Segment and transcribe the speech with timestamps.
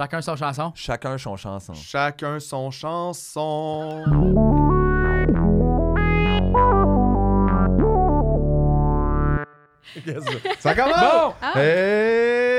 [0.00, 0.72] Chacun sa chanson?
[0.74, 1.74] Chacun son chanson.
[1.74, 4.02] Chacun son chanson.
[10.58, 10.74] Ça?
[10.74, 11.00] Commence!
[11.02, 11.34] Bon!
[11.54, 12.49] Hey!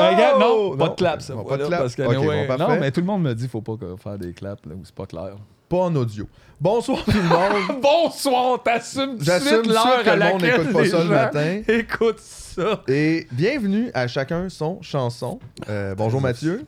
[0.00, 0.70] Euh, regarde, oh!
[0.70, 1.34] non, pas de clap, ça.
[1.34, 1.80] Pas de clap.
[1.80, 4.18] Parce que, anyway, bon, non, mais tout le monde me dit qu'il faut pas faire
[4.18, 5.36] des claps là, où c'est pas clair.
[5.68, 6.28] Pas en audio.
[6.60, 7.80] Bonsoir tout le monde.
[7.82, 11.62] Bonsoir, t'assumes J'assume suite ça l'heure que à le monde n'écoute pas ça le matin.
[11.68, 12.82] Écoute ça.
[12.88, 15.38] Et bienvenue à chacun son chanson.
[15.68, 16.64] Euh, bonjour Mathieu.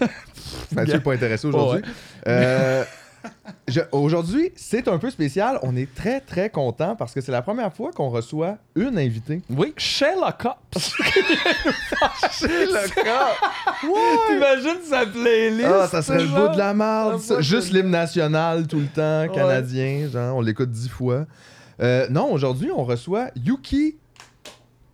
[0.72, 1.82] Mathieu n'est pas intéressé aujourd'hui.
[2.26, 2.82] Euh,
[3.92, 5.58] aujourd'hui, c'est un peu spécial.
[5.62, 9.40] On est très très content parce que c'est la première fois qu'on reçoit une invitée.
[9.50, 10.92] Oui, Sherlock Cops.
[12.30, 13.28] C'est le cas.
[14.28, 15.68] T'imagines sa playlist?
[15.72, 16.48] Ah, ça serait le genre?
[16.48, 17.20] bout de la merde.
[17.40, 19.30] Juste l'hymne national tout le temps, Ouais.
[19.34, 21.26] canadien, genre, on l'écoute dix fois.
[21.80, 23.96] Euh, non, aujourd'hui, on reçoit Yuki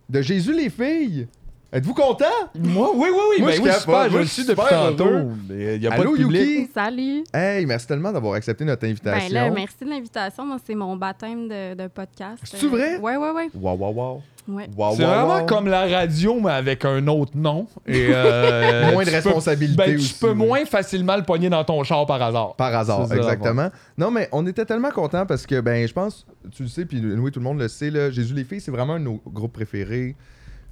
[0.09, 1.27] de Jésus les filles.
[1.71, 2.25] Êtes-vous content?
[2.57, 3.41] Moi, oui, oui, oui.
[3.41, 5.09] Moi, ben je oui, super, je Moi, le je suis depuis tantôt.
[5.47, 6.41] Mais il n'y a pas Allô, de public.
[6.41, 6.71] Yuki?
[6.73, 7.23] Salut!
[7.31, 9.27] Hey, merci tellement d'avoir accepté notre invitation.
[9.27, 10.45] Ben là, merci de l'invitation.
[10.47, 12.39] Moi, c'est mon baptême de, de podcast.
[12.43, 12.97] C'est-tu vrai?
[12.97, 13.49] Ouais, ouais, ouais.
[13.53, 14.21] Wow, wow, wow.
[14.47, 14.67] ouais.
[14.75, 15.45] Wow, C'est wow, vraiment wow.
[15.45, 17.67] comme la radio, mais avec un autre nom.
[17.85, 21.51] Et euh, Moins de tu peux- responsabilité ben, aussi, Tu peux moins facilement le pogner
[21.51, 22.55] dans ton char par hasard.
[22.55, 23.69] Par hasard, C'est ça, exactement.
[23.95, 26.99] Non, mais on était tellement contents parce que, ben, je pense, tu le sais, puis
[26.99, 29.21] oui, tout le monde le sait, là, Jésus les filles, c'est vraiment un de nos
[29.27, 30.15] groupes préférés.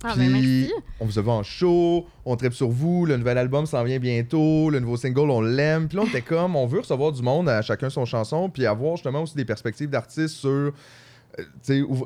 [0.04, 0.72] Ah, Puis, ben merci.
[1.00, 3.98] on vous a vu en show, on tripe sur vous, le nouvel album s'en vient
[3.98, 5.88] bientôt, le nouveau single, on l'aime.
[5.88, 8.66] Puis là, on était comme, on veut recevoir du monde à chacun son chanson, puis
[8.68, 10.72] avoir justement aussi des perspectives d'artistes sur,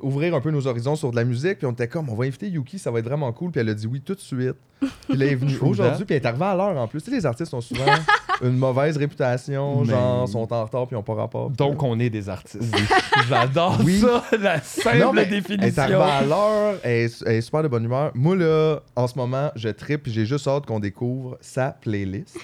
[0.02, 1.60] ouvrir un peu nos horizons sur de la musique.
[1.60, 3.52] Puis on était comme, on va inviter Yuki, ça va être vraiment cool.
[3.52, 4.56] Puis elle a dit oui tout de suite.
[4.80, 7.02] Puis là, elle est venue aujourd'hui, puis elle est arrivée à l'heure en plus.
[7.02, 7.86] Tu sais, les artistes ont souvent
[8.42, 11.50] une mauvaise réputation, Mais- genre, sont en retard, puis ils n'ont pas rapport.
[11.52, 12.64] Donc, on est des artistes.
[13.30, 14.00] J'adore Oui.
[14.00, 15.82] ça, la simple Non, mais Elle est définition.
[15.84, 18.12] arrivée à l'heure, elle, est- elle est super de bonne humeur.
[18.16, 22.38] Moi, là, en ce moment, je tripe, j'ai juste hâte qu'on découvre sa playlist.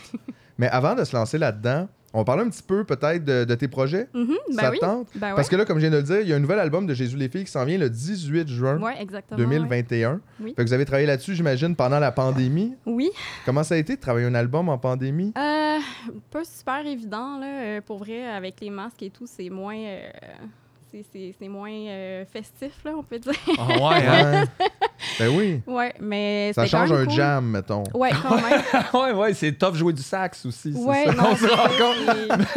[0.59, 3.53] Mais avant de se lancer là-dedans, on va parler un petit peu peut-être de, de
[3.55, 4.07] tes projets.
[4.15, 4.79] Mhm, ben oui.
[4.79, 5.07] tente?
[5.13, 5.35] Ben ouais.
[5.35, 6.87] Parce que là, comme je viens de le dire, il y a un nouvel album
[6.87, 9.37] de Jésus les filles qui s'en vient le 18 juin Ouais, exactement.
[9.39, 9.45] ouais.
[9.45, 10.19] 2021.
[10.39, 10.53] Oui.
[10.55, 12.73] Fait que vous avez travaillé là-dessus, j'imagine, pendant la pandémie.
[12.87, 13.11] Oui.
[13.45, 15.31] Comment ça a été de travailler un album en pandémie?
[15.37, 15.77] Euh,
[16.31, 17.45] pas super évident, là.
[17.61, 19.77] Euh, pour vrai, avec les masques et tout, c'est moins.
[19.77, 20.09] euh,
[20.91, 23.33] c'est- moins euh, festif, là, on peut dire.
[23.57, 24.41] Ah ouais, hein?
[24.59, 24.67] Ouais.
[25.19, 25.61] ben oui.
[25.67, 27.13] ouais, mais Ça change même un cool.
[27.15, 27.83] jam, mettons.
[27.93, 28.61] Ouais, quand même.
[28.93, 30.73] ouais, ouais, c'est tough jouer du sax aussi.
[30.73, 32.47] c'est Ouais, ça non, se c'est rend compte.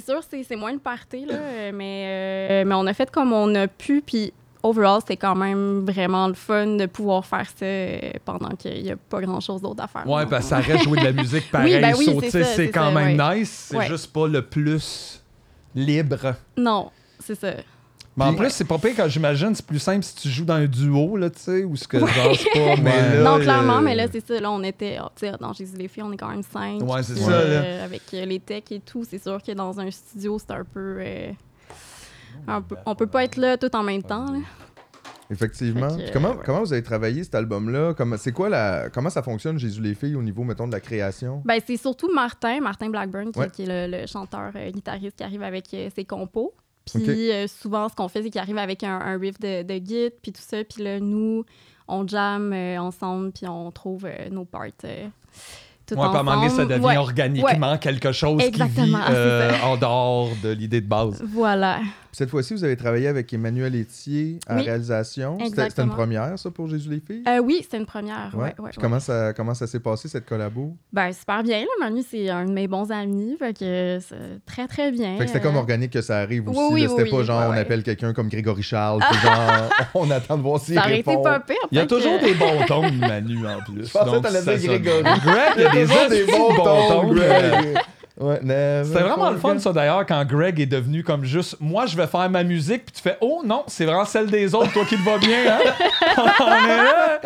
[0.00, 3.32] sûr, c'est c'est moins le party, là, euh, mais, euh, mais on a fait comme
[3.32, 4.32] on a pu, puis
[4.62, 7.66] overall, c'était quand même vraiment le fun de pouvoir faire ça
[8.24, 10.08] pendant qu'il n'y a pas grand-chose d'autre à faire.
[10.08, 11.80] Ouais, parce que ça reste jouer de la musique pareil.
[11.80, 13.38] ben oui, so, c'est quand ça, même ouais.
[13.40, 13.66] nice.
[13.70, 13.86] C'est Ouais.
[13.86, 15.22] juste pas le plus
[15.74, 16.34] libre.
[16.56, 16.90] Non,
[17.34, 17.52] c'est ça.
[18.16, 20.54] Mais en plus, c'est pas pire quand j'imagine, c'est plus simple si tu joues dans
[20.54, 22.76] un duo, là, tu sais, ou ce que genre, c'est pas.
[22.82, 23.14] Mais Ouais.
[23.18, 24.40] là, non, clairement, euh, mais là, c'est ça.
[24.40, 26.82] Là, on était, oh, tu sais, dans Jésus les filles, on est quand même cinq.
[26.82, 29.88] Ouais, c'est ça, euh, avec euh, les techs et tout, c'est sûr que dans un
[29.92, 30.96] studio, c'est un peu.
[30.98, 31.30] euh,
[32.86, 34.26] on peut pas être là tout en même temps.
[34.32, 34.38] là.
[35.30, 35.88] Effectivement.
[35.88, 36.42] Que, comment, ouais.
[36.44, 37.92] comment vous avez travaillé cet album-là?
[37.94, 40.80] Comment, c'est quoi la, comment ça fonctionne, Jésus les filles, au niveau, mettons, de la
[40.80, 41.42] création?
[41.44, 43.50] Ben, c'est surtout Martin, Martin Blackburn, qui, Ouais.
[43.50, 46.54] qui est le, le chanteur euh, guitariste qui arrive avec euh, ses compos.
[46.94, 49.74] Puis euh, souvent, ce qu'on fait, c'est qu'il arrive avec un, un riff de, de
[49.84, 50.62] git, puis tout ça.
[50.64, 51.44] Puis là, nous,
[51.86, 54.66] on jam euh, ensemble, puis on trouve euh, nos parts
[55.88, 58.94] tout Ouais, à un moment donné, ça devient Ouais, organiquement quelque chose qui vit
[59.64, 61.22] en dehors de l'idée de base.
[61.26, 61.80] Voilà.
[62.12, 65.38] Cette fois-ci, vous avez travaillé avec Emmanuel Etier à Oui, réalisation.
[65.44, 67.22] C'était, une première, ça, pour Jésus les filles?
[67.28, 68.30] Euh, oui, c'était une première.
[68.34, 68.70] Ouais, ouais, Puis ouais.
[68.80, 70.74] Comment, ça, comment ça s'est passé, cette collabo?
[70.92, 71.60] Ben, super bien.
[71.60, 71.66] Là.
[71.80, 73.36] Manu, c'est un de mes bons amis.
[73.38, 74.16] Fait que c'est
[74.46, 75.16] très, très bien.
[75.18, 76.58] Fait que c'était comme Euh, organique que ça arrive aussi.
[76.58, 76.88] oui, oui, là.
[76.88, 77.24] C'était oui, pas oui.
[77.24, 77.58] genre Ouais, on ouais.
[77.58, 81.10] appelle quelqu'un comme Grégory Charles, puis genre on attend de voir s'il Ça aurait été
[81.10, 81.22] répond.
[81.22, 81.56] pas pire.
[81.70, 83.86] Il y a toujours que- des bons tons, Manu, en plus.
[83.86, 85.02] Je pensais que t'allais dire Grégory.
[85.02, 87.78] Greg, il y a des, bons tons, Greg.
[88.20, 91.96] Ouais, C'était vraiment le fun, ça, d'ailleurs, quand Greg est devenu comme juste moi, je
[91.96, 94.84] vais faire ma musique, puis tu fais oh non, c'est vraiment celle des autres, toi
[94.84, 95.58] qui te va bien, hein?
[96.40, 97.20] On est là.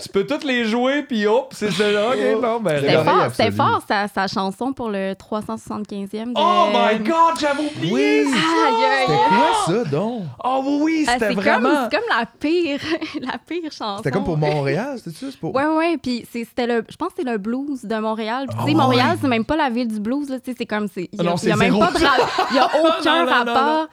[0.00, 2.10] Tu peux toutes les jouer, puis hop, c'est celle-là.
[2.10, 6.26] Ok, bon, ben, C'était fort, c'était fort sa, sa chanson pour le 375e.
[6.26, 6.32] De...
[6.36, 7.92] Oh my god, j'avais oublié!
[7.92, 8.26] Oui!
[8.32, 10.22] Aïe, C'était quoi ça, donc?
[10.44, 11.68] Oh oui, Ah, c'était c'est vraiment.
[11.68, 12.80] comme, c'est comme la pire,
[13.32, 13.96] la pire chanson.
[13.98, 15.26] C'était comme pour Montréal, c'était ça?
[15.30, 15.54] C'est pour...
[15.54, 18.46] Ouais, ouais, puis c'était le, je pense que c'est le blues de Montréal.
[18.48, 19.18] Puis, tu sais, Ah Montréal, ouais.
[19.20, 21.22] c'est même pas la ville du blues, là, tu sais, c'est comme, il y a,
[21.22, 21.78] non, il y a c'est même zéro.
[21.80, 23.88] pas de ra- il y a aucun Non, non, non, rapport.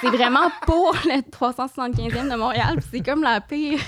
[0.00, 2.76] C'est vraiment pour le 375e de Montréal.
[2.92, 3.78] c'est comme la pire,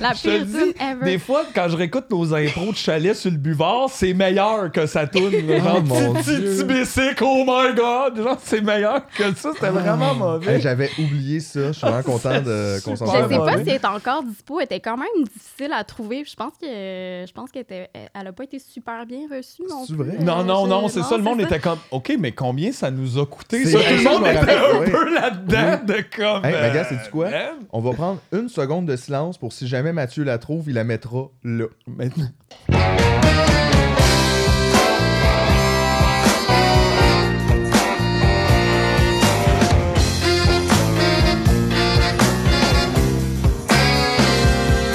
[0.00, 1.04] la pire tune ever.
[1.04, 4.86] des fois, quand je réécoute nos impros de chalet sur le buvard, c'est meilleur que
[4.86, 5.32] ça tourne.
[5.46, 5.58] là.
[5.58, 8.16] Genre, Oh, mon petit, bicycle, oh my god!
[8.22, 10.60] Genre, c'est meilleur que ça, c'était vraiment mauvais.
[10.60, 11.68] J'avais oublié ça.
[11.68, 14.58] Je suis vraiment content de- qu'on s'en Je sais pas si elle est encore dispo.
[14.60, 16.24] Elle était quand même difficile à trouver.
[16.28, 19.94] Je pense que je pense qu'elle elle a pas été super bien reçue non C'est
[19.94, 20.04] plus.
[20.04, 20.18] vrai?
[20.20, 21.16] Non, Euh, non, je- non, c'est ça.
[21.16, 23.64] Le monde était comme, OK, mais combien ça nous a coûté?
[23.64, 25.14] C'est Ça, vrai, tout le monde était un peu
[25.48, 26.44] là-dedans de comme.
[26.44, 27.30] Hey, mais gars, sais-tu quoi?
[27.30, 27.54] man?
[27.72, 30.84] On va prendre une seconde de silence pour si jamais Mathieu la trouve, il la
[30.84, 31.66] mettra là.
[31.86, 32.28] Maintenant.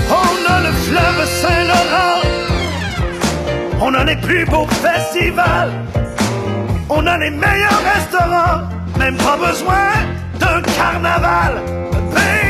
[0.10, 2.22] On a le fleuve Saint-Laurent.
[3.82, 5.72] On a les plus beaux festivals.
[6.90, 8.70] On a les meilleurs restaurants.
[8.98, 10.25] Même pas besoin
[10.62, 12.45] carnaval.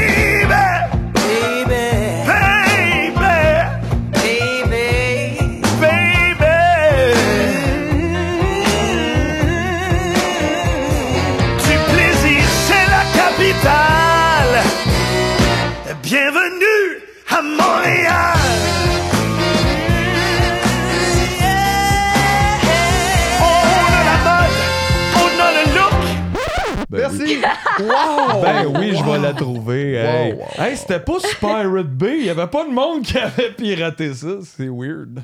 [27.79, 28.41] Wow!
[28.41, 29.93] Ben oui, je vais la trouver.
[29.95, 32.17] Hey, Wow, wow, Hey, c'était pas sur Pirate Bay.
[32.19, 34.39] Il y avait pas de monde qui avait piraté ça.
[34.43, 35.19] C'est weird.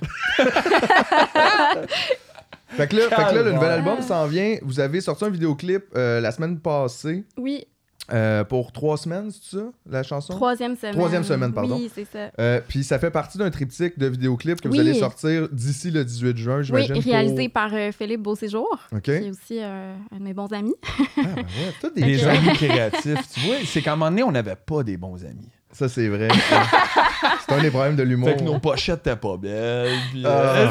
[2.74, 4.57] Fait que là, fait que là, le nouvel album s'en vient.
[4.62, 7.65] Vous avez sorti un vidéoclip euh, la semaine passée Oui,
[8.13, 10.33] euh, pour trois semaines, c'est ça, la chanson?
[10.33, 10.93] troisième semaine.
[10.95, 11.75] Troisième semaine, pardon.
[11.77, 12.31] Oui, c'est ça.
[12.39, 14.79] Euh, Puis ça fait partie d'un triptyque de vidéoclips que vous Oui.
[14.79, 16.95] allez sortir d'ici le 18 juin, Oui, j'imagine.
[16.99, 20.75] réalisé par euh, Philippe Beauséjour, qui est aussi euh, un de mes bons amis.
[20.83, 21.43] Ah, ben ouais,
[21.81, 22.29] tous des Ok.
[22.29, 25.47] amis créatifs, tu vois, c'est qu'à un moment donné, on n'avait pas des bons amis.
[25.73, 26.27] Ça, c'est vrai.
[27.47, 28.29] c'est un des problèmes de l'humour.
[28.29, 29.89] Fait que nos pochettes étaient pas belles.
[30.12, 30.29] puis, Ah.
[30.29, 30.68] euh,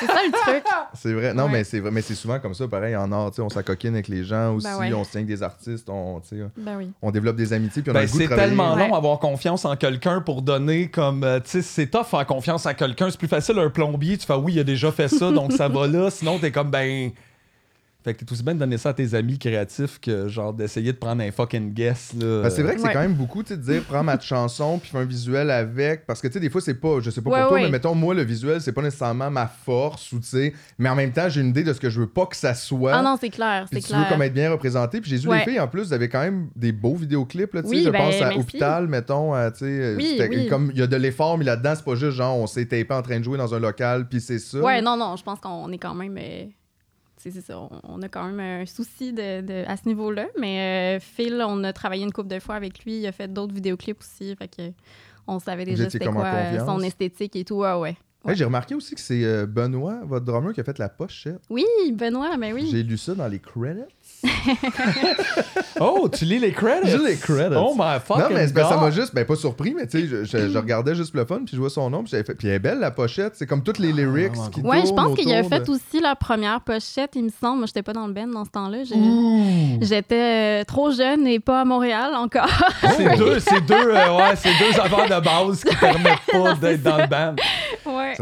[0.00, 0.64] c'est ça le truc.
[0.94, 1.34] C'est vrai.
[1.34, 1.50] Non, Ouais.
[1.52, 1.90] mais c'est vrai.
[1.90, 4.54] Mais c'est souvent comme ça, pareil, en art, tu sais, on s'acoquine avec les gens
[4.54, 4.94] aussi, Ben ouais.
[4.94, 6.90] on se tient avec des artistes, on, tu sais, Ben oui.
[7.02, 8.96] on développe des amitiés, puis on a Ben, le goût de c'est tellement long Ouais.
[8.96, 11.24] avoir confiance en quelqu'un pour donner comme.
[11.24, 13.10] euh, tu sais, c'est tough faire confiance à quelqu'un.
[13.10, 14.16] C'est plus facile un plombier.
[14.18, 16.10] Tu fais oui, il a déjà fait ça, donc ça va là.
[16.10, 17.10] Sinon, t'es comme ben.
[18.04, 20.92] Fait que t'es aussi bien de donner ça à tes amis créatifs que genre d'essayer
[20.92, 22.12] de prendre un fucking guess.
[22.20, 22.42] Là.
[22.42, 22.92] Ben, c'est vrai que c'est Ouais.
[22.92, 26.04] quand même beaucoup, de dire prends ma chanson puis fais un visuel avec.
[26.06, 27.64] Parce que, tu sais, des fois, c'est pas, je sais pas Ouais, pour toi, ouais.
[27.64, 30.94] mais mettons, moi, le visuel, c'est pas nécessairement ma force ou, tu sais, mais en
[30.94, 32.92] même temps, j'ai une idée de ce que je veux pas que ça soit.
[32.94, 34.08] Ah non, c'est clair, c'est tu veux clair.
[34.10, 35.00] comme être bien représenté.
[35.00, 35.38] Puis j'ai vu Ouais.
[35.38, 37.74] les filles, en plus, vous avez quand même des beaux vidéoclips, là, tu sais.
[37.74, 38.38] Oui, je ben, pense à merci.
[38.38, 39.94] Hôpital, mettons, à, tu sais.
[39.96, 40.48] Oui, c'était oui.
[40.48, 42.86] Comme il y a de l'effort, mais là-dedans, c'est pas juste genre, on s'est tapé
[42.92, 44.58] en train de jouer dans un local, puis c'est ça.
[44.58, 46.18] Ouais, non, non, je pense qu'on est quand même.
[46.18, 46.44] euh,
[47.30, 50.26] c'est ça, on- on a quand même un souci de, de- à ce niveau-là.
[50.40, 52.98] Mais euh, Phil, on a travaillé une couple de fois avec lui.
[52.98, 54.34] Il a fait d'autres vidéoclips aussi.
[54.36, 54.72] Fait que
[55.26, 57.56] on savait déjà c'était quoi euh, son esthétique et tout.
[57.56, 57.96] Ouais, ouais.
[58.26, 61.40] Hey, j'ai remarqué aussi que c'est euh, Benoît, votre drummer, qui a fait la pochette.
[61.50, 62.68] Oui, Benoît, mais oui.
[62.70, 63.82] J'ai lu ça dans les credits.
[65.80, 66.88] Oh, tu lis les credits?
[66.90, 67.56] Je lis les credits.
[67.58, 70.24] Oh my fucking Non, mais ça m'a juste, ben pas surpris, mais tu sais, je,
[70.24, 72.34] je- je regardais juste le fun, puis je vois son nom, puis j'avais fait.
[72.34, 74.92] Puis elle est belle, la pochette, c'est comme toutes les lyrics vraiment qui Ouais, je
[74.92, 77.58] pense qu'il a fait de- aussi la première pochette, il me semble.
[77.58, 78.78] Moi, j'étais pas dans le band dans ce temps-là.
[79.80, 82.46] J'étais euh, trop jeune et pas à Montréal encore.
[82.96, 86.82] C'est deux, c'est deux, euh, ouais, c'est deux affaires de base qui permettent pas d'être
[86.82, 87.34] dans le band.
[87.86, 88.14] ouais.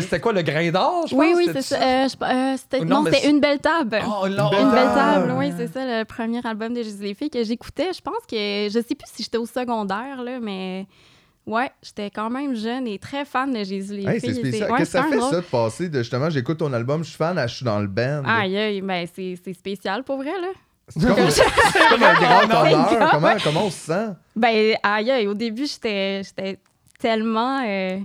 [0.00, 1.20] C'était quoi, le grain d'or, je pense?
[1.24, 1.76] Oui, oui, c'est ça?
[1.76, 4.00] Euh, euh, c'était- Non, non, mais c'était c'est- une belle table.
[4.06, 4.50] Oh, Une non.
[4.50, 4.70] belle Une
[5.36, 7.92] oui, c'est ça, le premier album de Jésus les filles que j'écoutais.
[7.92, 10.86] Je pense que, je sais plus si j'étais au secondaire, là, mais
[11.46, 14.34] ouais, j'étais quand même jeune et très fan de Jésus les Hey, filles.
[14.34, 14.68] c'est spécial.
[14.76, 15.30] Qu'est-ce que ça fait, drôle.
[15.30, 17.80] ça, de passer de justement, j'écoute ton album, je suis fan, à je suis dans
[17.80, 18.22] le band?
[18.26, 20.48] Aïe, aïe, ben c'est spécial pour vrai, là.
[20.88, 21.18] C'est comme,
[22.02, 23.10] un grand non, honneur.
[23.12, 24.08] Comment, comment on se sent?
[24.34, 26.58] Ben, aïe, aïe, au début, j'étais j'étais
[26.98, 27.98] tellement euh,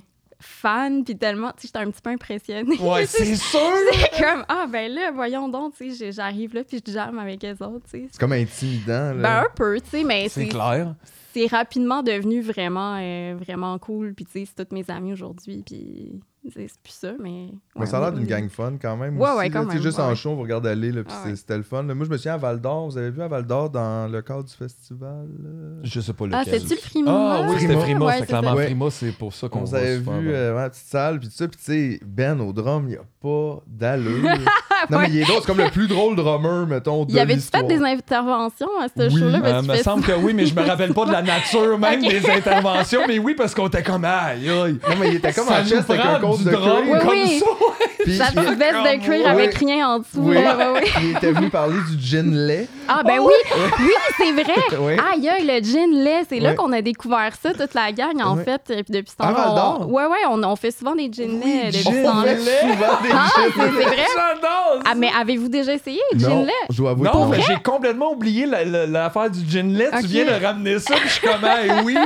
[0.47, 2.77] fan, puis tellement, tu sais, j'étais un petit peu impressionnée.
[2.79, 3.59] Ouais, c'est sûr!
[3.93, 7.43] C'est comme, ah, ben là, voyons donc, tu sais, j'arrive là, puis je jamme avec
[7.43, 8.07] les autres, tu sais.
[8.11, 9.13] C'est comme intimidant.
[9.13, 9.21] Là.
[9.21, 10.95] Ben, un peu, tu sais, mais C'est clair.
[11.33, 14.13] c'est rapidement devenu vraiment, euh, vraiment cool.
[14.13, 15.63] Puis, tu sais, c'est tous mes amis aujourd'hui.
[15.65, 16.19] Puis,
[16.53, 17.49] c'est plus ça, mais.
[17.75, 19.17] Mais ouais, ça a l'air d'une gang fun quand même.
[19.19, 19.49] Ouais, aussi, ouais, là.
[19.53, 21.57] quand sais, même, Juste ouais, en show, on vous regarde aller, là, puis Ah c'était
[21.57, 21.83] le fun.
[21.83, 21.93] là.
[21.95, 22.85] Moi, je me souviens à Val d'Or.
[22.89, 25.27] Vous avez vu à Val d'Or dans le cadre du festival?
[25.43, 25.49] là?
[25.83, 26.39] Je sais pas lequel.
[26.41, 27.11] Ah, c'est-tu le Frima?
[27.11, 28.17] Ah oui, c'était Frima.
[28.19, 28.55] C'est clairement.
[28.55, 30.33] Frima, c'est pour ça qu'on On va avait vu ouais.
[30.33, 32.99] euh, la petite salle, puis tout ça, puis tu sais, Ben au drum, il a
[33.21, 34.23] pas d'allure.
[34.91, 37.41] non, mais il est drôle, c'est comme le plus drôle drummer, mettons, de Y avait-tu
[37.41, 39.19] fait des interventions à ce Oui.
[39.19, 39.37] show-là?
[39.39, 41.77] Euh, Ben, tu me semble que oui, mais je me rappelle pas de la nature
[41.79, 43.01] même des interventions.
[43.07, 44.73] Mais oui, parce qu'on était comme aïe, aïe.
[44.87, 46.99] Non, mais il était comme en chest avec un du de drum cuir.
[46.99, 47.39] comme Oui, oui.
[47.39, 47.45] ça.
[48.03, 50.09] Puis La il- petite veste de cuir avec rien en dessous.
[50.17, 50.35] Oui.
[50.35, 50.83] là, ouais, ouais.
[51.01, 52.67] il était venu parler du gin lait.
[52.87, 53.33] Ah, ben oui,
[53.79, 54.53] oui, c'est vrai.
[54.79, 54.93] Oui.
[54.93, 58.35] Aïe, aïe, le gin lait, c'est là qu'on a découvert ça, toute la gang, en
[58.35, 58.61] fait.
[58.69, 59.87] Et puis depuis ce Val-d'Or?
[59.89, 59.91] on...
[59.93, 62.01] ouais, ouais, on, on fait souvent des gin lait gin lait.
[62.03, 62.29] souvent des
[63.11, 64.05] Ah, gin c'est c'est vrai?
[64.15, 66.51] J'adore Ah, mais avez-vous déjà essayé le gin lait?
[66.69, 67.09] je dois avouer.
[67.11, 69.89] Non, mais j'ai complètement oublié la- la- l'affaire du gin lait.
[70.01, 71.95] Tu viens de ramener ça, puis je suis comme, oui.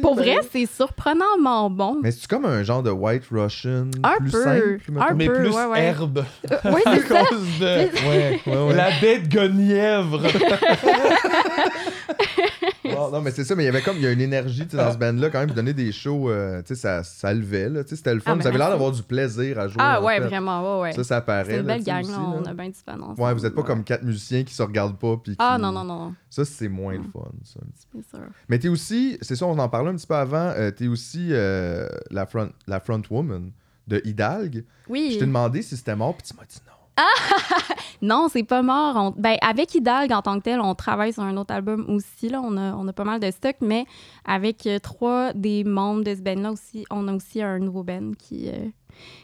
[0.00, 1.98] Pour ben vrai, c'est surprenamment bon.
[2.02, 5.32] Mais c'est comme un genre de White Russian Un plus peu, simple, un Mais peu,
[5.34, 5.80] plus ouais, ouais.
[5.82, 6.24] herbe.
[6.50, 7.24] Euh, oui, À c'est ça.
[7.24, 8.74] cause de Ouais, ouais, ouais.
[8.74, 10.20] la bête guenièvre.
[12.84, 14.66] Non, non, mais c'est ça, mais il y avait comme, il y a une énergie
[14.66, 17.68] dans ce band-là, quand même, puis donner des shows, euh, tu sais, ça, ça levait,
[17.68, 18.32] là, tu sais, c'était le fun.
[18.32, 19.76] Ah, vous avez l'air d'avoir du plaisir à jouer.
[19.80, 20.26] Ah, ouais, fait.
[20.26, 20.92] vraiment, ouais, ouais.
[20.92, 21.44] Ça, ça apparaît.
[21.46, 22.18] C'est une belle gang, aussi, là.
[22.20, 23.20] On a bien du fun ensemble.
[23.20, 23.66] Ouais, vous êtes pas ouais.
[23.66, 25.16] comme quatre musiciens qui se regardent pas.
[25.16, 27.60] Puis Ah, qui- non, non, non, Ça, c'est moins le fun, ça,
[27.92, 28.26] c'est sûr.
[28.48, 31.28] Mais t'es aussi, c'est ça, on en parlait un petit peu avant, euh, t'es aussi
[31.30, 33.50] euh, la, front, la front woman
[33.86, 34.64] de Hidalgue.
[34.88, 35.10] Oui.
[35.14, 36.72] Je t'ai demandé si c'était mort, puis tu m'as dit non.
[38.02, 38.96] Non, c'est pas mort.
[38.96, 42.28] On- ben, avec Hidalgue en tant que tel, on travaille sur un autre album aussi.
[42.28, 42.40] Là.
[42.44, 43.86] On, a, on a pas mal de stock, mais
[44.26, 48.10] avec euh, trois des membres de ce band-là aussi, on a aussi un nouveau band
[48.18, 48.66] qui, euh,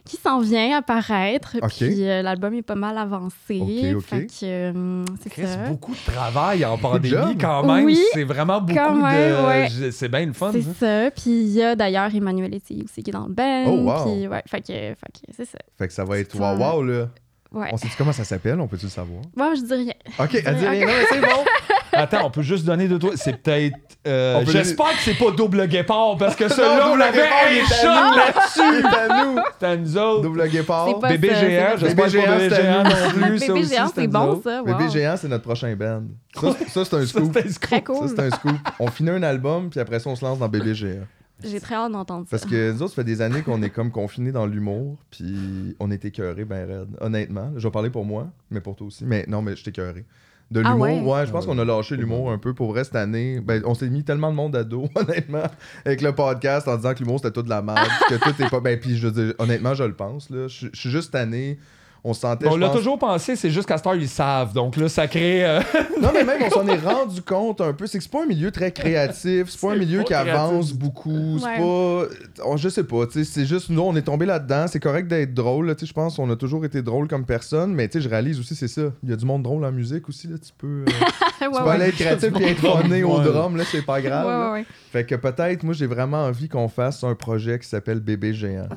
[0.07, 1.57] qui s'en vient apparaître.
[1.63, 1.69] Ok.
[1.77, 3.61] Puis euh, l'album est pas mal avancé.
[3.61, 4.05] Ok, ok.
[4.07, 5.69] Fait que euh, c'est Chris, ça.
[5.69, 7.85] beaucoup de travail en de pandémie quand même.
[7.85, 9.47] Oui, c'est vraiment beaucoup même, de.
[9.47, 9.69] ouais.
[9.69, 10.53] je- C'est bien le fun.
[10.53, 10.73] C'est ça.
[11.05, 11.11] ça.
[11.11, 13.65] Puis il y a d'ailleurs Emmanuel Etier aussi qui est dans le band.
[13.67, 14.05] Oh, wow.
[14.05, 15.59] Puis ouais, fait que, fait que c'est ça.
[15.77, 16.55] Fait que ça va être ça.
[16.55, 17.09] wow, là.
[17.53, 17.69] Ouais.
[17.73, 18.61] On sait-tu comment ça s'appelle?
[18.61, 19.23] On peut-tu le savoir?
[19.37, 19.93] Bon, je dis rien.
[20.21, 21.45] Ok, elle dit rien, non, mais c'est bon.
[21.93, 23.11] Attends, on peut juste donner de toi.
[23.17, 23.75] C'est peut-être.
[24.07, 27.51] euh, On peut J'espère que c'est pas double guépard parce que celui-là, Double Guépard, un
[27.51, 28.17] il est shot à nous.
[28.17, 28.87] là-dessus.
[28.89, 29.39] C'est à nous.
[29.59, 30.23] C'est à nous autres.
[30.23, 30.87] Double guépard.
[30.89, 32.63] C'est pas Bébé ça, c'est géant, pas j'espère Bébé que pas géant, bébé c'est à
[32.63, 33.39] géant non plus.
[33.41, 34.43] ça Bébé aussi, géant, à c'est nous bon, autres.
[34.45, 34.63] ça.
[34.63, 34.91] Bébé wow.
[34.91, 36.03] géant, c'est notre prochain band.
[36.41, 37.25] Ça, c'est- ça, c'est un Ça, scoop.
[37.35, 37.85] c'était un scoop.
[37.85, 38.57] Très Ça, c'est un scoop.
[38.79, 41.01] On finit un album, puis après ça, on se lance dans Bébé géant.
[41.45, 42.31] J'ai très hâte d'entendre ça.
[42.31, 45.77] Parce que nous autres, ça fait des années qu'on est comme confinés dans l'humour, puis
[45.81, 46.89] on est écœurés ben raide.
[47.01, 49.05] Honnêtement, je vais parler pour moi, mais pour toi aussi.
[49.05, 50.05] Mais non, mais je suis écœuré.
[50.51, 51.21] De Ah l'humour, ouais?
[51.21, 51.27] ouais.
[51.27, 53.41] je pense qu'on a lâché l'humour un peu pour vrai cette année.
[53.41, 55.45] Ben, on s'est mis tellement de monde à dos, honnêtement,
[55.85, 58.51] avec le podcast en disant que l'humour c'était tout de la merde, que tout est
[58.51, 58.59] pas.
[58.59, 60.49] Ben, puis je veux dire, honnêtement, je le pense, là.
[60.49, 61.59] Je je suis juste tanné.
[62.03, 62.47] On se sentait.
[62.49, 64.55] On l'a pense- toujours pensé, c'est juste qu'à cette heure, ils savent.
[64.55, 65.45] Donc là, ça crée.
[65.45, 65.61] euh,
[66.01, 67.87] Non, mais même, on s'en est rendu compte un peu.
[67.87, 69.51] C'est que c'est pas un milieu très créatif.
[69.51, 71.39] C'est pas un milieu pas qui créatif avance beaucoup.
[71.39, 71.59] C'est Ouais.
[71.59, 72.45] pas.
[72.47, 73.05] oh, je sais pas.
[73.13, 74.65] C'est juste, nous, on est tombé là-dedans.
[74.67, 75.67] C'est correct d'être drôle.
[75.67, 77.75] là, tu sais, Je pense qu'on a toujours été drôle comme personne.
[77.75, 78.83] Mais tu sais, je réalise aussi, c'est ça.
[79.03, 80.27] Il y a du monde drôle en musique aussi.
[80.27, 80.37] Là.
[80.39, 80.85] Tu peux, euh,
[81.39, 81.71] tu ouais, peux ouais.
[81.71, 83.57] aller être créatif et être funné au drum.
[83.59, 84.25] Là, c'est pas grave.
[84.27, 84.53] Ouais, là.
[84.53, 84.67] ouais, ouais.
[84.91, 88.69] Fait que peut-être, moi, j'ai vraiment envie qu'on fasse un projet qui s'appelle Bébé Géant.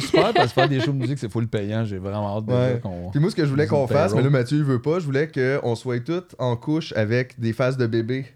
[0.00, 1.84] Super, parce que faire des shows de musique, c'est full payant.
[1.84, 2.80] J'ai vraiment hâte de Ouais.
[2.82, 3.10] qu'on.
[3.10, 5.04] Puis moi, ce que je voulais qu'on fasse, mais là, Mathieu, il veut pas, je
[5.06, 8.26] voulais qu'on soit toutes en couche avec des faces de bébé.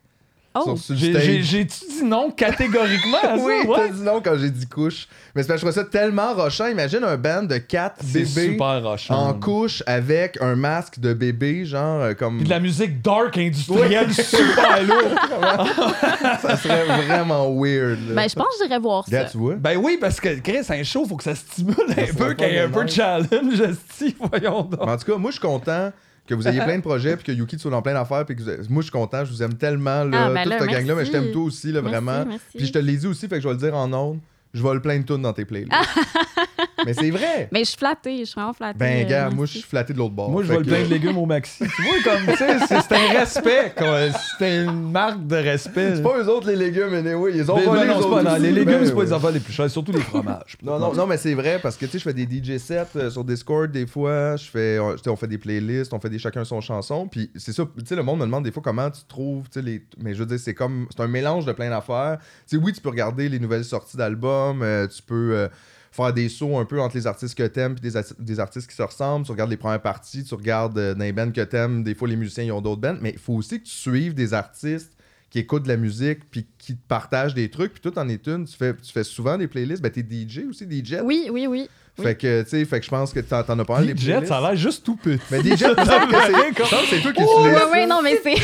[0.64, 3.44] Oh, J'ai-tu dit non catégoriquement à ça?
[3.44, 5.08] Oui, t'as dit non quand j'ai dit couche.
[5.34, 6.66] Mais c'est parce que je trouvais ça tellement rochant.
[6.66, 11.64] Imagine un band de quatre C'est bébés super en couche avec un masque de bébé,
[11.66, 12.38] genre euh, comme.
[12.38, 15.14] Puis de la musique dark industrielle super lourde.
[16.40, 17.98] Ça serait vraiment weird.
[18.08, 18.14] là.
[18.14, 19.10] Ben, je pense que j'irais voir ça.
[19.10, 19.54] Regarde, tu vois?
[19.56, 22.52] Ben oui, parce que Chris, un show, faut que ça stimule un peu, qu'il y
[22.52, 23.62] ait un peu de challenge,
[24.30, 24.80] voyons donc.
[24.84, 25.92] Mais en tout cas, moi, je suis content
[26.26, 28.24] que vous ayez plein de projets puis que Yuki soit dans plein d'affaires.
[28.26, 29.24] Puis que vous- moi, je suis content.
[29.24, 30.94] Je vous aime tellement, là, Ah, ben toute là, cette gang-là.
[30.94, 32.24] Mais je t'aime toi aussi, là, Merci, vraiment.
[32.26, 32.44] merci.
[32.56, 34.18] Puis je te l'ai dit aussi, fait que je vais le dire en ondes.
[34.54, 35.72] Je vais le plein de tunes dans tes playlists.
[36.84, 37.48] mais c'est vrai!
[37.52, 38.78] Mais je suis flattée, je suis vraiment flattée.
[38.78, 40.30] Ben, euh, gars, moi, je suis flatté de l'autre bord.
[40.30, 41.64] Moi, je vois le plein de légumes au maxi.
[41.64, 44.00] Tu vois, comme, tu sais, c'est un respect, quoi.
[44.38, 45.96] C'est une marque de respect.
[45.96, 48.64] C'est pas eux autres, les légumes, mais oui, ils ont Mais volé non, les légumes,
[48.78, 49.04] Ben, c'est pas ouais.
[49.06, 50.56] les affaires les plus chères, surtout les fromages.
[50.62, 52.86] Non, non, non, mais c'est vrai parce que tu sais, je fais des DJ sets
[52.96, 54.36] euh, sur Discord des fois.
[54.36, 57.08] Je fais, on, tu sais, on fait des playlists, on fait des chacun son chanson.
[57.08, 59.60] Puis c'est ça, tu sais, le monde me demande des fois comment tu trouves, tu
[59.60, 59.84] sais, les.
[59.98, 60.86] Mais je veux dire, c'est comme.
[60.94, 62.18] C'est un mélange de plein d'affaires.
[62.48, 65.48] Tu sais, oui, tu peux regarder les nouvelles sorties d'albums, euh, tu peux.
[65.96, 68.76] Faire des sauts un peu entre les artistes que t'aimes puis des, des artistes qui
[68.76, 69.24] se ressemblent.
[69.24, 71.82] Tu regardes les premières parties, tu regardes euh, dans les bands que t'aimes.
[71.82, 72.98] Des fois, les musiciens, ils ont d'autres bands.
[73.00, 74.92] Mais il faut aussi que tu suives des artistes
[75.30, 77.72] qui écoutent de la musique puis qui te partagent des trucs.
[77.74, 78.44] Puis tout en est une.
[78.44, 79.80] Tu fais, tu fais souvent des playlists.
[79.80, 80.96] Ben, t'es DJ aussi, DJ.
[81.04, 81.68] Oui, oui, oui.
[81.98, 83.94] Fait que, tu sais, fait que je pense que t'en, t'en as pas mal des
[83.94, 84.26] playlists.
[84.26, 85.18] ça a l'air juste tout petit.
[85.30, 87.70] Mais DJ, me semble que c'est, je pense que c'est toi qui Oh, ouais, ça.
[87.70, 88.34] ouais, non, mais c'est.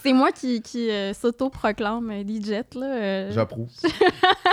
[0.00, 2.86] c'est moi qui, qui euh, s'auto-proclame euh, DJ, là.
[2.86, 3.30] euh.
[3.32, 3.68] J'approuve.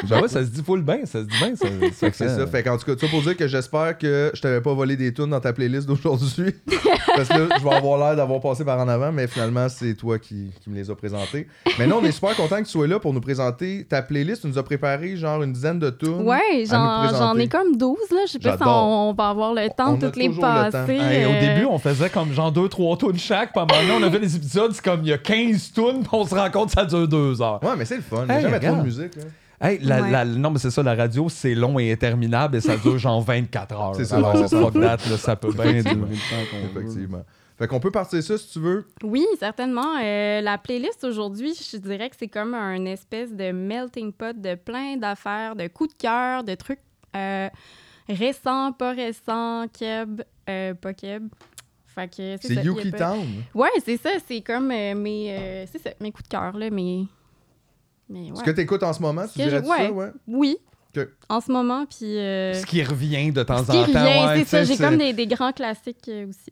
[0.09, 1.55] Ben ouais, ça se dit full bien, ça se dit bien.
[1.55, 2.48] Ça, Fait que c'est ça.
[2.48, 5.13] Fait qu'en tout cas, tu pour dire que j'espère que je t'avais pas volé des
[5.13, 6.55] tunes dans ta playlist d'aujourd'hui.
[7.15, 9.93] Parce que là, je vais avoir l'air d'avoir passé par en avant, mais finalement, c'est
[9.93, 11.48] toi qui, qui me les as présentés.
[11.77, 14.41] Mais non, on est super content que tu sois là pour nous présenter ta playlist.
[14.41, 16.21] Tu nous as préparé genre une dizaine de tunes.
[16.21, 18.17] Ouais, j'en, ai comme 12, là.
[18.27, 18.88] Je sais pas si J'adore.
[18.88, 20.77] on, on va avoir le temps On de toutes les le passer.
[20.97, 23.51] Au euh, début, on faisait comme genre 2-3 tunes chaque.
[23.51, 25.17] Puis à un moment donné, on a fait des épisodes, c'est comme il y a
[25.17, 27.63] 15 tunes, puis on se rend compte que ça dure 2 heures.
[27.63, 28.25] Ouais, mais c'est le fun.
[28.25, 28.85] Il y a Hey, jamais trop de regarde.
[28.85, 29.15] musique.
[29.15, 29.23] là.
[29.61, 30.11] Hey, la, Ouais.
[30.11, 33.21] la- non, mais c'est ça, la radio, c'est long et interminable et ça dure genre
[33.21, 33.93] 24 heures.
[33.97, 34.57] C'est ça, Alors, c'est ça.
[34.79, 35.83] là, ça peut bien durer.
[35.83, 37.23] Combien de temps qu'on veut.
[37.59, 38.87] Fait qu'on peut partir ça si tu veux.
[39.03, 39.97] Oui, certainement.
[40.01, 44.55] Euh, la playlist aujourd'hui, je dirais que c'est comme un espèce de melting pot de
[44.55, 46.79] plein d'affaires, de coups de cœur, de trucs
[47.17, 47.49] euh,
[48.07, 51.27] récents, pas récents, keb, euh, pas keb.
[51.87, 53.27] Fait que C'est Yuki pas- Town.
[53.53, 54.11] Ouais, c'est ça.
[54.25, 57.07] C'est comme euh, mes, euh, c'est ça, mes coups de cœur, là, mes...
[58.07, 58.45] Mais Ce ouais.
[58.45, 59.89] que tu écoutes en ce moment, tu Ce que je- dirais ça, ouais?
[59.89, 60.11] ouais?
[60.27, 60.57] Oui.
[61.29, 62.17] En ce moment, puis...
[62.17, 63.99] euh, Ce qui revient de temps Ce en qui temps.
[64.03, 64.63] revient, ouais, c'est ça.
[64.63, 66.51] J'ai comme des, des grands classiques euh, aussi.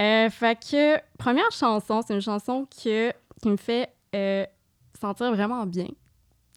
[0.00, 3.10] Euh, fait que, première chanson, c'est une chanson que,
[3.42, 4.44] qui me fait euh,
[5.00, 5.88] sentir vraiment bien.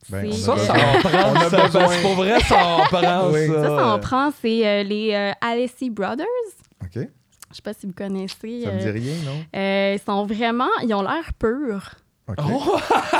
[0.10, 1.50] Ben, C'est, Ça, ça en prend.
[1.50, 3.30] Ça, que Pour vrai, ça en prend.
[3.32, 3.48] Oui.
[3.48, 3.64] ça.
[3.64, 6.26] ça, ça en prend, c'est euh, les euh, Alessi Brothers.
[6.82, 6.96] OK.
[6.96, 8.64] Je sais pas si vous connaissez.
[8.64, 9.46] Ça me dit rien, non?
[9.56, 11.96] euh, ils sont vraiment, ils ont l'air purs.
[12.28, 12.78] Oh,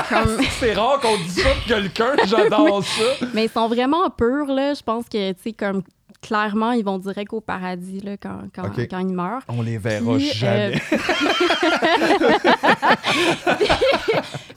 [0.08, 2.16] Comme- c'est rare qu'on dise ça de quelqu'un.
[2.26, 3.26] J'adore ça.
[3.34, 4.74] mais ils sont vraiment purs, là.
[4.74, 5.82] Je pense que, tu sais, comme
[6.24, 9.42] clairement, ils vont direct au paradis, là, quand, quand, quand ils meurent.
[9.48, 10.80] On les verra Puis, jamais.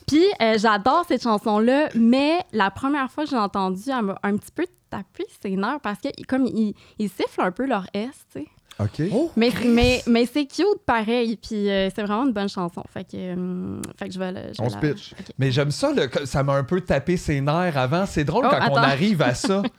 [0.07, 4.38] Puis euh, j'adore cette chanson-là, mais la première fois que j'ai entendu, elle m'a un
[4.38, 8.09] petit peu tapé ses nerfs parce que comme ils, ils sifflent un peu leur S,
[8.33, 8.47] tu sais.
[8.79, 9.09] OK.
[9.12, 12.83] Oh, Mais, mais, mais c'est cute pareil, puis euh, c'est vraiment une bonne chanson.
[12.93, 15.13] Fait que, euh, fait que je vais, je vais On se la- pitch.
[15.39, 18.05] Mais j'aime ça, le- ça m'a un peu tapé ses nerfs avant.
[18.05, 19.63] C'est drôle Oh, quand on arrive à ça.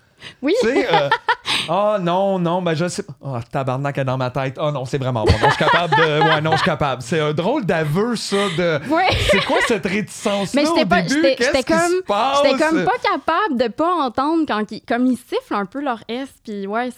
[0.43, 1.09] Oui, tu sais, euh,
[1.69, 3.15] ah non, non, ben je sais pas.
[3.21, 4.57] Oh, tabarnak est dans ma tête.
[4.61, 5.33] Oh non, c'est vraiment bon.
[5.33, 6.19] Non, je suis capable de.
[6.29, 7.03] Ouais, non, je suis capable.
[7.03, 8.81] C'est un drôle d'aveu, ça, de.
[8.91, 9.07] ouais.
[9.31, 11.23] C'est quoi cette réticence-là Mais au j'étais pas- début?
[11.23, 12.03] j'étais- comme-?
[12.45, 16.03] J'étais comme pas capable de pas entendre quand ils, comme ils sifflent un peu leur
[16.09, 16.91] S, puis ouais,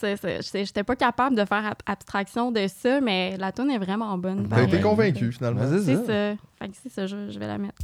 [0.53, 4.47] j'étais pas capable de faire ab- abstraction de ça, mais la tune est vraiment bonne.
[4.49, 5.61] T'as Ben été convaincu, finalement.
[5.63, 6.37] Ben, C'est ça.
[6.59, 7.77] Fait que c'est ça, je, je vais la mettre.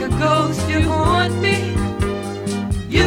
[0.00, 1.74] Like a ghost, you haunt me.
[2.88, 3.02] You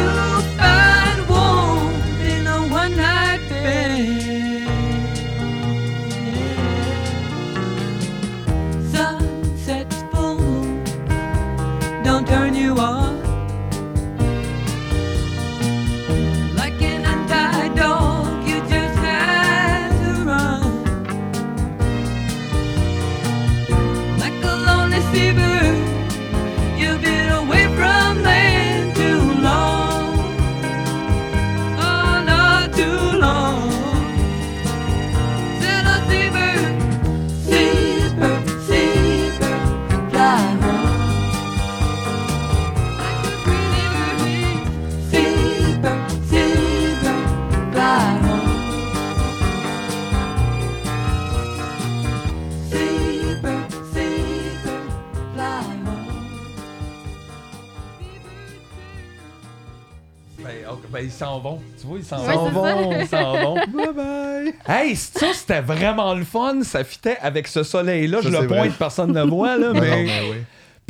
[61.02, 61.60] ils s'en vont.
[61.80, 63.00] Tu vois, ils s'en Ouais, vont.
[63.00, 63.54] Ils s'en vont.
[63.72, 64.54] Bye bye.
[64.66, 66.62] Hey, ça, c'était vraiment le fun.
[66.62, 68.18] Ça fitait avec ce soleil-là.
[68.22, 68.46] Ça, Je le vrai.
[68.46, 69.90] pointe, personne ne le voit, là, Non, mais...
[69.90, 70.36] non, mais oui.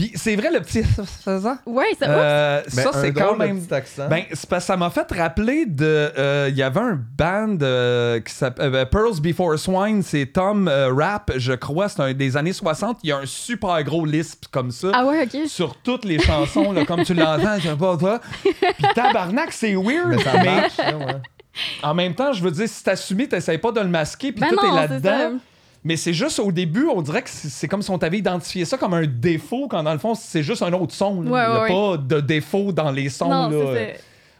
[0.02, 0.82] Puis c'est vrai, le petit...
[1.24, 1.58] ça?
[1.64, 2.06] Ouais, ça.
[2.08, 3.60] Euh, Ben, ça, un c'est quand même...
[3.60, 4.08] petit accent.
[4.08, 6.12] Ben, c'est parce que ça m'a fait rappeler de.
[6.18, 10.66] euh, Il y avait un band euh, qui s'appelle euh, Pearls Before Swine, c'est Tom
[10.66, 12.98] euh, Rap, je crois, c'est un des années 60.
[13.04, 14.88] Il y a un super gros lisp comme ça.
[14.92, 15.46] Ah ouais, ok.
[15.46, 18.20] Sur toutes les chansons, là, comme tu l'entends, je sais pas toi.
[18.42, 18.54] Puis
[18.96, 21.14] tabarnak, c'est weird, mais ça marche, ouais.
[21.84, 24.48] en même temps, je veux dire, si t'assumes, t'essayes pas de le masquer, puis Ben
[24.48, 25.10] tout non, est c'est ça.
[25.18, 25.38] là-dedans.
[25.84, 28.78] Mais c'est juste au début, on dirait que c'est comme si on t'avait identifié ça
[28.78, 31.22] comme un défaut, quand dans le fond, c'est juste un autre son.
[31.22, 31.30] là.
[31.30, 33.28] Ouais, Il y a ouais, pas de défaut dans les sons.
[33.28, 33.80] Non, là.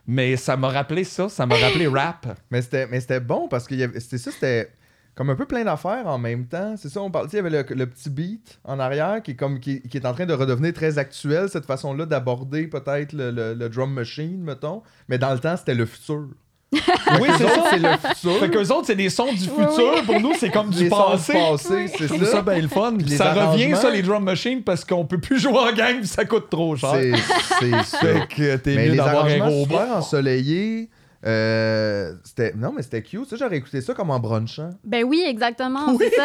[0.07, 2.27] Mais ça m'a rappelé ça, ça m'a rappelé rap.
[2.51, 4.71] Mais c'était, mais c'était bon parce que c'était ça, c'était
[5.15, 6.75] comme un peu plein d'affaires en même temps.
[6.77, 7.29] C'est ça, on parle.
[7.29, 9.97] sais, Il y avait le, le petit beat en arrière qui est, comme, qui, qui
[9.97, 13.93] est en train de redevenir très actuel, cette façon-là d'aborder peut-être le, le- le drum
[13.93, 14.83] machine, mettons.
[15.09, 16.29] Mais dans le temps, c'était le futur.
[16.73, 17.65] Oui, c'est ça.
[17.71, 18.39] c'est le futur.
[18.41, 20.03] Fait qu'eux autres, c'est des sons du futur.
[20.07, 21.35] Pour nous, c'est comme du Les passé.
[21.59, 22.43] c'est ça ça.
[22.43, 22.95] bien le fun.
[22.99, 26.07] Puis ça revient, ça, les drum machines, parce qu'on peut plus jouer en gang, puis
[26.09, 26.91] ça coûte trop cher.
[26.95, 27.13] C'est,
[27.61, 27.99] c'est ça.
[27.99, 29.63] Fait que t'es Mais mieux les d'avoir un robot.
[29.65, 30.89] super ensoleillés.
[31.25, 35.23] euh, c'était non mais c'était cute ça j'aurais écouté ça comme en brunchant Ben oui,
[35.27, 36.25] exactement, c'est ça.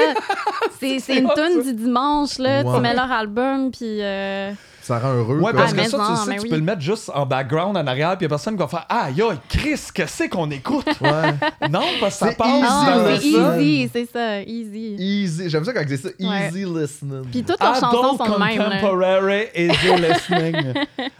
[0.79, 2.63] C'est c'est une tune du dimanche, là.
[2.63, 2.73] Ouais.
[2.75, 4.01] Tu mets leur album, puis...
[4.01, 4.51] euh,
[4.87, 5.53] ça rend heureux Ouais, quoi.
[5.53, 6.49] parce Ah, que ça, non, tu sais, mais tu oui.
[6.49, 8.85] peux le mettre juste en background en arrière, puis y a personne qui va faire
[8.89, 10.85] Aïe, aïe, Chris, qu'est-ce qu'on écoute?
[11.01, 11.09] Ouais
[11.69, 14.95] Non, parce que ça C'est passe easy, Ah, dans le c'est easy, c'est ça, easy.
[14.97, 18.39] easy j'aime ça quand ils disent ça easy listening Puis toutes leurs chansons sont de
[18.43, 18.63] même, là.
[18.79, 20.73] contemporary easy listening.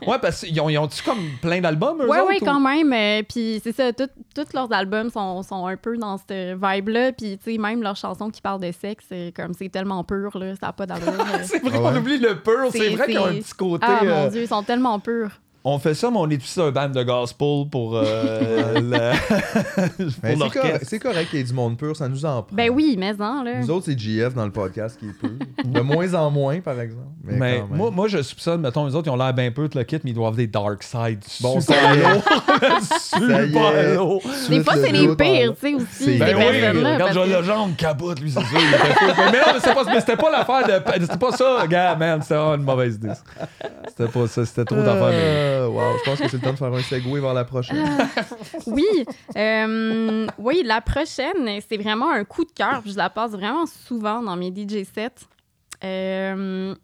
[0.08, 2.60] ouais, parce qu'ils ont, ils ont-tu comme plein d'albums, eux Ouais, autres, ouais, ou- quand
[2.60, 2.94] même.
[2.94, 4.08] euh, puis c'est ça, tous
[4.54, 7.12] leurs albums sont, sont un peu dans cette vibe-là.
[7.12, 10.38] Puis, tu sais, même leurs chansons qui parlent de sexe, c'est comme, c'est tellement pur,
[10.38, 11.06] là, ça n'a pas d'allure.
[11.44, 12.54] C'est vrai Ah qu'on oublie le pur.
[12.72, 13.86] C'est C'est- vrai qu'ils ont un c'est- petit côté.
[13.88, 15.32] ah, euh, mon Dieu, ils sont tellement purs.
[15.70, 20.12] On fait ça, mais on est aussi un band de gospel pour, euh, le- pour
[20.12, 20.88] c'est, correct, l'orchestre.
[20.88, 23.14] c'est correct qu'il y ait du monde pur ça nous en prend Ben oui, mais
[23.14, 23.60] non, là.
[23.60, 25.30] nous autres c'est GF dans le podcast qui est pur
[25.66, 29.08] de moins en moins par exemple mais, quand moi, moi, je soupçonne, mettons, les autres,
[29.08, 31.20] ils ont l'air bien peu, tout le kit, mais ils doivent avoir des dark sides.
[31.42, 32.22] Bon, super est.
[33.02, 33.42] super.
[34.50, 37.76] Des fois, le c'est les pires, tu sais, aussi, Ben oui, parce Joël que- Legendre
[37.76, 38.58] capote, lui, c'est sûr.
[39.32, 41.02] mais non, mais c'était pas, mais c'était pas l'affaire de.
[41.02, 42.22] C'était pas ça, gars, man.
[42.22, 43.10] C'était vraiment une mauvaise idée.
[43.90, 45.10] C'était pas ça, c'était trop d'affaires.
[45.66, 47.86] Wow, je pense que c'est le temps de faire un segway vers la prochaine.
[48.66, 48.86] Oui,
[49.36, 52.82] euh, oui, la prochaine, c'est vraiment un coup de cœur.
[52.86, 55.26] Je la passe vraiment souvent dans mes DJ sets.
[55.84, 56.76] Euh,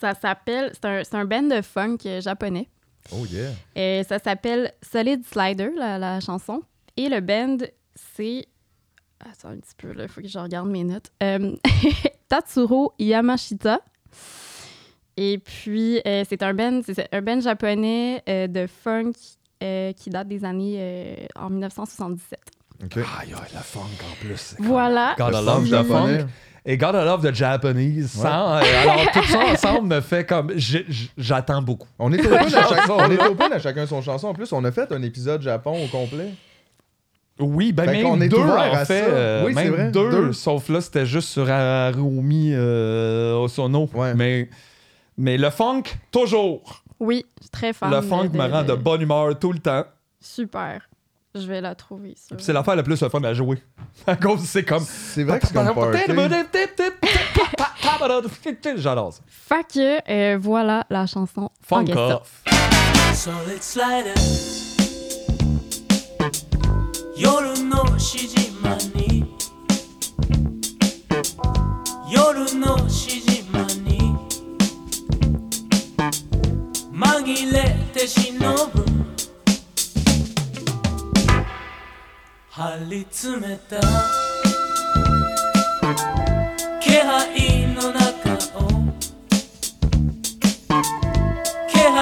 [0.00, 2.68] ça s'appelle, c'est un, un band de funk japonais.
[3.12, 3.50] Oh yeah.
[3.76, 6.62] Euh, ça s'appelle Solid Slider, la, la chanson.
[6.96, 7.58] Et le band,
[7.94, 8.46] c'est.
[9.20, 11.10] Attends un petit peu, il faut que je regarde mes notes.
[12.28, 13.80] Tatsuro Yamashita.
[15.22, 19.12] Et puis, euh, c'est un band, c'est un band japonais euh, de funk
[19.62, 22.38] euh, qui date des années euh, en 1977.
[22.82, 22.96] Ok.
[22.96, 23.04] Aïe,
[23.34, 24.54] aïe, la funk en plus.
[24.58, 25.14] Voilà.
[25.18, 26.26] God, I love the funk.
[26.64, 28.10] Et God, I love the Japanese.
[28.12, 30.52] Sans- euh, alors, tout ça ensemble me fait comme.
[31.18, 31.88] J'attends beaucoup.
[31.98, 32.68] On est open à, chaque...
[32.80, 33.30] Chanson, on est là.
[33.30, 34.28] open à chacun son chanson.
[34.28, 36.30] En plus, on a fait un épisode Japon au complet.
[37.38, 39.00] Oui, ben Fait même est deux, en à fait.
[39.00, 39.08] ça.
[39.10, 40.32] euh, Oui, c'est même vrai, deux, deux.
[40.32, 43.88] Sauf là, c'était juste sur Harumi euh, Osono.
[43.94, 44.14] Ouais.
[44.14, 44.48] Mais,
[45.20, 46.82] mais le funk, toujours.
[46.98, 47.90] Oui, je suis très fan.
[47.90, 49.84] Le funk me rend de bonne humeur tout le temps.
[50.18, 50.88] Super.
[51.34, 52.34] Je vais la trouver, ça.
[52.34, 53.62] Puis c'est l'affaire la plus fun à jouer.
[54.06, 54.82] À cause, c'est comme.
[54.82, 55.52] C'est vrai que c'est
[58.78, 59.20] J'adore ça.
[59.28, 61.50] Fait voilà la chanson.
[61.60, 62.42] Funk off.
[77.00, 78.84] 紛れて忍ぶ。
[82.50, 83.80] 張り詰めた。
[86.78, 88.68] 気配の中を。
[91.70, 91.96] 気配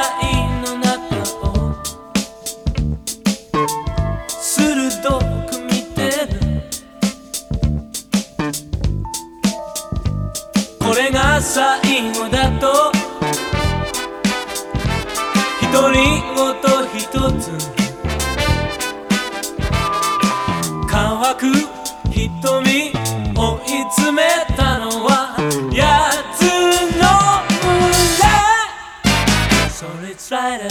[0.63, 0.91] の中
[1.47, 1.49] を。
[4.41, 4.99] 鋭
[5.47, 6.35] く見てる。
[10.81, 12.98] これが最後だと。
[15.81, 16.03] 独り言
[16.97, 17.07] 一
[17.41, 17.43] つ。
[20.89, 21.41] 乾く
[22.11, 22.91] 瞳
[23.33, 25.39] 追い詰めたのは
[25.73, 26.47] 奴
[26.99, 27.07] の
[27.63, 27.79] 胸
[29.71, 30.65] それつらいで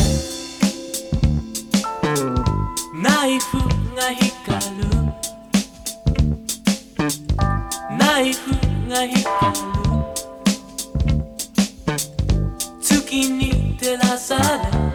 [2.94, 3.60] ナイフ
[3.96, 4.84] が光る。
[7.98, 8.52] ナイフ
[8.90, 9.24] が光る。
[12.82, 14.87] 月に照らされ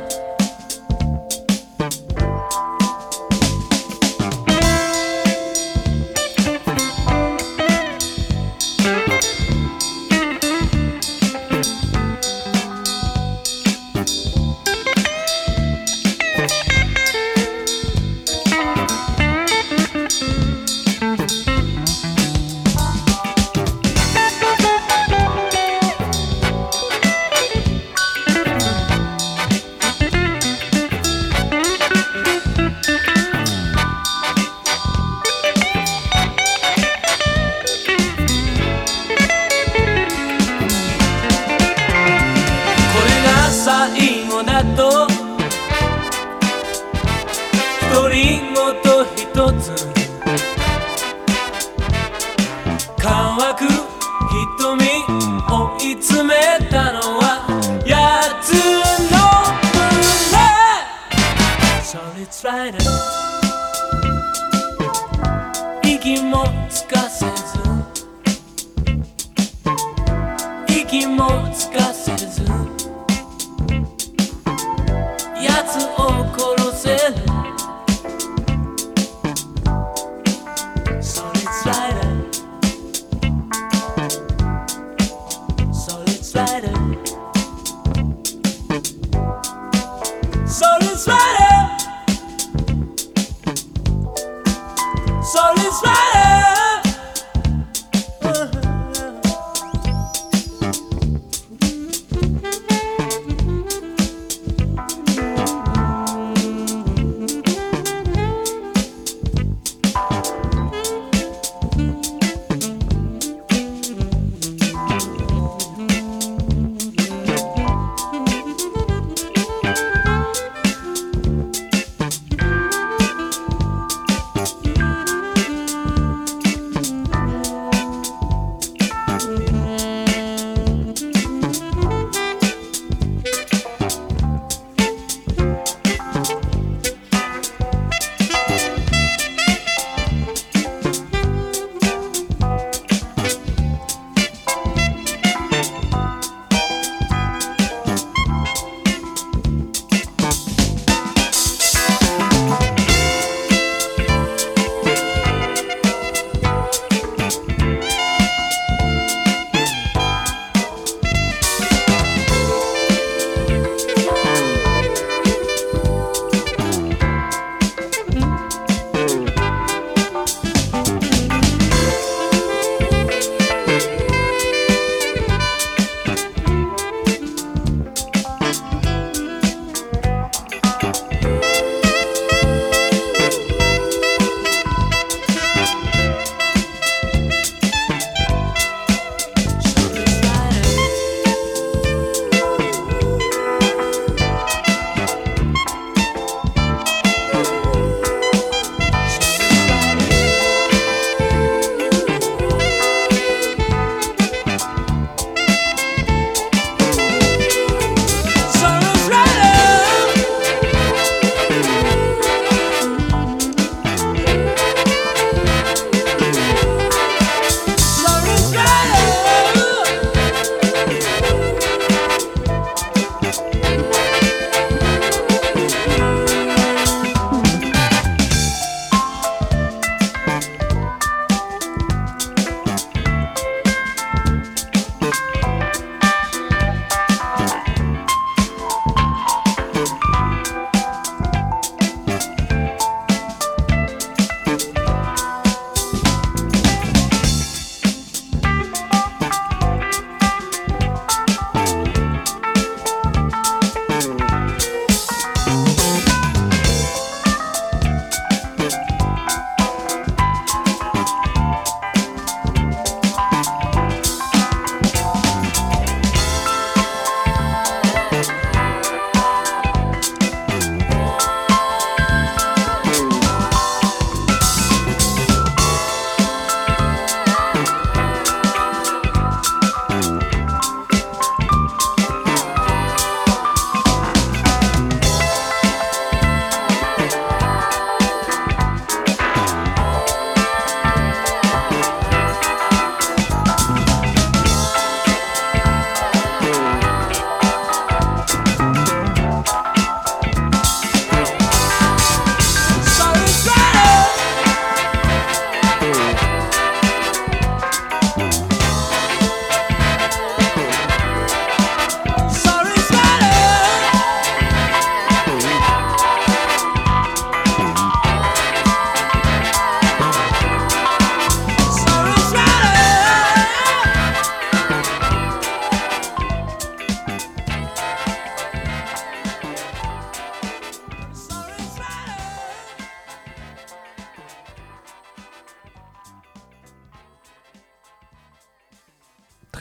[72.22, 72.81] attitude.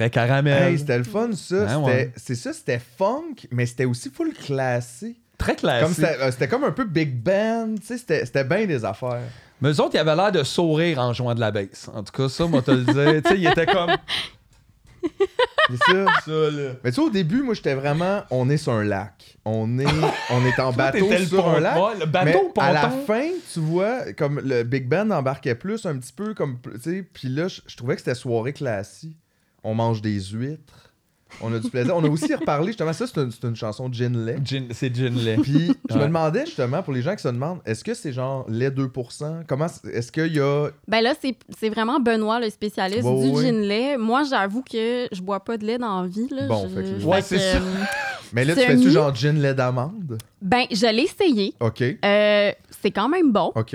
[0.10, 0.64] Caramel.
[0.72, 1.68] Hey, c'était le fun, ça.
[1.68, 2.12] C'était- ouais.
[2.16, 5.16] C'est ça, c'était funk, mais c'était aussi full classé.
[5.38, 5.56] Très
[5.94, 9.22] c'était euh, c'était comme un peu big band, tu sais, c'était c'était bien des affaires.
[9.60, 11.90] Mais eux autres, ils avaient l'air de sourire en jouant de la basse.
[11.94, 13.22] En tout cas, ça, moi, te le dire.
[13.24, 13.92] tu sais, ils étaient comme.
[15.70, 16.06] C'est ça.
[16.26, 16.72] Ça, là.
[16.84, 19.38] Mais tu sais, au début, moi, j'étais vraiment, on est sur un lac.
[19.46, 19.86] On est,
[20.32, 21.76] on est en bateau sur un lac.
[21.78, 25.86] ouais, le bateau, mais à la fin, tu vois, comme le Big Band embarquait plus,
[25.86, 29.18] un petit peu comme, tu sais, puis là, je je trouvais que c'était soirée classique.
[29.64, 30.74] On mange des huîtres.
[31.40, 31.96] On a du plaisir.
[31.96, 34.36] On a aussi reparlé, justement, ça, c'est une, chanson de Gin Lay.
[34.74, 35.38] C'est gin lait.
[35.38, 38.46] Puis je me demandais justement, pour les gens qui se demandent, est-ce que c'est genre
[38.50, 39.44] lait 2%?
[39.48, 40.70] Comment, est-ce qu'il y a...
[40.90, 43.44] Ben là, c'est c'est vraiment Benoît, le spécialiste Ouais, du ouais.
[43.46, 43.98] gin lait.
[43.98, 46.28] Moi, j'avoue que je bois pas de lait dans la vie.
[46.32, 46.48] Là.
[46.48, 47.58] Bon, Je- fait que- Ouais, c'est ça.
[47.58, 47.60] euh,
[48.34, 50.18] Mais là, tu C'est fais-tu genre gin lait d'amande?
[50.42, 51.54] Ben, je l'ai essayé.
[51.62, 53.74] OK, Euh, c'est quand même bon, OK.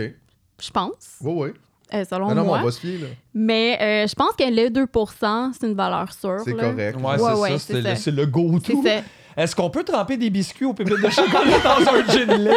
[0.61, 1.49] je pense, Oui, oui.
[1.95, 2.59] Euh, selon Non, non, mais moi.
[2.63, 3.07] on va se fier, là.
[3.35, 6.41] Mais euh, je pense que le 2% c'est une valeur sûre.
[6.45, 6.97] C'est correct.
[6.99, 7.59] Ouais, Ouais, c'est ouais, ça.
[7.59, 7.97] c'est C'est le, ça.
[7.97, 8.83] c'est le go-to.
[9.39, 12.57] Est-ce qu'on peut tremper des biscuits aux pépites de chocolat dans un gin lait?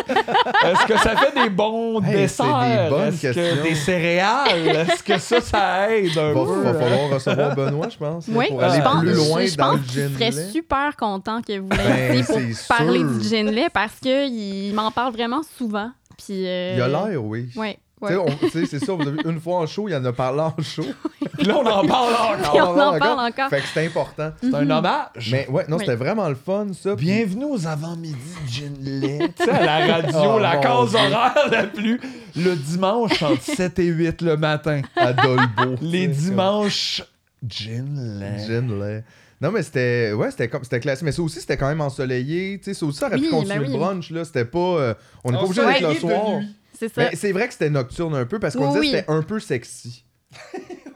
[0.64, 2.46] Est-ce que ça fait des bons Hey, desserts?
[2.62, 4.48] c'est des bonnes Est-ce que des céréales?
[4.88, 6.62] Est-ce que ça, ça aide un Va, peu?
[6.62, 9.72] va falloir recevoir Benoît, je pense, Oui, pour je aller pense, plus loin je dans
[9.72, 13.12] pense le gin serait super content que vous Ben, l'ayez pour c'est parler sûr.
[13.18, 15.92] du gin lait parce qu'il m'en parle vraiment souvent.
[16.18, 17.50] Puis, euh, Il a l'air, oui.
[17.52, 17.60] Tu
[18.02, 18.16] ouais.
[18.16, 20.56] on- c'est ça, vous avez vu, une fois en show, il en a parlé en
[20.62, 20.86] show.
[21.38, 22.56] Puis là, on en parle encore.
[22.56, 23.50] Et on en parle encore.
[23.50, 24.32] Fait que c'est important.
[24.42, 25.30] C'est un hommage.
[25.32, 25.84] Mais ouais, non, Oui.
[25.86, 26.96] c'était vraiment le fun, ça.
[26.96, 29.20] Bienvenue aux avant-midi de gin lait.
[29.38, 31.00] tu sais, à la radio, Oh, la case Dieu.
[31.00, 32.00] horaire la plus...
[32.36, 34.82] Le dimanche, entre 7 et 8 le matin.
[34.96, 35.76] à Dolbeau.
[35.82, 37.04] Les dimanches,
[37.48, 38.46] gin comme lait.
[38.48, 39.04] Gin lait.
[39.42, 40.12] Non, mais c'était.
[40.12, 40.66] Ouais, c'était comme.
[40.66, 41.06] C'était classique.
[41.06, 42.58] Mais ça aussi, c'était quand même ensoleillé.
[42.60, 43.72] Tu sais, ça aussi, ça aurait pu Oui, continuer ben oui.
[43.72, 44.26] le brunch, là.
[44.26, 44.60] C'était pas.
[44.60, 46.42] euh, on n'est pas obligé d'être le de soir.
[46.80, 47.02] C'est ça.
[47.10, 49.00] Mais c'est vrai que c'était nocturne un peu parce qu'on Oui, disait que oui.
[49.00, 50.06] c'était un peu sexy.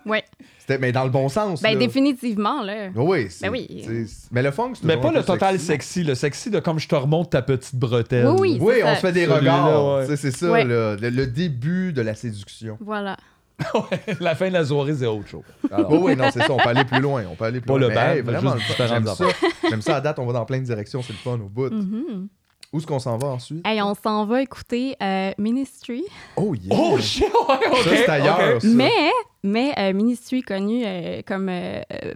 [0.05, 0.21] Ouais.
[0.59, 1.61] C'était, mais dans le bon sens.
[1.61, 1.79] Ben, là.
[1.79, 2.89] définitivement, là.
[2.93, 3.85] Oui, c'est, Ben oui.
[4.05, 5.65] c'est- Mais le funk, c'est Mais toujours pas un le peu total sexy.
[5.65, 8.27] sexy, le sexy de comme je te remonte ta petite bretelle.
[8.27, 8.57] Oui, oui.
[8.59, 8.95] Oui, c'est on ça.
[8.95, 9.95] se fait des Celui-là, regards.
[9.99, 10.05] ouais.
[10.05, 10.65] Tu sais, C'est ça, Ouais.
[10.65, 12.77] le, le début de la séduction.
[12.81, 13.15] Voilà.
[14.19, 15.43] la fin de la soirée, c'est autre chose.
[15.71, 16.51] Alors, Oui, oui, non, c'est ça.
[16.51, 17.23] On peut aller plus loin.
[17.31, 17.81] On peut aller plus Pas loin.
[17.81, 18.87] le Mais, bal, hey, mais vraiment juste le fun.
[18.87, 19.25] J'aime ça.
[19.69, 20.19] J'aime ça à date.
[20.19, 21.01] On va dans plein de directions.
[21.01, 21.69] C'est le fun au bout.
[21.71, 22.27] Mhm.
[22.73, 23.65] Où est-ce qu'on s'en va ensuite?
[23.67, 26.03] Hey, on s'en va écouter euh, Ministry.
[26.35, 26.75] Oh, yeah!
[26.75, 28.59] Oh shit, ouais, ça, c'est ailleurs.
[28.61, 28.67] ça.
[28.67, 29.11] Mais,
[29.43, 31.51] mais euh, Ministry connu euh, comme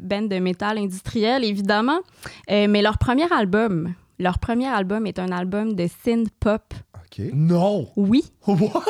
[0.01, 1.99] band de métal industriel, évidemment.
[2.49, 6.73] Euh, mais leur premier album, leur premier album est un album de synth pop.
[6.95, 7.25] OK.
[7.33, 7.87] Non.
[7.95, 8.83] Oui, What?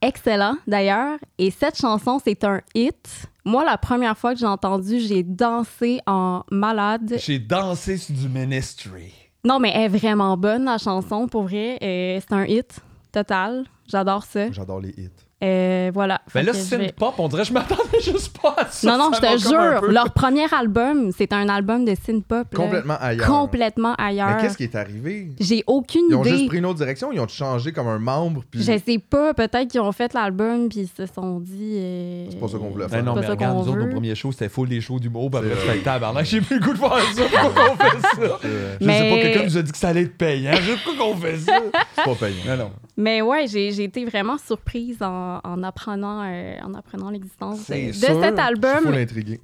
[0.00, 1.18] excellent d'ailleurs.
[1.38, 3.28] Et cette chanson, c'est un hit.
[3.44, 7.16] Moi, la première fois que j'ai entendu, j'ai dansé en malade.
[7.18, 9.12] J'ai dansé sur du ministry.
[9.44, 11.78] Non, mais elle est vraiment bonne, la chanson, pour vrai.
[11.82, 12.80] Euh, c'est un hit
[13.12, 13.64] total.
[13.86, 14.50] J'adore ça.
[14.50, 15.23] J'adore les hits.
[15.44, 16.20] Euh, voilà.
[16.34, 18.90] Mais Fait là, synth vais- pop, on dirait que je m'attendais juste pas à ça.
[18.90, 22.46] Non, non, Ça je te jure, leur premier album, c'est un album de synth pop.
[22.52, 22.56] là.
[22.64, 23.26] Complètement ailleurs.
[23.26, 24.36] Complètement Mais ailleurs.
[24.38, 25.28] qu'est-ce qui est arrivé?
[25.38, 26.30] J'ai aucune Ils ont idée.
[26.30, 29.34] juste pris une autre direction, ils ont changé comme un membre, puis Je sais pas,
[29.34, 31.74] peut-être qu'ils ont fait l'album puis ils se sont dit.
[31.76, 33.04] euh, c'est pas ça qu'on voulait Ben faire.
[33.04, 35.40] non, mais ça regarde, nous autres, nos premiers shows, c'était full les shows d'humour, puis
[35.40, 37.22] après, fais tabarnak, j'ai plus le goût de faire ça.
[37.30, 38.38] Pourquoi qu'on fait ça?
[38.42, 40.52] Je sais Mais- pas, quelqu'un nous a dit que ça allait être payant.
[40.54, 41.52] Je sais pas pourquoi qu'on fait ça.
[41.96, 42.34] c'est pas payant.
[42.48, 42.70] Non, non.
[42.96, 48.38] Mais ouais, j'ai été vraiment surprise en, en apprenant, euh, en apprenant l'existence de, cet
[48.38, 48.94] album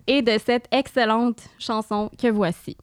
[0.07, 2.77] et de cette excellente chanson que voici.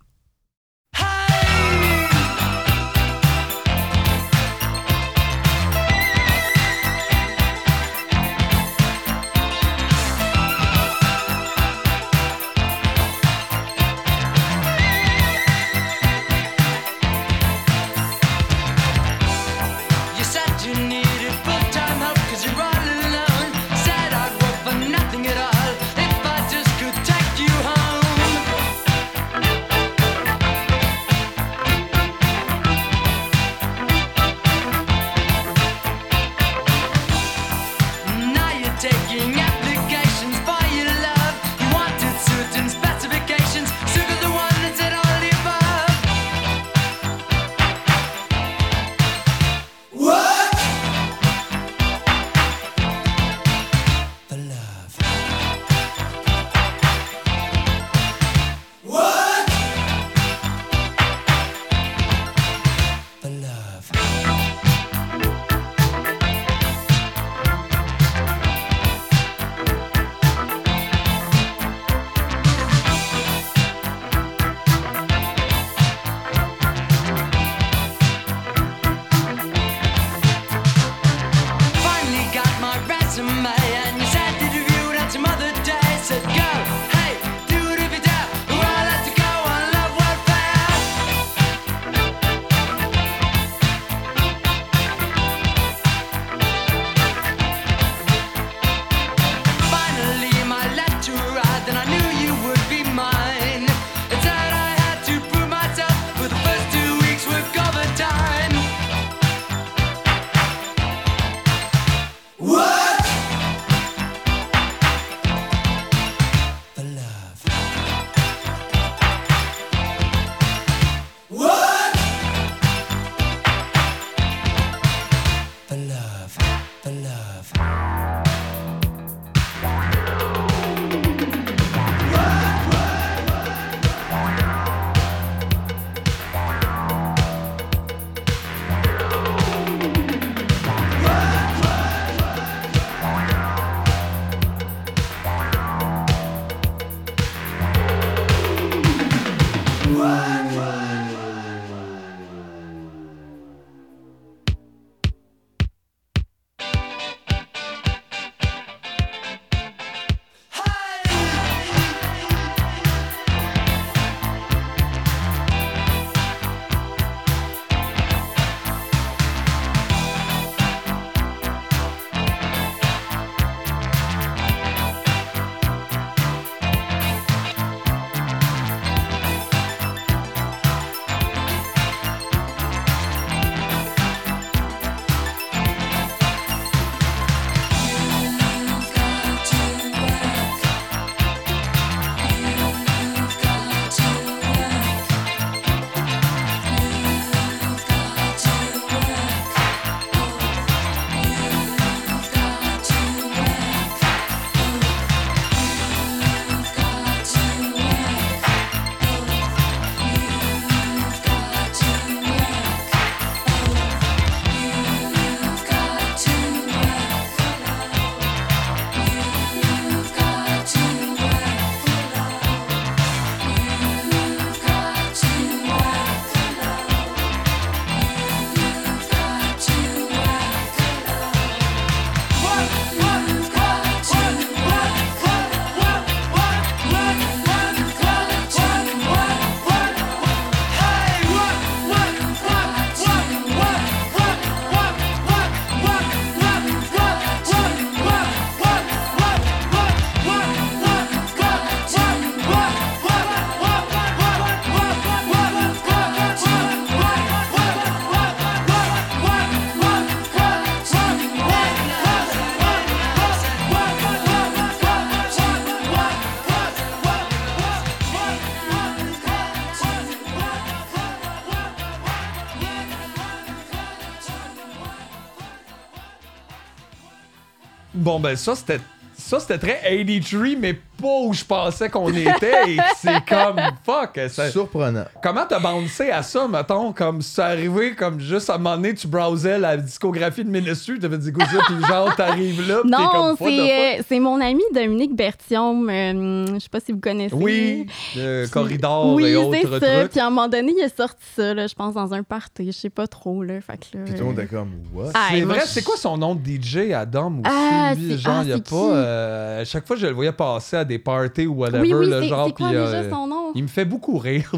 [278.17, 278.79] Bon, ben ça, c'était.
[279.15, 282.71] Ça, c'était très 83, mais pas où je pensais qu'on était.
[282.73, 284.19] et c'est comme fuck.
[284.29, 285.05] ça- Surprenant.
[285.23, 288.93] Comment t'as bouncé à ça, mettons, comme c'est arrivé, comme juste à un moment donné,
[288.93, 292.91] tu browsais la discographie de Ministry, t'avais dit go ça, puis genre, t'arrives là, puis
[292.91, 295.89] Non, c'est euh, c'est mon ami Dominique Bertium.
[295.89, 297.35] euh, je sais pas si vous connaissez.
[297.35, 297.85] Oui,
[298.15, 299.97] le corridor oui, et autres c'est ça.
[299.99, 300.11] trucs.
[300.11, 302.65] Puis à un moment donné, il a sorti ça, là, je pense, dans un party.
[302.67, 303.59] Je sais pas trop, là.
[303.61, 305.11] Fait que là, Puis tout le monde était comme, what?
[305.13, 307.41] Ah, C'est vrai, c'est quoi son nom de DJ Adam aussi?
[307.45, 308.75] Ah, genre, ah, il y a c'est pas.
[308.95, 312.09] euh, à chaque fois, je le voyais passer à des parties ou whatever, Oui, oui,
[312.09, 312.53] le genre.
[312.53, 313.51] quoi puis, déjà euh, son nom?
[313.55, 314.51] Il me fait beaucoup rire.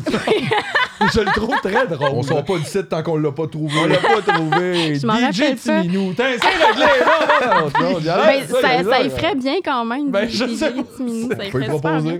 [1.13, 2.09] je le trouve très drôle.
[2.13, 3.73] On sort pas du site tant qu'on l'a pas trouvé.
[3.81, 4.95] On l'a pas trouvé.
[4.95, 5.55] DJ.
[5.55, 6.13] Timinou.
[6.15, 6.85] T'as c'est réglé.
[7.79, 9.09] Ben, arrête ça, ça, là, y là.
[9.15, 10.09] ferait bien quand même.
[10.11, 10.69] Ben, du- je des sais.
[10.71, 12.17] Julie Timinou, ça y ferait bien.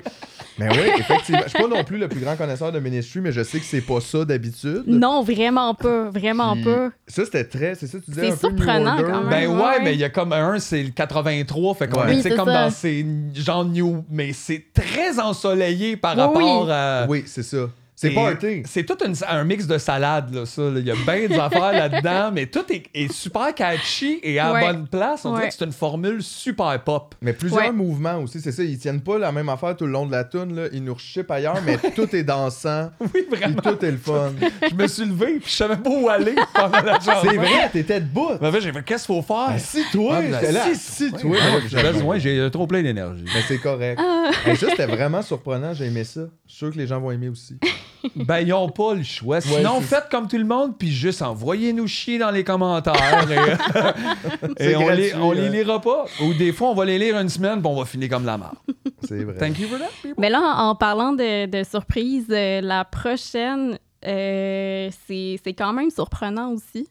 [0.60, 1.41] Mais oui, effectivement.
[1.45, 3.66] Je suis pas non plus le plus grand connaisseur de Ministry, mais je sais que
[3.66, 4.84] c'est pas ça d'habitude.
[4.88, 6.10] Non, vraiment pas.
[6.10, 6.89] Vraiment Puis pas.
[7.07, 7.76] Ça, c'était très.
[7.76, 9.30] C'est ça, tu disais C'est un peu New surprenant, quand même.
[9.30, 9.84] Ben ouais, Ouais.
[9.84, 12.36] mais il y a comme un, c'est le 83, fait qu'on Oui, tu sais, c'est
[12.36, 12.66] comme ça.
[12.66, 13.05] dans ces
[13.36, 16.72] genres new, mais c'est très ensoleillé par Oui, rapport oui.
[16.72, 17.05] à.
[17.10, 17.70] Oui, c'est ça.
[18.01, 18.63] C'est Et party.
[18.65, 20.61] C'est tout une- un mix de salade, là, ça.
[20.61, 20.79] là.
[20.79, 24.53] Il y a bien des affaires là-dedans, mais tout est, est super catchy et à
[24.53, 24.61] Ouais.
[24.61, 25.25] bonne place.
[25.25, 27.13] On dirait que c'est une formule super pop.
[27.21, 27.71] Mais plusieurs Ouais.
[27.73, 28.63] mouvements aussi, c'est ça.
[28.63, 30.55] Ils tiennent pas la même affaire tout le long de la tune.
[30.55, 30.67] Là.
[30.71, 32.89] Ils nous rechipent ailleurs, mais tout est dansant.
[33.13, 33.61] Oui, vraiment.
[33.61, 34.31] tout est le fun.
[34.69, 37.27] Je me suis levé puis je savais pas où aller pendant la chanson.
[37.29, 38.29] C'est vrai, t'étais debout.
[38.39, 39.49] Ben, fait, j'ai fait, qu'est-ce qu'il faut faire?
[39.55, 40.13] Assis-toi.
[40.15, 41.19] Ah, ben, J'étais là, assis-toi.
[41.31, 43.25] Ouais, Ouais, J'ai besoin, j'ai euh, trop plein d'énergie.
[43.25, 43.99] Mais c'est correct.
[44.01, 44.31] Ah.
[44.47, 45.73] Mais ça, c'était vraiment surprenant.
[45.73, 46.21] J'ai aimé ça.
[46.45, 47.57] Je suis sûr que les gens vont aimer aussi.
[48.15, 49.41] Ben, ils ont pas le choix.
[49.41, 53.27] Sinon, faites comme tout le monde, puis juste envoyez-nous chier dans les commentaires.
[54.59, 56.05] et on, les, on les lira pas.
[56.23, 58.37] Ou des fois, on va les lire une semaine, puis on va finir comme la
[58.37, 58.55] marde.
[59.03, 59.35] C'est vrai.
[59.37, 60.15] Thank you for that, people.
[60.17, 65.73] Mais là, en, en parlant de, de surprise, euh, la prochaine, euh, c'est c'est quand
[65.73, 66.87] même surprenant aussi.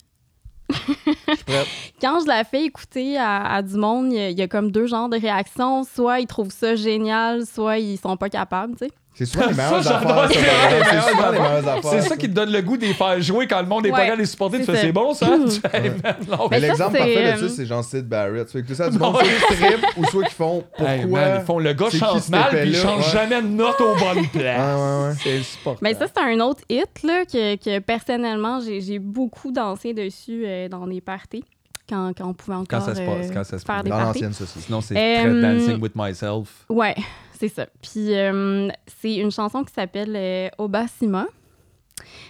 [0.70, 1.66] Je suis prête.
[2.00, 4.86] Quand je la fais écouter à, à du monde, il y, y a comme deux
[4.86, 5.84] genres de réactions.
[5.84, 8.92] Soit ils trouvent ça génial, soit ils sont pas capables, tu sais.
[9.14, 10.10] C'est souvent les meilleures Ça, affaires.
[10.10, 11.90] ça, c'est souvent les meilleures affaires.
[11.90, 13.90] C'est ça qui te donne le goût de les faire jouer quand le monde n'est
[13.90, 14.58] pas Ouais, capable de les supporter.
[14.58, 14.82] Tu c'est fais, ça.
[14.84, 15.26] c'est bon, ça?
[15.48, 18.52] Tu non, Mais ça, l'exemple parfait euh, là-dessus, c'est Jean Sid Barrett.
[18.52, 20.94] Que tout ça, du monde soit qui trippent ou soit qui font pourquoi.
[20.94, 23.12] Hey, man, ils font le gars chante mal, puis il épais-là, change ouais.
[23.12, 24.76] jamais de note aux bonnes Ouais, places.
[24.76, 25.14] ouais, ouais.
[25.20, 25.78] C'est supportable.
[25.82, 30.44] Mais ça, c'est un autre hit là, que, que personnellement, j'ai j'ai beaucoup dansé dessus
[30.46, 31.42] euh, dans des parties.
[31.88, 33.84] Quand, quand on pouvait encore Quand ça se passe, euh, quand ça se faire passe.
[33.84, 34.20] des Dans parties.
[34.22, 34.60] l'ancienne, ça, c'est.
[34.60, 36.64] Sinon, c'est Euh, très Dancing with Myself.
[36.68, 36.94] Ouais,
[37.38, 37.66] c'est ça.
[37.82, 38.68] Puis euh,
[39.00, 41.26] c'est une chanson qui s'appelle euh, Obasima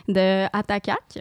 [0.07, 1.19] de Atakak.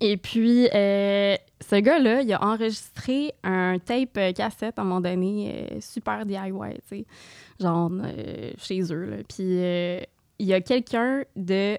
[0.00, 1.36] Et puis, euh,
[1.66, 6.50] ce gars-là, il a enregistré un tape cassette à un moment donné, euh, super DIY,
[6.86, 7.06] tu sais,
[7.58, 9.04] genre euh, chez eux.
[9.06, 9.16] là.
[9.26, 10.00] Puis, euh,
[10.38, 11.78] il y a quelqu'un de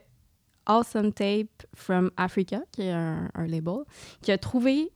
[0.66, 3.82] Awesome Tape from Africa, qui est un, un label,
[4.24, 4.90] qui a trouvé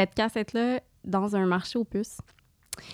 [0.00, 2.18] cette cassette-là dans un marché aux puces.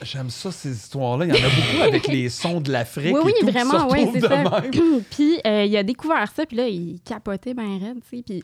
[0.02, 1.26] J'aime ça, ces histoires-là.
[1.26, 3.14] Il y en a beaucoup avec les sons de l'Afrique.
[3.14, 4.60] Oui, oui, et tout, vraiment, oui, c'est ça.
[4.60, 4.70] même.
[5.10, 8.42] puis euh, il a découvert ça, puis là, il capotait ben raide, tu sais, puis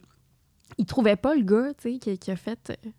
[0.78, 2.90] il trouvait pas le gars, tu sais, qui, qui a fait euh,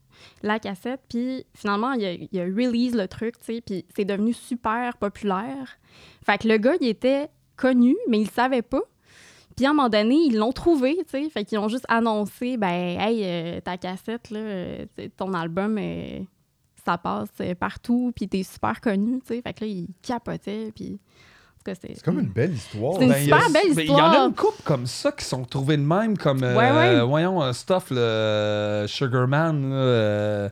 [0.42, 4.06] la cassette, puis finalement, il a, il a release le truc, tu sais, puis c'est
[4.06, 5.78] devenu super populaire.
[6.26, 8.82] Fait que le gars, il était connu, mais il savait pas.
[9.56, 12.58] Puis à un moment donné, ils l'ont trouvé, tu sais, fait qu'ils ont juste annoncé,
[12.58, 12.68] ben,
[13.00, 14.86] hey, euh, ta cassette, là, euh,
[15.16, 16.20] ton album, euh,
[16.86, 20.72] ça passe euh, partout, puis t'es super connu, tu sais, fait que là, il capotait,
[20.76, 20.94] puis...
[20.94, 22.96] en tout cas, c'est- C'est comme une belle histoire.
[22.98, 24.28] C'est une Ben, a- super belle ben, Il y en a histoire.
[24.28, 27.06] une couple comme ça qui sont trouvés de même, comme, euh, Ouais, ouais.
[27.06, 30.50] voyons, Stuff, le Sugarman, là,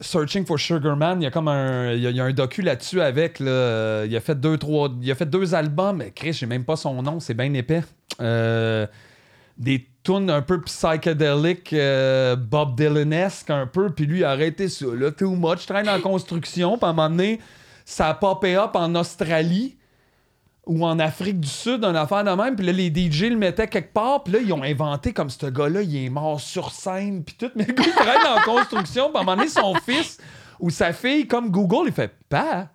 [0.00, 3.38] Searching for Sugarman, il y a comme un, il y a, un docu là-dessus avec,
[3.38, 6.64] là, il a fait deux, trois, il a fait deux albums, mais Chris, j'ai même
[6.64, 7.82] pas son nom, c'est bien épais.
[8.20, 8.86] Euh,
[9.58, 14.86] des tunes un peu psychédéliques, euh, Bob Dylan-esque un peu, puis lui a arrêté ça,
[15.16, 17.40] too much, traîne en construction, puis à un moment donné,
[17.84, 19.76] ça a popé up en Australie
[20.66, 23.66] ou en Afrique du Sud, une affaire de même, puis là, les DJ le mettaient
[23.66, 27.24] quelque part, puis là, ils ont inventé comme ce gars-là, il est mort sur scène,
[27.24, 30.18] puis tout, mais le en construction, puis à un moment donné, son fils
[30.58, 32.68] ou sa fille, comme Google, il fait «Pa,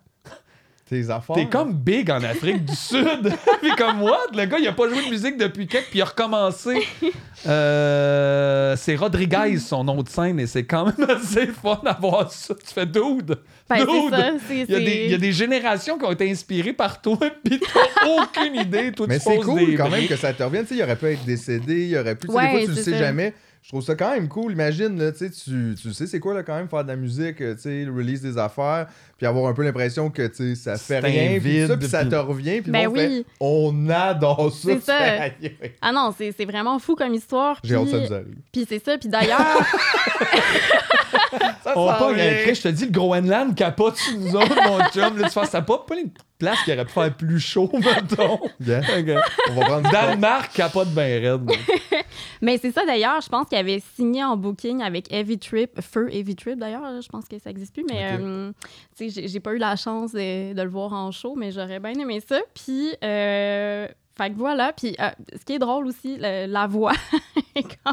[0.88, 1.34] Tes affaires.
[1.34, 4.88] t'es comme big en Afrique du Sud!» Puis comme «What?» Le gars, il a pas
[4.88, 6.86] joué de musique depuis quelques, puis il a recommencé.
[7.46, 12.32] Euh, c'est Rodriguez, son nom de scène, et c'est quand même assez fun à voir
[12.32, 12.54] ça.
[12.54, 13.38] Tu fais «Dude!
[13.68, 14.10] Ben, dude!
[14.10, 14.30] ça.
[14.50, 17.18] Il y, a des, il y a des générations qui ont été inspirées par toi,
[17.44, 18.90] puis t'as aucune idée.
[18.92, 20.66] Toi, Mais c'est cool des quand même que ça te revienne.
[20.70, 22.28] Il aurait pu être décédé, il aurait pu.
[22.28, 22.98] Ouais, des fois, tu le sais ça.
[22.98, 23.34] jamais.
[23.66, 24.52] Je trouve ça quand même cool.
[24.52, 27.40] Imagine, là, tu sais, tu, sais c'est quoi là, quand même faire de la musique,
[27.40, 28.86] euh, tu sais, release des affaires,
[29.18, 32.04] puis avoir un peu l'impression que tu sais, ça fait rien, puis ça, puis ça
[32.04, 33.26] te revient, puis Ben le monde fait, oui.
[33.40, 34.68] on adore ça.
[34.68, 34.98] C'est ça.
[35.82, 37.58] Ah non, c'est c'est vraiment fou comme histoire.
[37.64, 38.36] J'ai hâte que ça nous arrive.
[38.52, 38.98] Puis c'est ça.
[38.98, 39.58] Puis d'ailleurs,
[41.64, 42.32] Ça On va s'en pas vient.
[42.42, 45.18] Chris, je te dis, le Groenland capote sur nous autres, mon chum.
[45.18, 48.38] Là, tu vois, ça pas, pas une place qui aurait pu faire plus chaud, mettons.
[48.60, 48.80] Bien.
[48.80, 49.22] Ok.
[49.50, 49.90] On va prendre.
[49.90, 51.50] Danemark capote bien raide.
[52.42, 56.08] mais c'est ça d'ailleurs, je pense qu'il avait signé en booking avec Heavy Trip, Feu
[56.12, 58.20] Heavy Trip d'ailleurs, je pense que ça existe plus, mais Ok.
[58.20, 58.52] euh,
[58.96, 61.50] tu sais, j'ai- j'ai pas eu la chance de, de le voir en show, mais
[61.52, 62.38] j'aurais bien aimé ça.
[62.54, 64.72] Puis, euh, fait que voilà.
[64.72, 65.08] Puis, euh,
[65.38, 66.92] ce qui est drôle aussi, le- la voix,
[67.54, 67.92] quand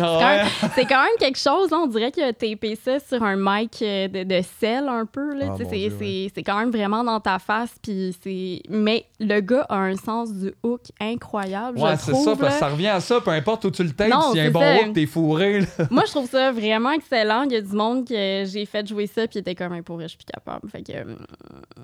[0.00, 0.68] Ah ouais.
[0.74, 3.78] c'est quand même quelque chose, là, on dirait qu'il a tapé ça sur un mic
[3.82, 5.34] euh, de, de sel un peu.
[5.34, 7.74] Là, Ah, c'est, quand même vraiment dans ta face.
[7.82, 8.60] Puis c'est...
[8.68, 12.60] Mais le gars a un sens du hook incroyable, Ouais, je c'est ça, parce que
[12.60, 14.60] ça revient à ça, peu importe où tu le tapes, s'il y a un bon
[14.60, 14.76] ça.
[14.82, 15.60] hook, t'es fourré.
[15.60, 15.66] là.
[15.90, 17.42] Moi, je trouve ça vraiment excellent.
[17.44, 19.82] Il y a du monde que j'ai fait jouer ça, puis il était comme un
[19.82, 20.68] pour je suis plus capable.
[20.70, 21.14] Fait que, euh,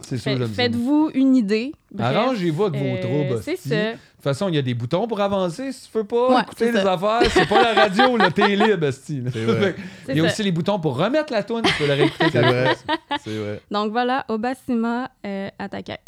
[0.02, 1.72] C'est faites-vous une idée.
[1.98, 3.42] Arrangez-vous avec vos euh, troubles.
[3.42, 3.74] C'est ça.
[3.78, 6.42] De toute façon, il y a des boutons pour avancer si tu veux pas Ouais,
[6.42, 6.92] écouter les ça.
[6.94, 7.30] affaires.
[7.30, 8.90] C'est pas la radio, là, t'es libre.
[8.90, 9.12] C'est
[10.08, 10.32] Il y a ça.
[10.32, 12.76] aussi les boutons pour remettre la toune, tu peux la réécouter C'est quand vrai.
[13.26, 13.62] Vrai.
[13.70, 16.00] Donc voilà, Obasima euh, Atakak.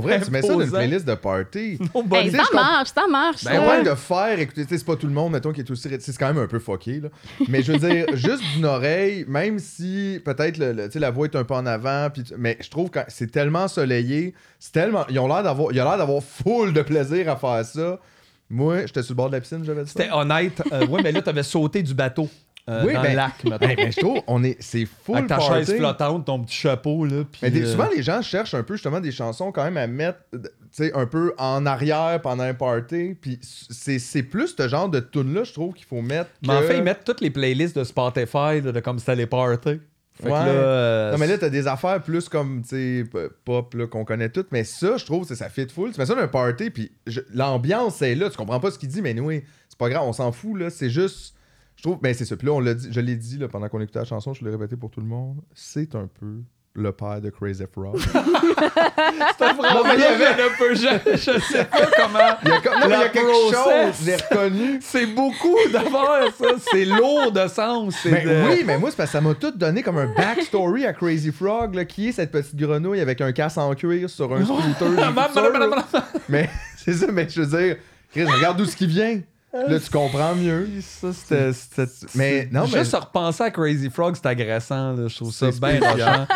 [0.00, 1.78] Pour vrai, tu mets ça dans une playlist de party.
[1.94, 3.44] Mon bon Hey, tu sais, ça marche, ça marche.
[3.44, 5.88] Ben ouais, de faire sais, c'est pas tout le monde, mettons, qui est aussi.
[6.00, 7.08] C'est quand même un peu fucké, là.
[7.48, 11.10] Mais je veux dire, juste d'une oreille, même si peut-être le, le- tu sais, la
[11.10, 14.34] voix est un peu en avant, puis tu- mais je trouve que c'est tellement ensoleillé,
[14.58, 15.04] c'est tellement.
[15.08, 15.72] Ils ont l'air d'avoir.
[15.72, 17.98] Il a l'air d'avoir full de plaisir à faire ça.
[18.50, 20.00] Moi, j'étais sur le bord de la piscine, j'avais dit ça.
[20.00, 20.62] C'était honnête.
[20.72, 22.30] Euh, ouais, mais là, t'avais sauté du bateau
[22.68, 23.32] euh, Oui, dans ben- le lac,
[23.92, 25.64] je trouve, on est, c'est full Avec ta party.
[25.66, 27.24] chaise flottante, ton petit chapeau, là.
[27.30, 29.76] puis, Mais des- euh, souvent, les gens cherchent un peu justement des chansons quand même
[29.76, 30.38] à mettre tu
[30.70, 33.16] sais, un peu en arrière pendant un party.
[33.20, 36.30] Puis c'est c'est plus ce genre de tune là je trouve, qu'il faut mettre.
[36.46, 39.80] Mais en fait, ils mettent toutes les playlists de Spotify de comme c'était les parties.
[40.20, 40.38] Fait que Ouais.
[40.40, 43.04] là, euh, Non, mais là, t'as des affaires plus comme, tu sais,
[43.44, 44.50] pop, là, qu'on connaît toutes.
[44.50, 45.92] Mais ça, je trouve, c'est ça fit full.
[45.92, 48.28] Tu mets ça dans un party, puis je- l'ambiance est là.
[48.28, 50.70] Tu comprends pas ce qu'il dit, mais oui, c'est pas grave, on s'en fout, là.
[50.70, 51.34] C'est juste.
[51.78, 52.36] Je trouve, ben c'est ça.
[52.36, 54.44] Puis là, on l'a dit, je l'ai dit là, pendant qu'on écoutait la chanson, je
[54.44, 55.36] l'ai répété pour tout le monde.
[55.54, 56.42] C'est un peu
[56.74, 57.98] le père de Crazy Frog.
[57.98, 60.34] Phrase-là, mais il y avait-
[60.74, 62.18] je je sais pas comment.
[62.44, 63.96] Il y a, comme, non, mais il y a quelque process.
[63.96, 64.78] chose, j'ai reconnu.
[64.82, 66.46] C'est beaucoup d'avoir ça.
[66.70, 67.94] C'est lourd de sens.
[68.02, 70.12] c'est Mais de- oui, mais moi, c'est parce que ça m'a tout donné comme un
[70.14, 74.08] backstory à Crazy Frog, là, qui est cette petite grenouille avec un casse en cuir
[74.10, 75.12] sur un scooter.
[76.28, 77.76] mais c'est ça, mais je veux dire,
[78.12, 79.20] Chris, regarde d'où ce qui vient.
[79.52, 80.68] Là, tu comprends mieux.
[80.82, 81.50] Ça, c'était.
[82.14, 84.92] Mais non, mais- Juste à repenser à Crazy Frog, c'est agressant.
[84.92, 85.08] là.
[85.08, 85.80] Je trouve ça bien.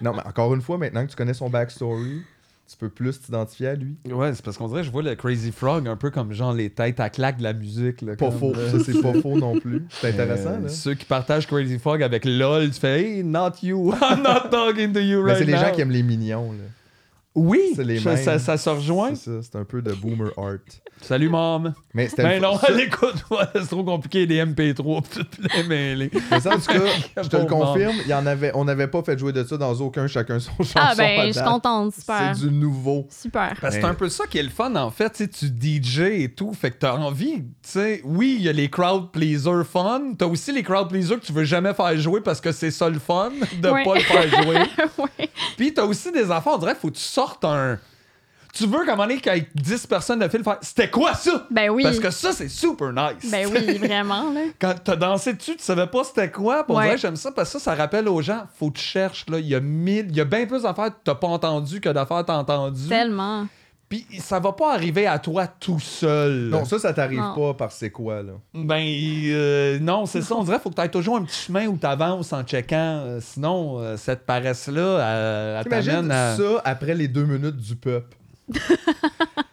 [0.00, 2.22] Non, mais encore une fois, maintenant que tu connais son backstory,
[2.68, 3.94] tu peux plus t'identifier à lui.
[4.10, 6.52] Ouais, c'est parce qu'on dirait que je vois le Crazy Frog un peu comme genre
[6.52, 8.02] les têtes à claque de la musique.
[8.02, 8.52] Là, Pas comme, faux.
[8.54, 8.70] là.
[8.72, 9.84] Ça, c'est pas faux non plus.
[9.90, 10.68] C'est intéressant, Euh, là.
[10.68, 14.92] Ceux qui partagent Crazy Frog avec LOL, tu fais Hey, not you, I'm not talking
[14.92, 16.64] to you Mais right c'est les gens qui aiment les mignons, là.
[17.34, 18.16] Oui, les mêmes.
[18.16, 19.14] ça, ça se rejoint.
[19.16, 20.58] C'est ça, c'est un peu de boomer art.
[21.02, 21.74] Salut, mom.
[21.92, 23.16] Mais c'était Ben non, elle écoute,
[23.54, 25.26] c'est trop compliqué, des MP3 pis tout
[25.56, 26.10] les mêlés.
[26.30, 26.78] Mais ça, en tout cas,
[27.22, 29.56] je te le confirme, il y en avait, on n'avait pas fait jouer de ça
[29.56, 30.72] dans aucun chacun son chanson.
[30.76, 32.34] Ah ben, je suis contente, super.
[32.36, 33.08] C'est du nouveau.
[33.10, 33.54] Super.
[33.60, 35.10] Parce que c'est un peu ça qui est le fun, en fait.
[35.12, 36.52] Tu sais, tu DJ et tout.
[36.54, 40.12] Fait que t'as envie, tu sais, oui, il y a les crowd pleasers fun.
[40.16, 42.88] T'as aussi les crowd pleasers que tu veux jamais faire jouer parce que c'est ça
[42.88, 43.84] le fun de Ouais.
[43.84, 44.56] pas le faire jouer.
[44.98, 45.28] ouais.
[45.56, 47.02] Puis t'as aussi des affaires, on dirait, faut que tu
[47.42, 47.78] un.
[48.52, 51.44] Tu veux, comme on est qu'avec 10 personnes de fil, faire C'était quoi ça?
[51.50, 51.82] Ben oui.
[51.82, 53.28] Parce que ça, c'est super nice.
[53.28, 54.42] Ben oui, vraiment, là.
[54.60, 56.64] Quand t'as dansé dessus, tu savais pas c'était quoi.
[56.68, 56.90] On Ouais.
[56.92, 59.26] que j'aime ça parce que ça, ça rappelle aux gens, faut que tu cherches.
[59.28, 59.40] Là.
[59.40, 61.88] Il y a mille, il y a bien plus d'affaires que t'as pas entendu que
[61.88, 62.88] d'affaires que t'as entendu.
[62.88, 63.46] Tellement.
[63.88, 66.48] Puis ça va pas arriver à toi tout seul.
[66.48, 67.34] Non, ça, ça t'arrive Non.
[67.34, 68.32] pas par c'est quoi, là?
[68.54, 70.34] Ben euh, non, c'est ça.
[70.34, 72.42] On dirait qu'il faut que tu aies toujours un petit chemin où tu avances en
[72.42, 72.76] checkant.
[73.04, 76.36] Euh, sinon, euh, cette paresse-là, elle, elle T'imagines t'amène à.
[76.36, 78.16] ça après les deux minutes du peuple?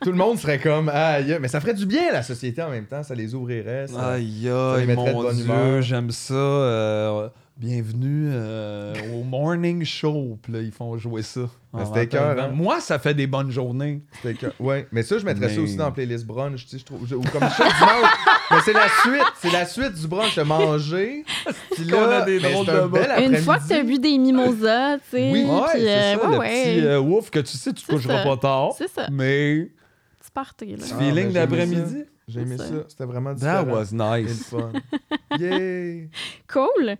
[0.02, 2.70] Tout le monde serait comme, aïe, mais ça ferait du bien à la société en
[2.70, 3.86] même temps, ça les ouvrirait.
[3.88, 4.14] Ça.
[4.14, 5.82] Aïe, ça les aïe, mettrait de mon bonne Dieu, humeur.
[5.84, 6.34] j'aime ça.
[6.34, 7.30] Euh,
[7.66, 10.40] bienvenue euh, au morning show.
[10.42, 11.42] Puis là, ils font jouer ça.
[11.72, 12.32] Ben, en c'était rentrant.
[12.34, 12.52] écœurant.
[12.56, 14.02] Moi, ça fait des bonnes journées.
[14.20, 16.80] C'était que- Ouais, mais ça, je mettrais ça aussi dans la playlist brunch, tu sais,
[16.80, 17.04] je trouve.
[17.04, 18.12] Ou comme chaque dimanche.
[18.50, 21.24] mais c'est la suite, c'est la suite du brunch de manger.
[21.76, 23.22] Puis là, a des drôles de bel bas.
[23.22, 25.32] Une fois que t'as bu des mimosas, tu sais.
[25.32, 26.64] Oui, Ouais, puis, c'est euh, ça, ouais, le ouais.
[26.80, 28.30] petit euh, ouf que tu sais, tu C'est coucheras ça.
[28.30, 28.70] pas tard.
[28.76, 29.08] C'est ça.
[29.12, 29.70] Mais
[30.20, 30.78] Petit party, là.
[30.78, 32.04] petit Ah, feeling ben, d'après-midi.
[32.28, 32.74] J'ai aimé ça, ça.
[32.88, 33.78] c'était vraiment That différent.
[33.78, 34.46] was Et le nice.
[34.50, 34.72] fun.
[35.38, 36.10] Yay!
[36.52, 36.96] Cool.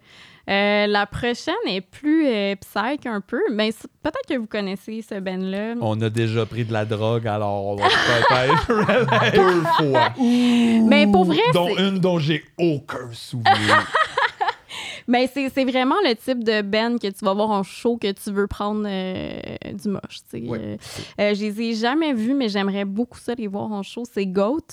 [0.52, 3.72] Euh, la prochaine est plus euh, psych un peu, mais
[4.04, 5.76] peut-être que vous connaissez ce band-là.
[5.80, 10.14] On a déjà pris de la drogue, alors on va peut-être Deux fois.
[10.20, 13.88] Mais pour vrai, dont une dont j'ai aucun souvenir.
[15.08, 18.32] Mais c'est vraiment le type de band que tu vas voir en show que tu
[18.32, 19.40] veux prendre euh,
[19.74, 20.22] du moche.
[20.30, 20.48] tu sais.
[20.48, 20.78] Ouais.
[21.20, 24.04] Euh, je les ai jamais vus, mais j'aimerais beaucoup ça les voir en show.
[24.12, 24.68] C'est Goat.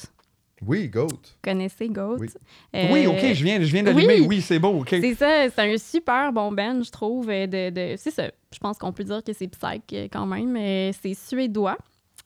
[0.67, 1.07] Oui, Goat.
[1.09, 2.17] Vous connaissez Goat?
[2.19, 2.29] Oui.
[2.75, 4.21] Euh, oui, ok, je viens, je viens d'allumer.
[4.21, 4.27] oui.
[4.29, 4.89] Oui, c'est beau, ok.
[4.91, 7.31] C'est ça, c'est un super bon band, je trouve.
[7.31, 10.27] euh, De, de- c'est ça, je pense qu'on peut dire que c'est psych euh, quand
[10.27, 10.57] même.
[11.01, 11.77] C'est suédois.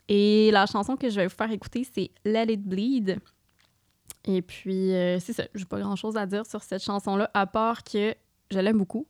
[0.08, 3.18] Et la chanson que je vais vous faire écouter, c'est Let It Bleed.
[4.24, 7.82] Et puis, euh, c'est ça, j'ai pas grand-chose à dire sur cette chanson-là, à part
[7.82, 8.14] que
[8.50, 9.06] je l'aime beaucoup.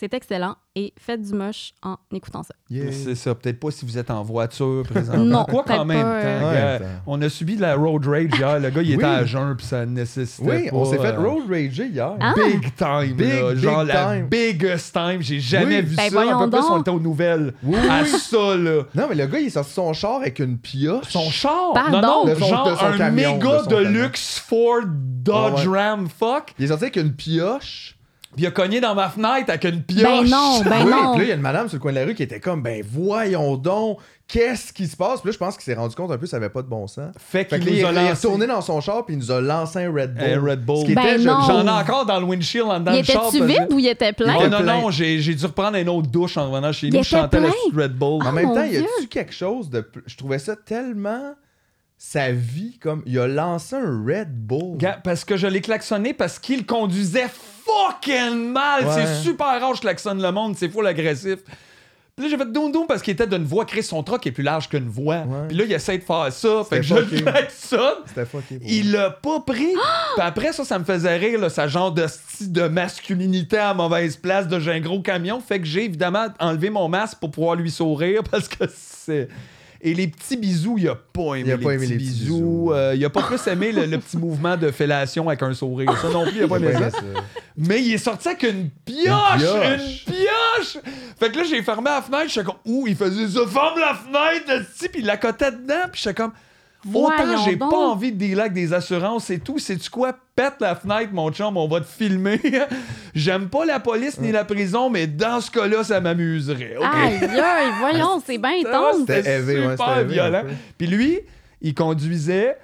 [0.00, 2.54] C'est excellent et faites du moche en écoutant ça.
[2.70, 2.90] Yeah.
[2.90, 5.24] C'est ça, peut-être pas si vous êtes en voiture présentement.
[5.24, 8.30] Non, Quoi qu'en peut-être même pas, euh, Ouais, on a subi de la road rage
[8.34, 8.58] hier.
[8.58, 9.10] Le gars, il était Oui.
[9.10, 12.14] à jeun puis ça nécessitait Oui, on s'est fait euh, road rager hier.
[12.18, 12.32] Ah.
[12.34, 13.52] Big time, Big, là.
[13.52, 14.26] big genre la time.
[14.28, 15.18] biggest time.
[15.20, 15.82] J'ai jamais Oui.
[15.82, 16.20] vu Ben, ça.
[16.22, 17.52] Un peu plus, on était aux nouvelles.
[17.62, 18.84] Oui, À ça, là.
[18.94, 21.08] Non, mais le gars, il est sorti son char avec une pioche.
[21.10, 21.72] Son char?
[21.74, 22.00] Pardon?
[22.00, 25.68] Non, non, De son- genre de son un camion, méga de luxe Ford Dodge.
[25.68, 26.54] Ram fuck.
[26.58, 27.96] Il est sorti avec une pioche.
[28.34, 30.02] Puis il a cogné dans ma fenêtre avec une pioche.
[30.04, 31.10] Ben non, ben oui, non.
[31.12, 32.38] puis là, il y a une madame sur le coin de la rue qui était
[32.38, 35.20] comme, ben voyons donc, qu'est-ce qui se passe?
[35.20, 36.68] Puis là, je pense qu'il s'est rendu compte un peu que ça avait pas de
[36.68, 37.12] bon sens.
[37.18, 39.18] Fait Fait qu'il nous a est, il est lancé retourné dans son char puis il
[39.18, 40.24] nous a lancé un Red Bull.
[40.24, 40.76] un Red Bull.
[40.82, 41.40] Ce qui Ben était, je- non.
[41.44, 43.22] J'en ai encore dans le windshield en dedans Il du char.
[43.26, 44.34] était-tu parce que- vide ou il était plein?
[44.36, 44.80] Oh était non, plein.
[44.80, 47.02] non, j'ai j'ai dû reprendre une autre douche en revenant chez Il nous.
[47.02, 47.82] Je était chantais le?
[47.82, 48.22] Red Bull.
[48.22, 48.84] En Ah, même temps, il y Dieu.
[48.98, 49.84] a-tu quelque chose de.
[50.06, 51.34] Je trouvais ça tellement.
[52.02, 53.02] Sa vie, comme.
[53.04, 54.78] Il a lancé un Red Bull.
[54.78, 58.86] Gars, Parce que je l'ai klaxonné parce qu'il conduisait fucking mal.
[58.86, 58.92] Ouais.
[58.94, 61.40] C'est super rare que je klaxonne le monde, c'est full agressif.
[62.16, 63.66] Puis là, j'ai fait doum doum parce qu'il était d'une voix.
[63.66, 65.18] Chris, son truck est plus large qu'une voix.
[65.18, 65.48] Ouais.
[65.48, 66.64] Puis là, il essaie de faire ça.
[66.64, 67.98] Fait que je le klaxonne.
[68.06, 68.58] C'était fucké.
[68.64, 69.74] Il l'a pas pris.
[70.16, 73.74] Puis après ça, ça me faisait rire, là, ça genre de style de masculinité à
[73.74, 75.38] mauvaise place, de j'ai un gros camion.
[75.38, 79.28] Fait que j'ai évidemment enlevé mon masque pour pouvoir lui sourire parce que c'est.
[79.82, 81.98] Et les petits bisous, il a pas aimé, Il a les, pas aimé petits les
[81.98, 82.34] petits bisous.
[82.34, 82.72] bisous.
[82.72, 85.90] Euh, il a pas plus aimé le, le petit mouvement de fellation avec un sourire.
[86.00, 86.98] Ça non plus, il a pas aimé ça.
[87.56, 89.40] Mais il est sorti avec une pioche!
[89.40, 90.82] Une pioche.
[91.18, 93.94] Fait que là, j'ai fermé la fenêtre, j'étais comme, ouh, il faisait ça, ferme la
[93.94, 96.32] fenêtre, puis il la cotait dedans, puis j'étais comme,
[96.94, 97.70] Autant j'ai donc.
[97.70, 99.58] pas envie de dealer avec des assurances et tout.
[99.58, 100.14] Sais-tu quoi?
[100.34, 102.40] Pète la fenêtre, mon chum, on va te filmer.
[103.14, 106.76] J'aime pas la police ni la prison, mais dans ce cas-là, ça m'amuserait.
[106.78, 106.86] OK?
[106.90, 109.00] Aïe, aïe, voyons, c'est bien intense.
[109.00, 110.44] C'était ouais, super c'était violent.
[110.78, 111.20] Puis lui,
[111.60, 112.56] il conduisait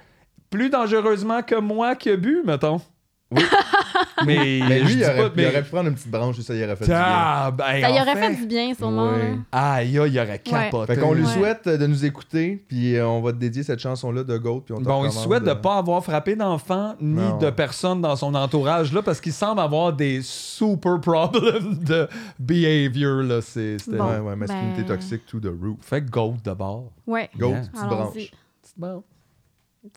[0.49, 2.81] plus dangereusement que moi qui a bu, mettons.
[3.29, 3.41] Oui.
[4.25, 6.43] mais, Mais lui, il aurait, pas- il mais- aurait pu prendre une petite branche et
[6.43, 7.01] ça, il aurait fait du bien.
[7.05, 9.09] Ah, ben, Ça y aurait fait du bien, sûrement.
[9.13, 9.39] Oui.
[9.51, 10.93] Aïe, aïe, il aurait capoté.
[10.93, 11.33] Fait qu'on lui Ouais.
[11.33, 14.73] souhaite de nous écouter, puis euh, on va te dédier cette chanson-là de Goat, puis
[14.77, 17.37] on Bon, il souhaite de euh, ne pas avoir frappé d'enfants ni Non.
[17.37, 22.07] de personnes dans son entourage là parce qu'il semble avoir des super problems de
[22.39, 23.41] behavior là.
[23.41, 24.09] C'est, c'était- Bon.
[24.09, 25.77] Ouais, ouais, masculinité Ben- toxique to the roof.
[25.81, 26.91] Fait que goat d'abord.
[27.05, 27.29] Ouais.
[27.37, 27.61] Goat, Yeah.
[27.61, 28.13] petite branche.
[28.13, 29.03] Petite branche.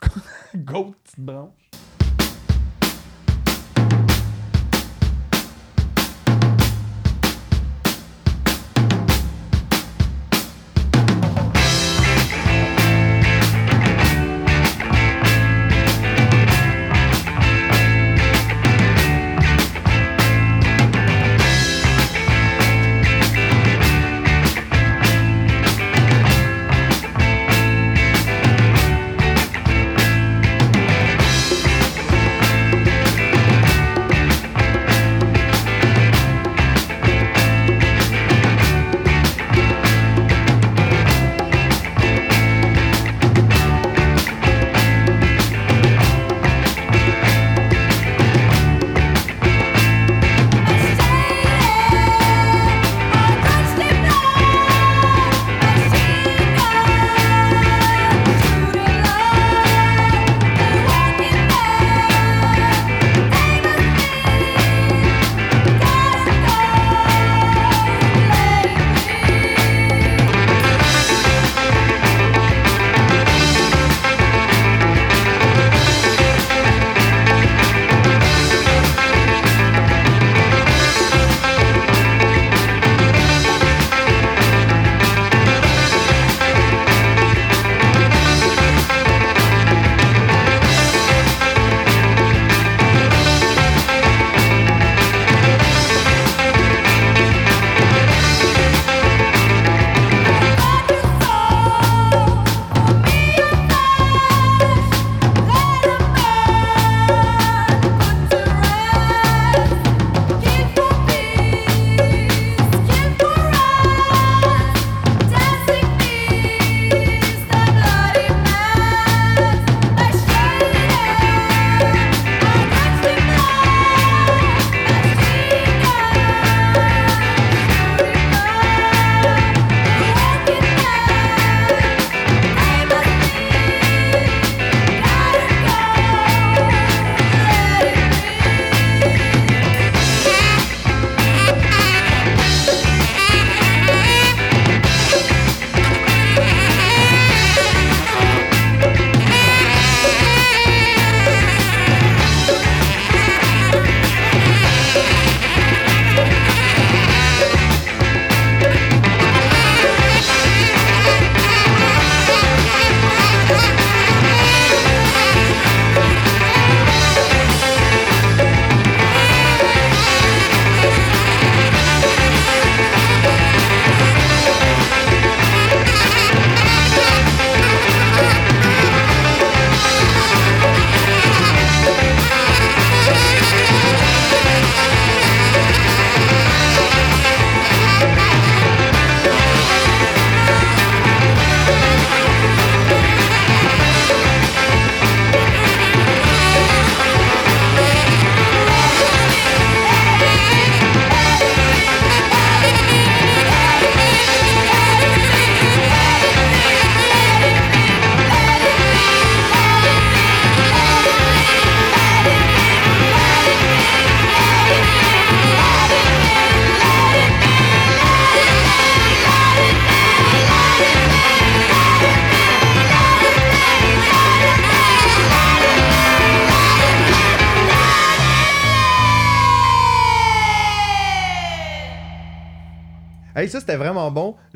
[0.57, 1.51] goat, petite branche.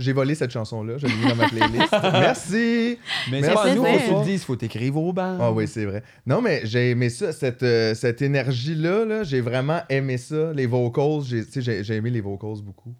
[0.04, 0.98] J'ai volé cette chanson-là.
[0.98, 1.92] Je l'ai mis dans ma playlist.
[2.02, 2.98] Merci.
[3.30, 3.46] Mais Merci.
[3.48, 5.38] c'est pas nous, faut le dises, faut t'écrire au banc.
[5.40, 6.02] Ah oui, c'est vrai.
[6.26, 9.04] Non, mais j'ai aimé ça, cette, euh, cette énergie-là.
[9.04, 10.52] Là, j'ai vraiment aimé ça.
[10.52, 12.94] Les vocals, j'ai tu sais, j'ai j'ai aimé les vocals beaucoup.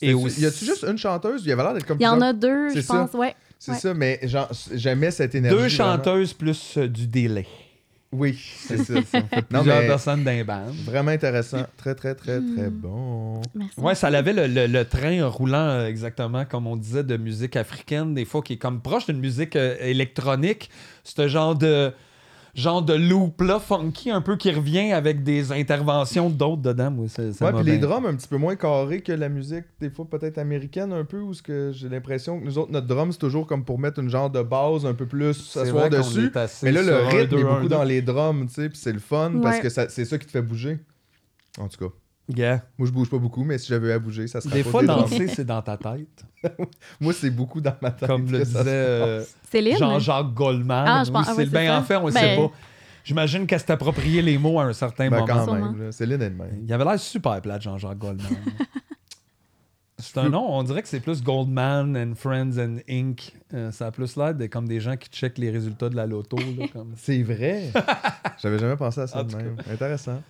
[0.00, 1.42] Et aussi- Y a-tu juste une chanteuse?
[1.44, 3.34] Il y avait l'air d'être comme Il y en a deux, je pense, ouais.
[3.58, 3.78] C'est Ouais.
[3.78, 5.56] ça, mais genre, j'aimais cette énergie.
[5.56, 5.96] Deux vraiment.
[5.96, 7.46] chanteuses plus euh, du délai.
[8.12, 9.02] Oui, c'est ça.
[9.02, 9.20] ça.
[9.20, 9.26] non,
[9.60, 10.66] Plusieurs mais personnes d'un band.
[10.84, 11.66] vraiment intéressant.
[11.76, 12.70] Très, très, très, très Hmm.
[12.70, 13.42] bon.
[13.54, 13.80] Merci.
[13.80, 17.56] Ouais, ça avait le, le- le train roulant euh, exactement comme on disait de musique
[17.56, 20.70] africaine, des fois qui est comme proche d'une musique euh, électronique.
[21.04, 21.92] Ce genre de
[22.56, 26.90] genre de loop là funky un peu qui revient avec des interventions d'autres dedans.
[26.90, 29.64] Moi, ça, ça ouais, puis les drums un petit peu moins carrés que la musique,
[29.78, 32.86] des fois peut-être américaine un peu, où ce que j'ai l'impression que nous autres, notre
[32.86, 36.30] drum, c'est toujours comme pour mettre une genre de base un peu plus s'asseoir dessus.
[36.62, 38.92] Mais là, le un, rythme deux, est beaucoup dans les drums, tu sais, puis c'est
[38.92, 40.78] le fun parce que ça- c'est ça qui te fait bouger.
[41.58, 41.94] En tout cas,
[42.34, 42.62] Yeah.
[42.76, 44.82] moi je bouge pas beaucoup, mais si j'avais à bouger, ça serait Des pas fois,
[44.84, 46.24] danser, c'est dans ta tête.
[47.00, 48.08] Moi, c'est beaucoup dans ma tête.
[48.08, 49.24] Comme le disait euh?
[49.78, 50.84] Jean-Jacques Goldman.
[50.88, 52.20] Ah, je Oui, pense- ah c'est ouais, le c'est ben, en fait, on ne Ben-
[52.20, 52.50] sait pas.
[53.04, 55.44] J'imagine qu'elle s'est approprié les mots à un certain Ben, moment.
[55.46, 55.92] quand même, là.
[55.92, 56.60] Céline est de même.
[56.64, 58.26] Il avait l'air super plat, Jean-Jacques Goldman.
[59.98, 63.32] c'est un nom, on dirait que c'est plus Goldman and Friends and Inc.
[63.54, 66.06] Euh, ça a plus l'air de comme des gens qui checkent les résultats de la
[66.06, 66.36] loto.
[66.36, 66.92] là, comme.
[66.96, 67.70] C'est vrai.
[68.42, 69.56] J'avais jamais pensé à ça de même.
[69.72, 70.20] Intéressant.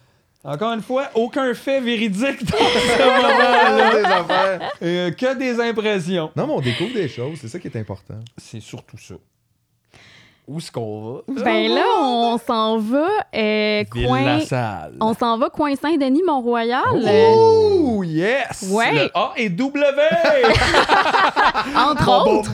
[0.47, 4.71] Encore une fois, aucun fait véridique dans ce moment-là.
[4.81, 6.31] Euh, que des impressions.
[6.37, 8.21] Non, mais on découvre des choses, c'est ça qui est important.
[8.37, 9.17] C'est surtout ça.
[10.49, 11.43] Où est-ce qu'on va?
[11.45, 14.39] Ben là, on s'en va euh, coin.
[15.01, 16.85] On s'en va coin Saint-Denis, Mont-Royal.
[16.95, 18.69] Oh, yes!
[18.71, 18.93] Ouais.
[18.95, 19.81] Le A et W!
[21.77, 22.53] Entre autres.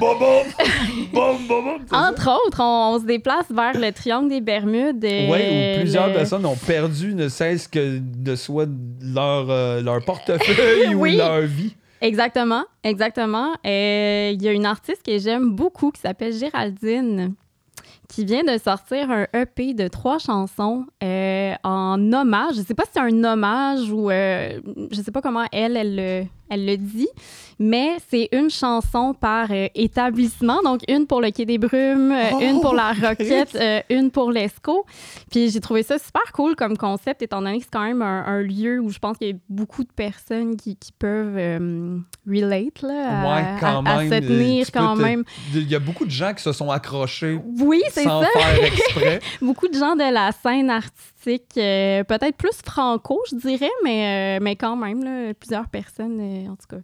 [1.92, 5.04] Entre autres, on, on se déplace vers le triangle des Bermudes.
[5.04, 8.68] euh, Ouais, où plusieurs le- personnes ont perdu ne cesse que de soit
[9.02, 11.14] leur, euh, leur portefeuille Oui.
[11.14, 11.74] ou leur vie.
[12.00, 13.50] Exactement, exactement.
[13.66, 17.34] Euh, Il y a une artiste que j'aime beaucoup qui s'appelle Géraldine,
[18.14, 22.56] qui vient de sortir un EP de trois chansons euh, en hommage.
[22.56, 24.60] Je sais pas si c'est un hommage ou euh,
[24.90, 27.08] je sais pas comment elle, elle, le- elle le dit,
[27.58, 30.60] mais c'est une chanson par euh, établissement.
[30.62, 32.92] Donc, une pour le Quai des Brumes, euh, Oh, une pour la.
[32.92, 34.84] Roquette, euh, une pour l'ESCO.
[35.30, 38.24] Puis j'ai trouvé ça super cool comme concept, étant donné que c'est quand même un,
[38.26, 41.36] un lieu où je pense qu'il y a beaucoup de personnes qui, qui peuvent
[42.28, 44.12] relate là, à, ouais, quand à- à même.
[44.12, 45.24] se tenir quand te- même.
[45.54, 48.28] Il y a beaucoup de gens qui se sont accrochés Oui, c'est sans ça.
[48.32, 49.20] faire exprès.
[49.40, 54.42] Beaucoup de gens de la scène artistique, euh, peut-être plus franco, je dirais, mais, euh,
[54.42, 56.82] mais quand même, plusieurs personnes, euh, en tout cas.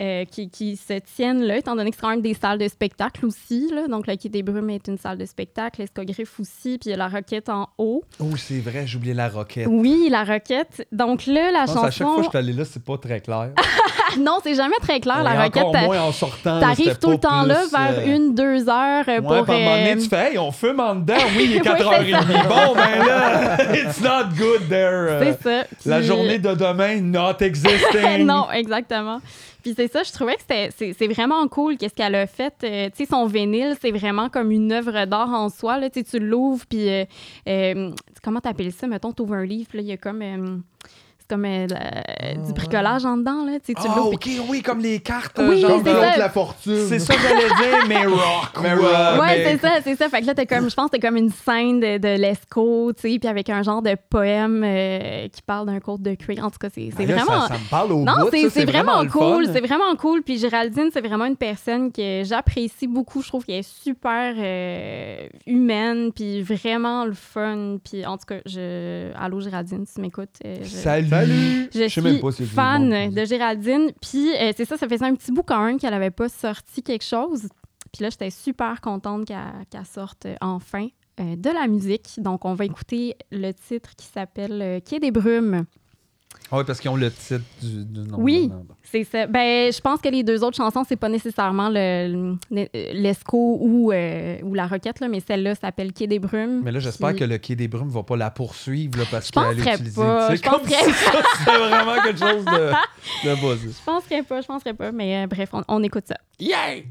[0.00, 2.68] Euh, qui, qui se tiennent là, étant donné que c'est quand même des salles de
[2.68, 3.70] spectacle aussi.
[3.72, 3.86] Là.
[3.88, 6.94] Donc, le Quai des Brumes est une salle de spectacle, l'Escogriffe aussi, puis il y
[6.94, 8.02] a la Roquette en haut.
[8.20, 9.66] Oh, c'est vrai, j'ai oublié la roquette.
[9.70, 10.86] Oui, la Roquette.
[10.92, 11.84] Donc là, la pense chanson...
[11.84, 13.50] à chaque fois que je suis allé là, c'est pas très clair.
[14.18, 15.62] non, c'est jamais très clair, la Et Roquette.
[15.64, 16.60] encore moins en sortant.
[16.60, 19.44] T'arrives tout le temps là vers euh, une, deux heures euh, Ouais, pour...
[19.44, 21.14] puis à un moment donné, euh, tu fais, hey, on fume en dedans.
[21.36, 22.26] Oui, il est Oui, 4h30.
[22.26, 25.08] c'est bon, ben là, it's not good there.
[25.10, 25.66] euh, C'est ça.
[25.86, 28.24] La journée de demain, not existing.
[28.26, 29.20] non, exactement.
[29.66, 32.54] Puis c'est ça, je trouvais que c'est, vraiment cool qu'est-ce qu'elle a fait.
[32.62, 35.80] Euh, tu sais, son vinyle, c'est vraiment comme une œuvre d'art en soi.
[35.80, 35.90] Là.
[35.90, 37.04] Tu l'ouvres, puis euh,
[37.48, 37.90] euh,
[38.22, 38.86] comment t'appelles ça?
[38.86, 40.62] Mettons, tu ouvres un livre, il y a comme...
[41.28, 43.54] c'est comme euh, la- du bricolage en dedans, là.
[43.58, 45.38] Tu sais, tu Ah, l'ouvres, ok, puis- oui, comme les cartes.
[45.38, 46.16] Oui, genre, Comme c'est ça.
[46.16, 46.86] La fortune.
[46.88, 48.62] C'est ça que j'allais dire, mais rock.
[48.62, 49.20] Mais rock.
[49.20, 50.08] Ouais, mais- c'est ça, c'est ça.
[50.08, 52.92] Fait que là, t'es comme, je pense que c'est comme une scène de, de l'ESCO,
[52.92, 56.44] tu sais, puis avec un genre de poème euh, qui parle d'un côte de cuir.
[56.44, 57.40] En tout cas, c'est, c'est Ben là, vraiment...
[57.42, 58.28] Ça, ça me parle au Non, bout.
[58.30, 59.46] c'est ça, c'est vraiment, le cool.
[59.52, 60.22] C'est vraiment cool.
[60.22, 63.22] Puis Géraldine, c'est vraiment une personne que j'apprécie beaucoup.
[63.22, 67.78] Je trouve qu'elle est super euh, humaine, puis vraiment le fun.
[67.84, 69.12] Puis en tout cas, je...
[69.18, 70.28] allô Géraldine, si tu m'écoutes.
[70.44, 70.68] euh, je...
[70.68, 71.08] Salut.
[71.20, 71.70] Salut.
[71.74, 73.92] Je suis même pas si fan monde de Géraldine.
[74.00, 76.82] Puis euh, c'est ça, ça faisait un petit bout quand même qu'elle avait pas sorti
[76.82, 77.48] quelque chose.
[77.92, 80.88] Puis là, j'étais super contente qu'elle sorte euh, enfin
[81.20, 82.14] euh, de la musique.
[82.18, 85.64] Donc, on va écouter le titre qui s'appelle euh, Quai des Brumes.
[86.52, 88.18] Ah oui, parce qu'ils ont le titre du, du nom.
[88.20, 88.52] Oui.
[88.84, 89.26] C'est ça.
[89.26, 93.90] Ben, je pense que les deux autres chansons, c'est pas nécessairement le, le- l'Esco ou,
[93.92, 96.62] euh, ou la Roquette, là, mais celle-là s'appelle Quai des Brumes.
[96.62, 99.30] Mais là, j'espère Puis- que le Quai des Brumes va pas la poursuivre là, parce
[99.32, 100.00] qu'elle penserais a utilisé.
[100.00, 103.68] pas, C'est je comme penserais- si ça, c'était vraiment quelque chose de, de buzzé.
[103.80, 106.16] Je penserais pas, je penserais pas, mais euh, bref, on, on écoute ça.
[106.38, 106.82] Yeah!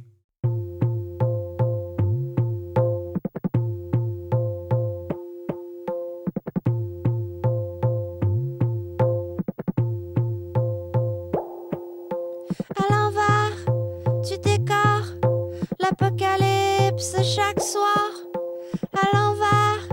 [12.78, 13.58] À l'envers
[14.28, 15.04] du décor,
[15.80, 18.12] l'apocalypse chaque soir.
[18.94, 19.88] À l'envers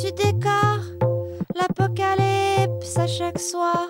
[0.00, 0.80] du décor,
[1.54, 3.88] l'apocalypse chaque soir.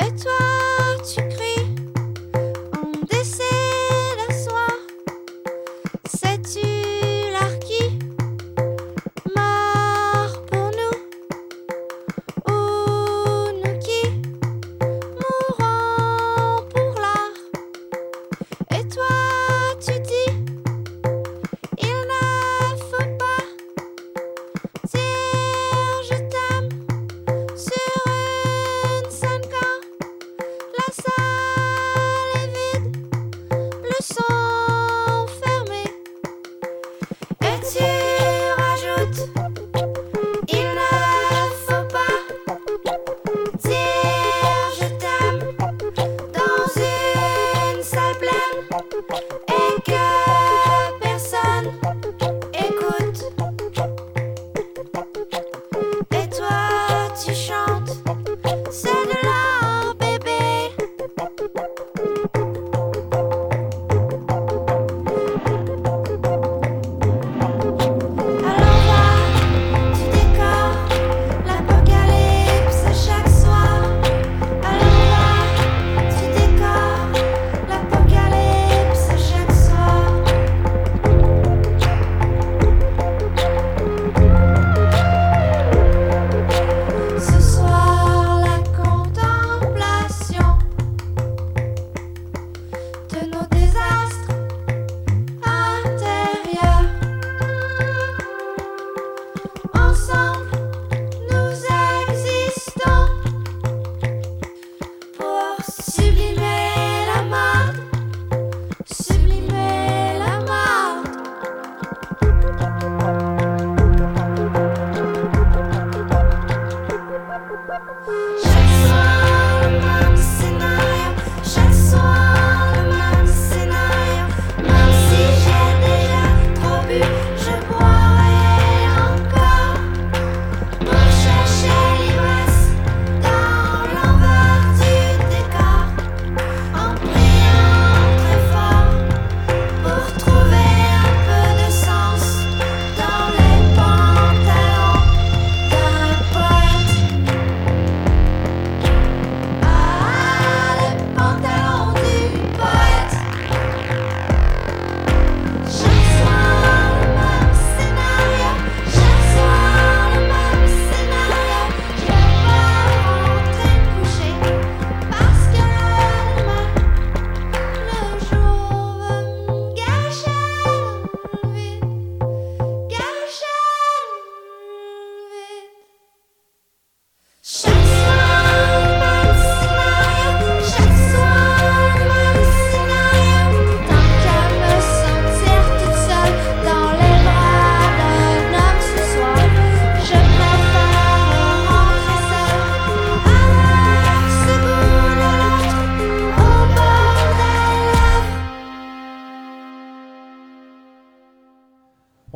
[0.00, 0.75] Et toi,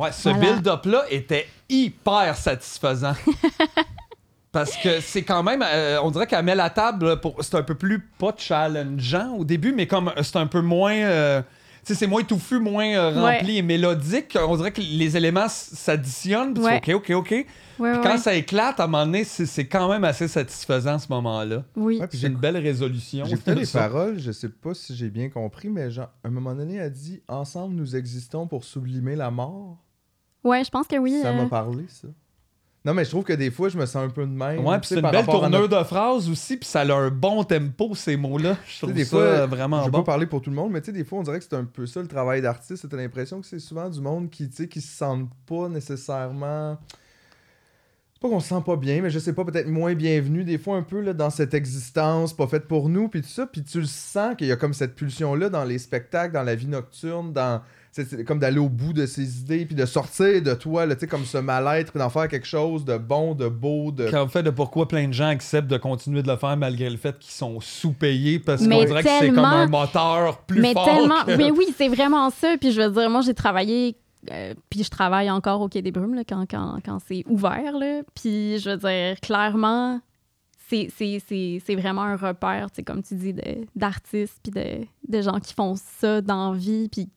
[0.01, 0.39] Ouais, ce Voilà.
[0.53, 3.13] build-up-là était hyper satisfaisant.
[4.51, 7.41] Parce que c'est quand même, euh, on dirait qu'elle met la table pour.
[7.41, 10.93] C'est un peu plus pas challengeant au début, mais comme c'est un peu moins.
[10.93, 11.41] euh,
[11.85, 13.37] tu sais, c'est moins touffu, moins euh, Ouais.
[13.39, 14.37] rempli et mélodique.
[14.39, 16.55] On dirait que les éléments s'additionnent.
[16.59, 16.77] Ouais.
[16.77, 17.31] OK, OK, OK.
[17.31, 17.45] Ouais,
[17.77, 20.99] Puis ouais, quand ça éclate, à un moment donné, c'est c'est quand même assez satisfaisant
[20.99, 21.63] ce moment-là.
[21.77, 21.99] Oui.
[21.99, 23.25] Ouais, puis C'est une belle résolution.
[23.25, 23.79] De les ça.
[23.79, 26.91] paroles, je sais pas si j'ai bien compris, mais genre, à un moment donné, elle
[26.91, 29.77] dit Ensemble, nous existons pour sublimer la mort.
[30.43, 31.19] Ouais, je pense que oui.
[31.21, 32.07] Ça euh, m'a parlé, ça.
[32.83, 34.65] Non, mais je trouve que des fois, je me sens un peu de même.
[34.65, 37.93] Ouais, puis c'est une belle notre- de phrases aussi, puis ça a un bon tempo,
[37.93, 38.57] ces mots-là.
[38.65, 39.99] Je Tu sais, trouve des ça fois, vraiment je bon.
[39.99, 41.55] pas parler pour tout le monde, mais tu sais, des fois, on dirait que c'est
[41.55, 42.89] un peu ça le travail d'artiste.
[42.89, 46.79] T'as l'impression que c'est souvent du monde qui, tu sais, qui se sentent pas nécessairement.
[48.15, 50.57] C'est pas qu'on se sent pas bien, mais je sais pas, peut-être moins bienvenu des
[50.57, 53.45] fois un peu là, dans cette existence pas faite pour nous, puis tout ça.
[53.45, 56.55] Puis tu le sens qu'il y a comme cette pulsion-là dans les spectacles, dans la
[56.55, 57.61] vie nocturne, dans.
[57.93, 61.25] C'est comme d'aller au bout de ses idées, puis de sortir de toi, là, comme
[61.25, 64.09] ce mal-être, puis d'en faire quelque chose de bon, de beau, de.
[64.09, 66.95] Quand fait de pourquoi plein de gens acceptent de continuer de le faire malgré le
[66.97, 70.61] fait qu'ils sont sous-payés parce Mais qu'on dirait que c'est comme tellement- un moteur plus
[70.61, 70.85] mais fort.
[70.85, 71.23] tellement.
[71.25, 72.55] que- Mais oui, c'est vraiment ça.
[72.59, 73.97] Puis je veux dire, moi, j'ai travaillé.
[74.31, 77.77] euh, puis je travaille encore au Quai des Brumes là, quand, quand, quand c'est ouvert.
[77.77, 78.03] Là.
[78.15, 79.99] Puis je veux dire, clairement,
[80.69, 85.21] c'est, c'est, c'est, c'est vraiment un repère, comme tu dis, de- d'artistes puis de, de
[85.21, 86.87] gens qui font ça dans la vie.
[86.89, 87.09] Puis,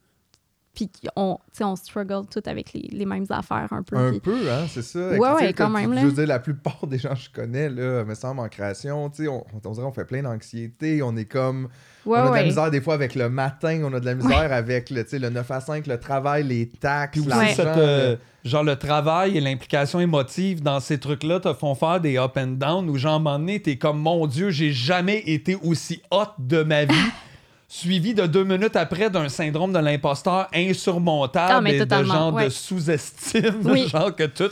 [0.75, 3.97] puis on, tu sais, on struggle tout avec les, les mêmes affaires un peu.
[3.97, 4.99] Un peu, hein, c'est ça.
[5.11, 6.05] Ouais, ouais, quand tu- même, Je là.
[6.05, 9.23] veux dire, la plupart des gens que je connais, là, me semble, en création, tu
[9.25, 11.69] sais, on, on dirait qu'on fait plein d'anxiété, on est comme...
[12.07, 14.15] Ouais, on a de la misère des fois avec le matin, on a de la
[14.15, 17.31] misère avec le, tu sais, le 9 à 5, le travail, les taxes, Puis aussi,
[17.39, 17.55] Ouais.
[17.57, 22.19] l'argent, euh, genre le travail et l'implication émotive dans ces trucs-là te font faire des
[22.19, 25.21] up and down où, genre, à un moment donné, t'es comme, mon Dieu, j'ai jamais
[25.27, 26.95] été aussi hot de ma vie.
[27.67, 32.49] Suivi de deux minutes après d'un syndrome de l'imposteur insurmontable Ah, et de genre de
[32.49, 33.89] sous-estime, Oui.
[33.93, 34.51] genre que tout.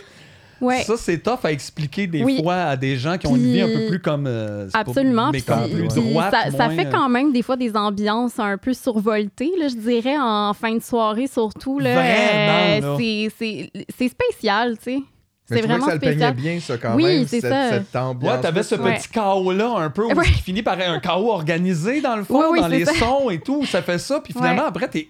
[0.61, 0.83] Ouais.
[0.85, 2.39] Ça, c'est tough à expliquer des Oui.
[2.41, 4.27] fois à des gens qui ont une vie un peu Puis- plus comme.
[4.29, 5.27] euh, c'est pas- Absolument.
[5.33, 6.35] mais Puis, comme plus puis droite.
[6.57, 10.17] ça, fait euh, quand même des fois des ambiances un peu survoltées, là, je dirais,
[10.19, 11.81] en fin de soirée surtout.
[11.81, 12.01] Là,
[12.97, 13.29] c'est
[13.99, 14.99] c'est spécial, tu sais.
[15.51, 17.41] Mais C'est tu vois que vraiment ça le peignait bien, ça, quand Oui, même, c'est
[17.41, 17.71] cette, ça.
[17.71, 18.33] cette ambiance.
[18.37, 18.95] Ouais, t'avais ce Ouais.
[18.97, 20.25] petit chaos-là un peu où Ouais.
[20.25, 22.95] qui finit par un chaos organisé dans le fond, Oui, oui, dans les ça.
[22.95, 23.67] sons et tout.
[23.67, 24.69] Ça fait ça, puis finalement, Ouais.
[24.69, 25.09] après, t'es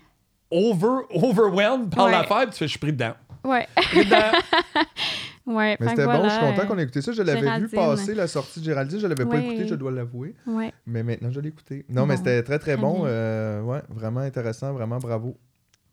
[0.51, 2.13] over, overwhelmed par Ouais.
[2.13, 3.13] l'affaire, puis tu fais, je suis pris dedans.
[3.45, 3.67] Ouais.
[3.77, 4.17] Pris dedans.
[5.47, 5.77] ouais.
[5.81, 7.13] Mais c'était bon, je suis content qu'on ait écouté ça.
[7.13, 8.99] Je l'avais vu passer, la sortie de Géraldine.
[9.01, 10.35] Je l'avais pas écouté, je dois l'avouer.
[10.47, 10.73] Ouais.
[10.87, 11.85] Mais maintenant, je l'ai écouté.
[11.89, 13.03] Non, mais c'était très, très bon.
[13.05, 15.37] Euh, ouais, vraiment intéressant, vraiment bravo.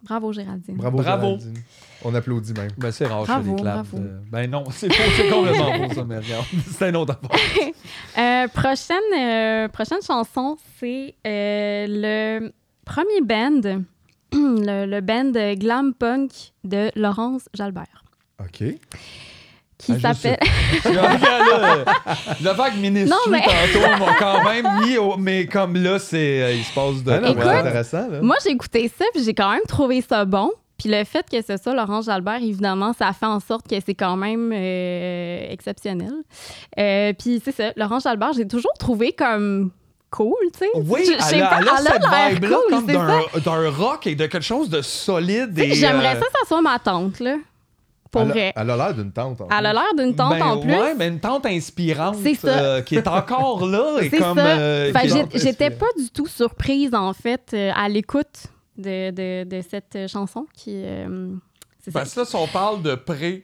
[0.03, 0.75] Bravo, Géraldine.
[0.77, 1.21] Bravo, Bravo.
[1.37, 1.63] Géraldine.
[2.05, 2.69] On applaudit même.
[2.77, 3.89] Ben, c'est rare, je Bravo, fais des claps.
[4.31, 6.45] Ben non, c'est faux, c'est complètement faux, ça, mais regarde.
[6.77, 7.69] C'est un autre affaire.
[8.17, 12.51] Euh, prochaine, euh, prochaine chanson, c'est euh, le
[12.85, 13.61] premier band,
[14.33, 16.31] le, le band glam punk
[16.63, 18.03] de Laurence Jalbert,
[18.39, 18.63] OK.
[19.79, 20.37] Qui Ah, s'appelle?
[20.93, 21.17] Là,
[22.43, 25.15] Le vague ministre Non, mais- tantôt m'a quand même mis au...
[25.17, 26.41] Mais comme là, c'est...
[26.43, 27.11] euh, il se passe de...
[27.11, 28.21] Ah non, Écoute, intéressant, là.
[28.21, 30.51] Moi, j'ai écouté ça, puis j'ai quand même trouvé ça bon.
[30.77, 33.95] Puis le fait que c'est ça, Laurence Jalbert, évidemment, ça fait en sorte que c'est
[33.95, 36.13] quand même euh, exceptionnel.
[36.77, 39.71] Euh, puis c'est ça, Laurence Jalbert, j'ai toujours trouvé comme
[40.09, 40.69] cool, tu sais.
[40.75, 41.91] Oui, Je- elle, a, pas, elle a elle a
[42.29, 45.57] cette vibe-là cool, comme c'est d'un d'un rock et de quelque chose de solide.
[45.59, 47.35] Et, J'aimerais euh, ça que ça soit ma tante, là.
[48.11, 48.53] Pour elle, a- vrai.
[48.55, 49.39] elle a l'air d'une tante.
[49.41, 49.79] en Elle a plus.
[49.79, 50.71] l'air d'une tante Ben, en plus.
[50.73, 52.47] Ouais, mais une tante inspirante C'est ça.
[52.47, 54.37] euh, qui est encore là et C'est comme.
[54.37, 54.45] ça.
[54.47, 54.91] euh,
[55.35, 60.47] J'étais pas du tout surprise, en fait, euh, à l'écoute de, de, de cette chanson
[60.53, 60.71] qui.
[60.85, 61.29] euh,
[61.83, 61.99] c'est ça.
[61.99, 63.43] Parce que là, si on parle de pré.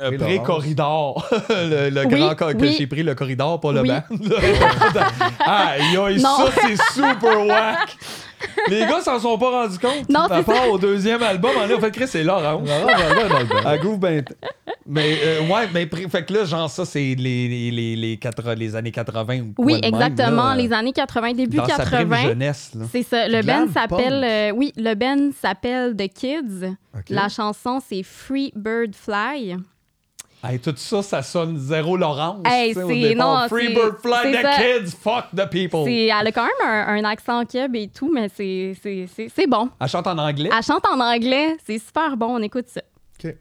[0.00, 1.28] euh, Pré pré-corridor.
[1.50, 2.74] le le Oui, grand cor- que oui.
[2.78, 3.88] j'ai pris le corridor, pas le Oui.
[3.88, 4.02] banc.
[5.46, 6.36] Aïe, Non.
[6.36, 7.96] ça, c'est super whack.
[8.68, 10.08] Les gars s'en sont pas rendus compte.
[10.08, 12.62] Non, Par c'est rapport au deuxième album, on a fait Chris, c'est Laurent.
[12.64, 12.64] Laurent
[12.98, 13.68] Jalbert dans le banc.
[13.68, 14.24] À Groove ben.
[14.86, 18.52] Mais euh, ouais, mais fait que là, genre, ça, c'est les, les, les, les, quatre-
[18.54, 20.50] les années 80 ou quoi Oui, de même, exactement.
[20.50, 22.16] là, les années 80, début dans sa prime 80.
[22.28, 22.84] jeunesse, là.
[22.92, 23.26] C'est ça.
[23.28, 24.20] Le Glam band s'appelle.
[24.20, 24.24] punk.
[24.24, 26.66] euh, oui, le band s'appelle The Kids.
[26.94, 27.04] Ok.
[27.08, 29.56] La chanson, c'est Free Bird Fly.
[30.46, 32.42] Hey, tout ça, ça sonne zéro Laurence.
[32.44, 34.50] Hey, c'est- non, Free c'est- bird fly the ça.
[34.58, 35.84] kids, fuck the people.
[35.86, 39.28] C'est- Elle a quand même un, un accent keb et tout, mais c'est- c'est c'est-
[39.34, 39.70] c'est bon.
[39.80, 40.50] Elle chante en anglais.
[40.54, 41.56] Elle chante en anglais.
[41.66, 42.36] C'est super bon.
[42.36, 42.82] On écoute ça.
[43.24, 43.34] Ok.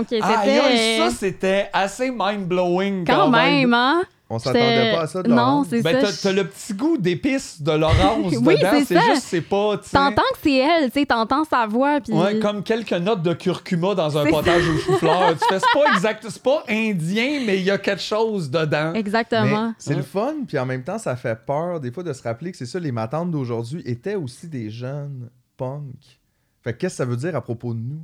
[0.00, 0.22] Donc, c'était.
[0.24, 3.04] Aïe, aïe, euh, ça, c'était assez mind-blowing.
[3.06, 4.02] quand même, hein?
[4.32, 6.06] On s'attendait C'était- pas à ça de Non, c'est Ben, ça.
[6.06, 8.70] t'as, t'as le petit goût d'épices de l'orange Oui, dedans.
[8.86, 9.76] c'est juste, c'est pas.
[9.90, 11.98] T'entends que c'est elle, tu sais, t'entends sa voix.
[12.00, 12.12] Puis...
[12.12, 15.32] Ouais, comme quelques notes de curcuma dans un C'est potage au chou-fleur.
[15.40, 18.92] tu fais, c'est pas exact, c'est pas indien, mais il y a quelque chose dedans.
[18.92, 19.74] Mais Exactement.
[19.78, 22.52] c'est le fun, puis en même temps, ça fait peur des fois de se rappeler
[22.52, 26.20] que c'est ça, les matantes d'aujourd'hui étaient aussi des jeunes punk.
[26.62, 28.00] Fait que qu'est-ce que ça veut dire à propos de nous?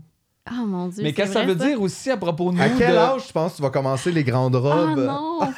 [0.48, 1.02] Ah, mon Dieu.
[1.02, 2.62] Mais qu'est-ce que ça veut dire aussi à propos de nous?
[2.62, 4.98] à quel de- âge tu penses que tu vas commencer les grandes Ah, robes?
[5.04, 5.40] non.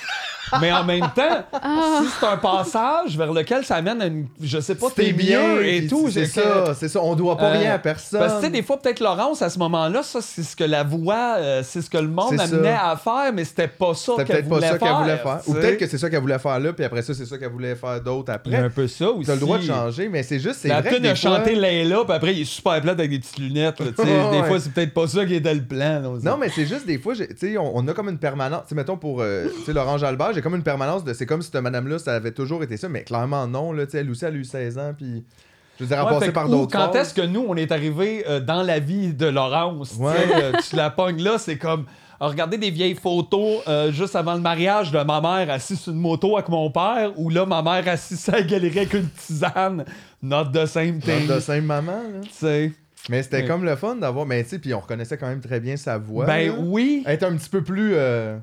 [0.61, 2.01] Mais en même temps, Ah.
[2.03, 5.67] si c'est un passage vers lequel ça amène à une, je sais pas, tes mieux
[5.67, 6.11] et tout.
[6.11, 7.01] C'est ça, c'est ça.
[7.03, 8.21] On doit pas Euh, rien à personne.
[8.21, 10.65] Parce que tu sais, des fois, peut-être Laurence, à ce moment-là, ça, c'est ce que
[10.65, 12.91] la voix, euh, c'est ce que le monde amenait ça.
[12.91, 15.41] à faire, mais c'était pas ça C'était qu'elle peut-être pas voulait, ça qu'elle voulait faire.
[15.47, 17.51] Ou peut-être que c'est ça qu'elle voulait faire là, puis après ça, c'est ça qu'elle
[17.51, 18.75] voulait faire d'autres Il y a un après.
[18.83, 19.27] peu ça aussi.
[19.27, 22.13] T'as le droit de changer, mais c'est juste, c'est La tune a chanté Layla, puis
[22.15, 23.81] après, il est super plate avec des petites lunettes.
[23.81, 23.87] là,
[24.33, 26.01] Des fois, c'est peut-être pas ça qui était le plan.
[26.23, 28.63] Non, mais c'est juste des fois, j'ai- tu sais, on, a comme une permanence.
[28.73, 31.13] Mettons pour euh, tu sais, Laurent Jalbert, j'ai comme une permanence de.
[31.13, 33.85] C'est comme si cette madame-là, ça avait toujours été ça, mais clairement non, là.
[33.93, 35.25] Elle aussi, elle a eu 16 ans, puis.
[35.79, 36.73] Je veux dire, Ouais, fait par d'autres.
[36.73, 39.93] Quand est-ce que nous, on est arrivé euh, dans la vie de Laurence?
[39.97, 40.15] tu Ouais.
[40.35, 41.87] euh, tu la pognes là, c'est comme.
[42.21, 45.93] euh, Regarder des vieilles photos euh, juste avant le mariage de ma mère assise sur
[45.93, 49.09] une moto avec mon père, ou là, ma mère assise à la galerie avec une
[49.09, 49.85] tisane.
[50.21, 51.29] Not the same thing.
[51.29, 52.03] Dans de simple maman,
[52.43, 52.69] là.
[53.09, 54.27] Mais c'était comme le fun d'avoir.
[54.27, 56.27] Mais tu sais, puis on reconnaissait quand même très bien sa voix.
[56.27, 56.55] Ben là.
[56.61, 57.05] oui.
[57.07, 57.93] Elle était un petit peu plus.
[57.95, 58.37] euh,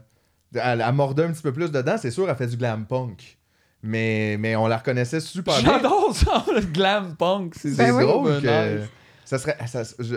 [0.53, 1.95] Elle, elle mordait un petit peu plus dedans.
[1.99, 3.37] C'est sûr, elle fait du glam punk.
[3.83, 5.73] Mais, mais on la reconnaissait super bien.
[5.73, 7.53] J'adore ça, le glam punk.
[7.55, 8.77] C'est C'est ça, drôle ben, que.
[8.79, 8.89] nice.
[9.25, 9.57] Ça serait.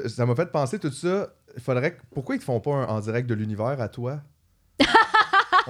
[0.08, 1.28] Ça m'a fait penser tout ça.
[1.56, 1.96] Il faudrait.
[2.14, 4.20] Pourquoi ils te font pas un en direct de l'univers à toi?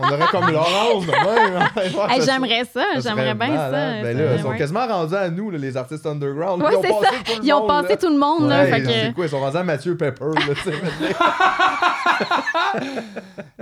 [0.00, 1.68] On aurait comme Laurence de même.
[2.10, 3.48] Hey, j'aimerais ça, j'aimerais bien.
[3.48, 3.70] Ben ça,
[4.12, 6.62] là, ils sont quasiment rendus à nous, là, les artistes underground.
[6.62, 7.10] Ouais, ils ont c'est passé ça.
[7.34, 7.96] tout le Ils ont monde, passé là.
[7.96, 8.62] tout le monde, là.
[8.62, 9.24] Ouais, fait que- C'est quoi?
[9.24, 10.24] Ils sont rendus à Mathieu Pepper.
[10.34, 10.76] Là, tu sais,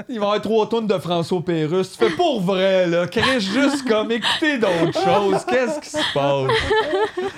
[0.09, 1.93] Il va y avoir trois tonnes de François Pérusse.
[1.93, 3.07] Tu fais pour vrai, là.
[3.07, 5.45] Crée juste comme écouter d'autres choses.
[5.49, 6.51] Qu'est-ce qui se passe?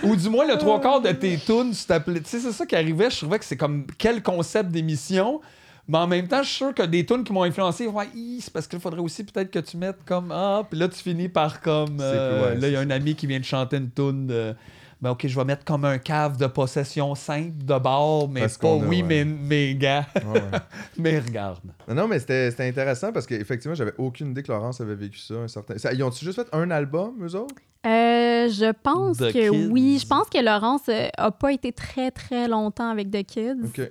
[0.03, 2.21] Ou du moins, le trois quarts de tes tunes, tu t'appelais.
[2.21, 3.11] Tu sais, c'est ça qui arrivait.
[3.11, 5.41] Je trouvais que c'est comme quel concept d'émission.
[5.89, 8.09] Mais en même temps, je suis sûr que des tunes qui m'ont influencé, ouais,
[8.41, 11.29] c'est parce qu'il faudrait aussi peut-être que tu mettes comme ah, puis là tu finis
[11.31, 14.27] par comme euh, là il y a un ami qui vient de chanter une tune
[14.27, 14.55] de
[15.01, 18.59] ben ok, je vais mettre comme un cave de possession simple de bord, mais Parce
[18.59, 19.03] pas a, oui, ouais.
[19.03, 20.59] mais, mais gars, Ouais, ouais.
[20.99, 21.61] mais regarde.
[21.87, 25.19] Non, non, mais c'était c'était intéressant parce qu'effectivement, j'avais aucune idée que Laurence avait vécu
[25.19, 25.35] ça.
[25.35, 25.79] Un certain...
[25.79, 27.55] ça ils ont-tu juste fait un album, eux autres?
[27.87, 29.69] Euh, je pense The que Kids.
[29.71, 29.99] oui.
[30.03, 33.67] Je pense que Laurence euh, a pas été très, très longtemps avec The Kids.
[33.67, 33.91] Ok.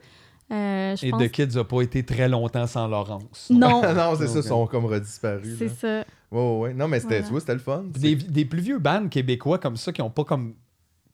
[0.51, 1.23] Euh, je Et pense...
[1.23, 3.47] The Kids a pas été très longtemps sans Laurence.
[3.49, 4.45] Non, non, c'est ça, Ok.
[4.45, 5.55] ils sont comme redisparus.
[5.57, 6.05] c'est ça.
[6.31, 6.73] Ouais, ouais, ouais.
[6.73, 7.25] Non, mais c'était, Voilà.
[7.25, 7.83] tu vois, c'était le fun.
[7.87, 10.53] Des, des plus vieux bands québécois comme ça qui ont pas comme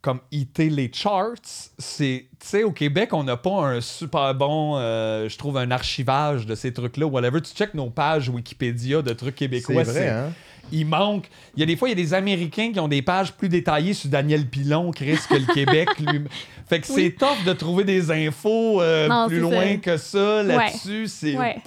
[0.02, 1.32] comme hité les charts,
[1.78, 5.72] c'est tu sais au Québec, on n'a pas un super bon euh, je trouve un
[5.72, 9.84] archivage de ces trucs là whatever, tu check nos pages Wikipédia de trucs C'est québécois,
[9.84, 10.34] vrai, hein?
[10.72, 11.28] Il manque.
[11.56, 13.50] Il y a des fois, il y a des Américains qui ont des pages plus
[13.50, 16.22] détaillées sur Daniel Pilon, Chris, que le Québec lui.
[16.68, 19.78] Fait que c'est tough de trouver des infos euh, Non, plus loin ça.
[19.78, 21.08] que ça là-dessus.
[21.08, 21.38] C'est.
[21.38, 21.58] Ouais.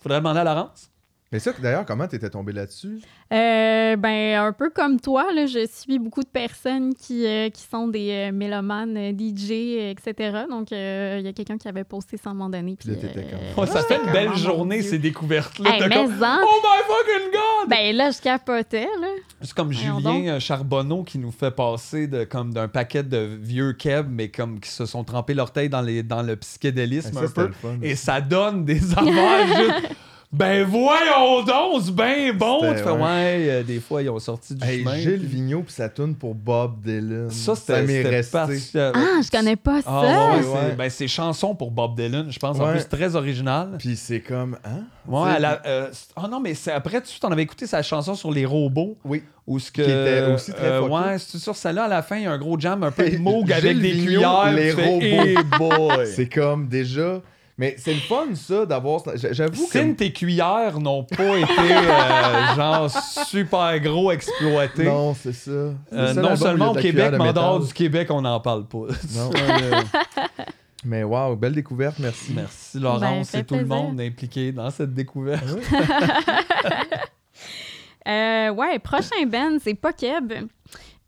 [0.00, 0.91] Faudrait demander à Laurence.
[1.32, 3.00] Mais ça, d'ailleurs, comment t'étais tombé là-dessus?
[3.32, 7.62] Euh, ben, un peu comme toi, là, je suis beaucoup de personnes qui, euh, qui
[7.62, 9.50] sont des euh, mélomanes, DJ,
[9.90, 10.42] etc.
[10.50, 12.76] Donc, euh, il y a quelqu'un qui avait posté ça à un moment donné.
[12.78, 14.90] Puis euh, Ouais, ça fait une Ah, belle journée, Dieu.
[14.90, 15.70] ces découvertes-là.
[15.74, 17.68] Hey, comme, en- Oh my fucking god!
[17.70, 19.08] Ben là, je capotais, là.
[19.40, 23.72] C'est comme Voyons Julien Charbonneau qui nous fait passer de, comme d'un paquet de vieux
[23.72, 27.22] keb, mais comme qui se sont trempés l'orteil dans, les, dans le psychédélisme Ah, un
[27.22, 27.52] ça, c'était peu.
[27.52, 27.78] fun.
[27.82, 28.96] Et ça donne des juste.
[30.32, 32.60] Ben voyons donc, c'est bien bon.
[32.72, 32.92] Tu fais, ouais.
[33.02, 34.96] ouais, euh, des fois, ils ont sorti du Hey, chemin.
[34.96, 37.30] Gilles puis- Vigneault puis sa tourne pour Bob Dylan.
[37.30, 38.32] Ça, c'était m'est c'était resté.
[38.38, 39.88] parti- Ah, je connais pas ça.
[39.90, 40.74] Ah, ouais, ouais, Ouais, c'est- ouais.
[40.78, 42.58] ben, c'est chanson pour Bob Dylan, je pense.
[42.58, 42.72] En Ouais.
[42.72, 43.72] plus, très original.
[43.78, 44.84] Puis c'est comme, hein?
[45.06, 47.42] Ouais, Tu sais, elle a- euh, c'est- ah non, mais c'est après, tu t'en avais
[47.42, 48.96] écouté sa chanson sur les robots.
[49.04, 49.22] Oui.
[49.46, 49.82] Ou ce que.
[49.82, 50.92] Qui était aussi très euh, fucké.
[50.94, 53.02] Ouais, c'est sur celle-là, à la fin, il y a un gros jam un peu
[53.04, 54.52] Hey, de moog Gilles avec des Vigneault, cuillères.
[54.54, 55.02] les tu fais, robots.
[55.02, 56.06] hey boy!
[56.06, 57.20] C'est comme déjà.
[57.62, 59.04] Mais c'est le fun, ça, d'avoir.
[59.14, 59.78] J'avoue que.
[59.78, 64.86] Sin, tes cuillères n'ont pas été euh, genre super gros exploitées.
[64.86, 65.50] Non, c'est ça.
[65.52, 68.86] Euh, non seulement au Québec, mais en dehors du Québec, on n'en parle pas.
[69.14, 69.30] Non.
[70.84, 72.32] Mais waouh, belle découverte, merci.
[72.34, 75.44] Merci Laurence Ben, et tout le monde impliqué dans cette découverte.
[78.08, 80.32] Euh, ouais, prochain band, c'est pas Keb,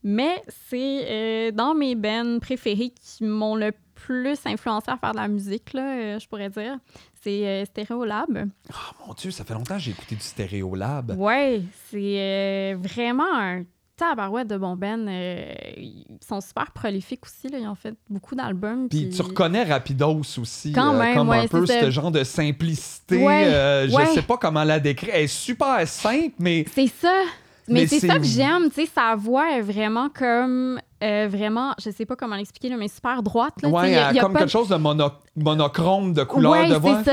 [0.05, 3.73] mais c'est euh, dans mes bands préférés qui m'ont le
[4.07, 6.77] plus influencé à faire de la musique, là, euh, je pourrais dire.
[7.23, 8.49] C'est euh, Stereolab.
[8.71, 11.15] Oh mon Dieu, ça fait longtemps que j'ai écouté du Stéréolab.
[11.19, 13.63] Ouais, c'est euh, vraiment un
[13.97, 15.07] tabarouette de bon band.
[15.09, 17.59] Euh, ils sont super prolifiques aussi, là.
[17.59, 18.89] ils ont fait beaucoup d'albums.
[18.89, 22.11] Puis tu reconnais Rapidos aussi, Quand euh, même, comme un ouais, peu c'est ce genre
[22.11, 23.25] de simplicité.
[23.25, 24.07] Ouais, euh, je ouais.
[24.07, 25.11] sais pas comment la décrire.
[25.15, 27.23] Elle est super simple, mais C'est ça.
[27.67, 31.27] Mais, Mais c'est c'est- ça que j'aime, tu sais, sa voix est vraiment comme, euh,
[31.31, 34.19] vraiment, je sais pas comment l'expliquer, là, mais super droite, là, ouais, y a- y
[34.19, 37.03] a a comme pas quelque chose de mono- monochrome de couleur Ouais, de voix.
[37.05, 37.11] ça.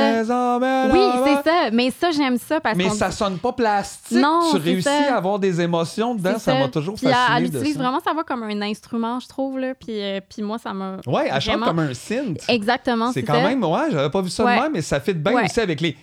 [0.91, 4.17] Oui, c'est ça, mais ça, j'aime ça parce Mais qu'on ça sonne pas plastique.
[4.17, 5.13] Non, tu réussis ça.
[5.15, 6.37] à avoir des émotions dedans.
[6.37, 7.37] Ça m'a toujours Puis fasciné.
[7.37, 7.79] elle, de utilise ça.
[7.83, 10.97] vraiment sa voix comme un instrument, je trouve, là, puis, euh, puis moi, ça m'a...
[11.07, 12.43] Ouais, elle chante vraiment- comme un synth.
[12.47, 13.41] Exactement, C'est quand ça.
[13.41, 14.57] même, ouais, j'avais pas vu ça Ouais.
[14.57, 15.45] de même, mais ça fit bien Ouais.
[15.45, 15.95] aussi avec les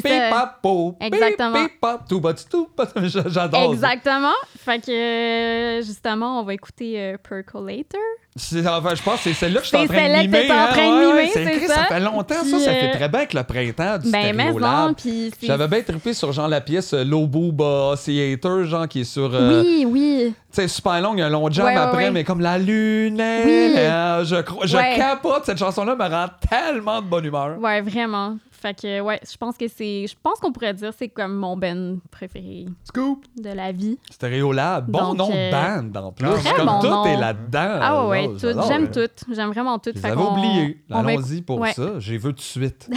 [0.00, 0.30] ça.
[0.30, 1.64] pop, pou, Exactement.
[1.64, 2.84] pip, pop, tout bas, tout bas.
[3.26, 3.60] J'adore.
[3.60, 3.72] ça.
[3.72, 4.32] Exactement.
[4.58, 8.00] Fait que, euh, justement, on va écouter euh, Percolator.
[8.36, 10.22] C'est- Enfin, je pense que c'est celle-là que je suis en C'est train de celle-là
[10.22, 10.50] que mimer.
[10.50, 11.74] en hein, train de ouais, c'est écrit, ça?
[11.74, 12.40] Ça fait longtemps, ça.
[12.42, 14.94] Puis, Ça fait euh, très bien avec le printemps du Ben, Stéréolab.
[14.96, 15.46] puis c'est...
[15.46, 17.52] J'avais bien trippé sur genre la pièce euh, Lobo
[17.96, 19.30] Theater, genre qui est sur.
[19.32, 20.34] euh, Oui, oui.
[20.52, 22.40] Tu sais, super long, il y a un long jam Ouais, ouais, après, mais comme
[22.40, 23.72] la lune Oui.
[23.74, 25.44] là, je, je capote.
[25.46, 27.58] Cette chanson-là me rend tellement de bonne humeur.
[27.60, 28.36] Ouais, vraiment.
[28.64, 30.06] Fait que, ouais, je pense que c'est...
[30.06, 33.26] Je pense qu'on pourrait dire que c'est comme mon Ben préféré Scoop!
[33.36, 33.98] de la vie.
[34.10, 36.26] Stéréolab, bon Donc, nom euh, de band en plus.
[36.26, 37.04] Très comme bon tout nom.
[37.04, 37.78] est là-dedans.
[37.82, 38.68] Ah ouais, ouais, J'adore, tout.
[38.72, 39.34] J'aime tout.
[39.34, 39.90] J'aime vraiment tout.
[39.90, 40.82] Oubliés.
[40.88, 41.74] on va Allons-y pour ouais.
[41.74, 41.98] ça.
[41.98, 42.88] J'ai vu tout de suite.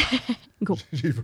[0.93, 1.11] J'ai vu.
[1.11, 1.21] J'ai fait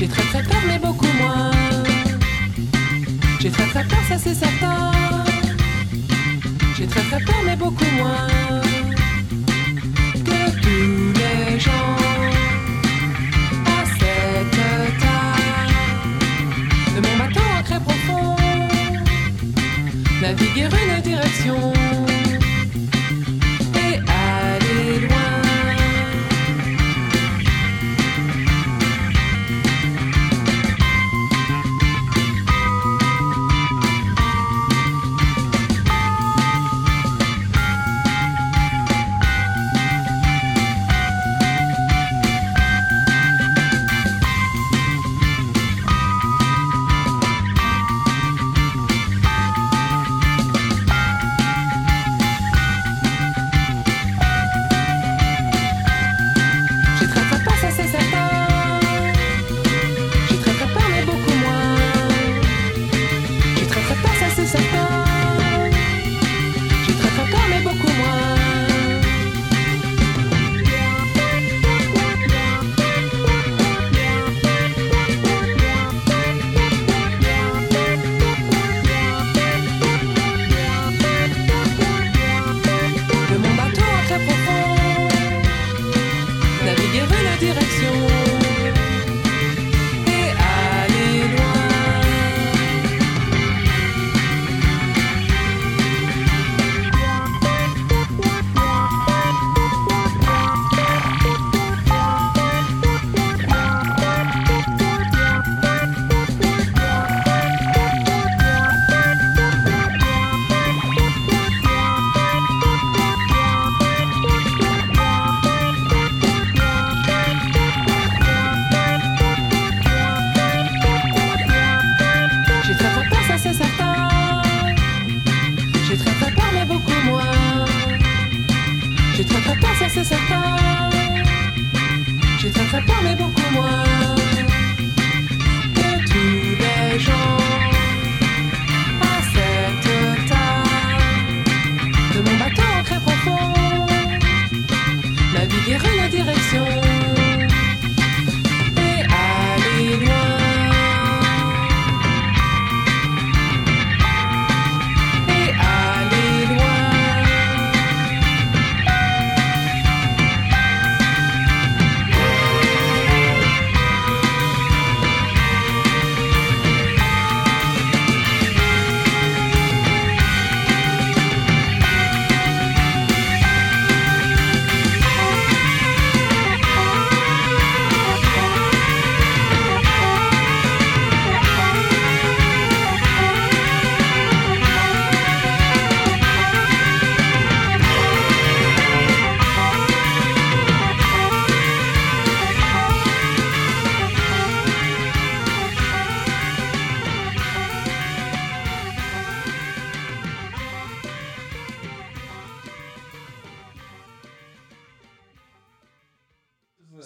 [0.00, 1.50] J'ai très très peur, mais beaucoup moins.
[3.38, 4.92] J'ai très très peur, ça c'est certain.
[6.74, 8.26] J'ai très très peur, mais beaucoup moins.
[10.24, 11.96] Que tous les gens
[13.66, 14.50] à cette
[15.00, 15.74] table
[16.96, 18.36] de mon bateau ancré profond,
[20.22, 21.74] naviguer une direction.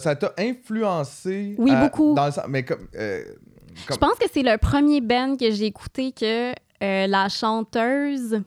[0.05, 1.55] Ça t'a influencé.
[1.57, 2.13] Oui, à- beaucoup.
[2.13, 2.87] Dans le sens- mais comme.
[2.95, 3.23] euh,
[3.73, 8.41] Je comme- pense que c'est le premier band que j'ai écouté que euh, la chanteuse.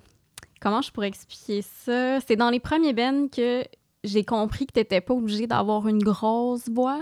[0.60, 2.20] Comment je pourrais expliquer ça?
[2.26, 3.64] C'est dans les premiers bands que
[4.05, 7.01] j'ai compris que t'étais pas obligé d'avoir une grosse voix.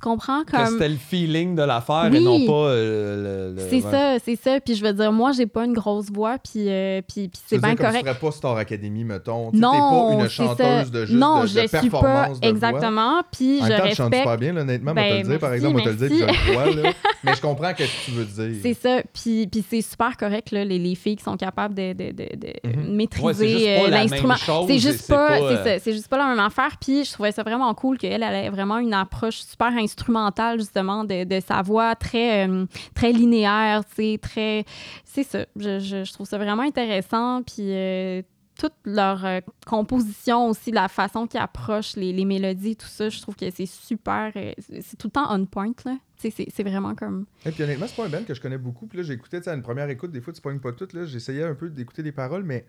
[0.00, 0.44] Tu comprends?
[0.44, 0.66] Que Comme...
[0.66, 2.22] c'était le feeling de l'affaire et Oui.
[2.22, 3.56] non pas euh, le.
[3.56, 3.90] le- C'est ouais.
[3.90, 4.60] ça, c'est ça.
[4.60, 7.38] Puis je veux dire, moi, j'ai pas une grosse voix, puis, euh, puis, puis Tu
[7.48, 7.98] c'est bien correct.
[7.98, 9.50] Tu ferais pas Star Academy, mettons.
[9.50, 10.84] Tu Non, T'es pas une c'est chanteuse ça.
[10.84, 12.54] de juste non, de, je de suis pas performance de voix.
[12.54, 13.22] exactement.
[13.32, 14.16] Puis En je même temps, tu chantes respecte.
[14.22, 16.08] super bien, là, honnêtement, moi te Ben, le dire, par exemple, moi te le dire,
[16.08, 16.92] puis je vois, là.
[17.24, 18.60] Mais je comprends ce que tu veux dire.
[18.62, 19.02] C'est ça.
[19.12, 22.36] Puis, puis c'est super correct, là, les, les filles qui sont capables de, de, de,
[22.36, 22.94] de Mhm.
[22.94, 24.34] maîtriser Ouais, euh, l'instrument.
[24.36, 26.76] C'est et juste pas, c'est euh, ça, c'est juste pas la même affaire.
[26.80, 31.04] Puis je trouvais ça vraiment cool qu'elle, elle ait vraiment une approche super instrumentale, justement,
[31.04, 34.64] de, sa voix très, euh, très linéaire, sais, très...
[35.04, 35.46] C'est ça.
[35.56, 37.42] Je, trouve ça vraiment intéressant.
[37.42, 37.72] Puis...
[37.72, 38.22] euh,
[38.58, 43.36] toute leur euh, composition aussi, la façon qu'ils approchent les, mélodies, tout ça, je trouve
[43.36, 44.32] que c'est super.
[44.36, 45.96] euh, c'est c'est tout le temps on point, là.
[46.16, 47.26] C'est- c'est vraiment comme.
[47.46, 48.88] Et puis honnêtement, c'est pas un band que je connais beaucoup.
[48.88, 50.88] Puis là, j'écoutais, à une première écoute, des fois, tu pognes pas tout.
[51.04, 52.66] J'essayais un peu d'écouter les paroles, mais,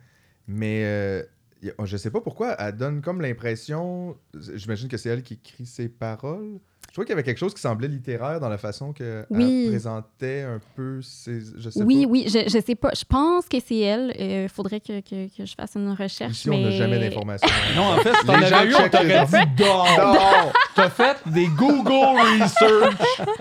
[0.47, 1.23] mais euh,
[1.83, 4.15] je sais pas pourquoi, elle donne comme l'impression.
[4.53, 6.59] J'imagine que c'est elle qui écrit ses paroles.
[6.89, 9.67] Je trouvais qu'il y avait quelque chose qui semblait littéraire dans la façon qu'elle Oui.
[9.69, 11.39] présentait un peu ses.
[11.57, 12.11] Je sais Oui, pas.
[12.11, 12.89] oui, je, je sais pas.
[12.97, 14.13] Je pense que c'est elle.
[14.19, 16.31] Il faudrait que, que, que je fasse une recherche.
[16.31, 16.55] Ici, mais...
[16.57, 17.47] on n'a jamais d'informations.
[17.75, 19.63] Non, en fait, si t'en avais eu, on t'aurait dit.
[19.63, 20.51] Non!
[20.75, 22.97] T'as fait des Google Research.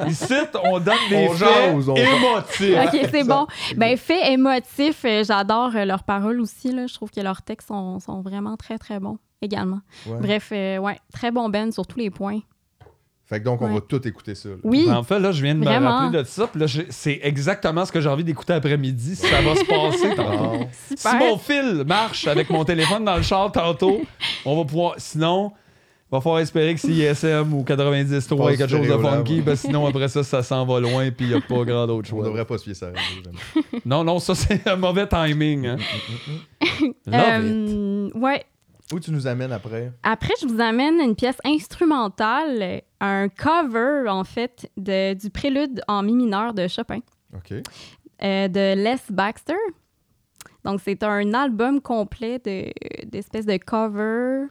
[0.09, 0.35] Ici,
[0.65, 2.77] on donne des On faits on émotifs.
[2.95, 3.47] OK, c'est bon.
[3.77, 6.73] Ben, fait émotif, euh, j'adore euh, leurs paroles aussi.
[6.73, 6.87] Là.
[6.87, 9.81] Je trouve que leurs textes sont, sont vraiment très, très bons également.
[10.07, 10.19] Ouais.
[10.20, 12.41] Bref, euh, ouais, très bon Ben sur tous les points.
[13.29, 13.75] Fait que donc, on Ouais.
[13.75, 14.49] va tout écouter ça.
[14.49, 14.55] là.
[14.65, 16.47] Oui, Ben, En fait, là, je viens de me rappeler de ça.
[16.47, 19.17] Puis là, c'est exactement ce que j'ai envie d'écouter après-midi.
[19.17, 20.65] Si ça va se passer tantôt.
[20.97, 24.01] Si mon fil marche avec mon téléphone dans le char tantôt,
[24.47, 24.95] on va pouvoir.
[24.97, 25.53] Sinon,
[26.11, 28.93] il va falloir espérer que c'est ISM ou 93 3 Passe et quelque chose de
[28.97, 29.35] funky.
[29.35, 29.43] ouais.
[29.43, 31.11] parce que sinon, après ça, ça s'en va loin.
[31.11, 32.25] Puis il n'y a pas grand d'autre On choix.
[32.25, 32.87] devrait pas se fier ça.
[33.85, 35.67] Non, non, ça, c'est un mauvais timing.
[35.67, 35.77] Hein.
[37.07, 37.53] Love it.
[37.75, 38.45] Euh, ouais.
[38.93, 39.93] Où tu nous amènes après?
[40.03, 45.83] Après, je vous amène une pièce instrumentale, euh, un cover, en fait, de, du prélude
[45.89, 47.01] en mi mineur de Chopin.
[47.35, 47.53] OK.
[48.23, 49.55] euh, de Les Baxter.
[50.65, 52.73] Donc, c'est un album complet de-
[53.09, 54.49] d'espèces de, covers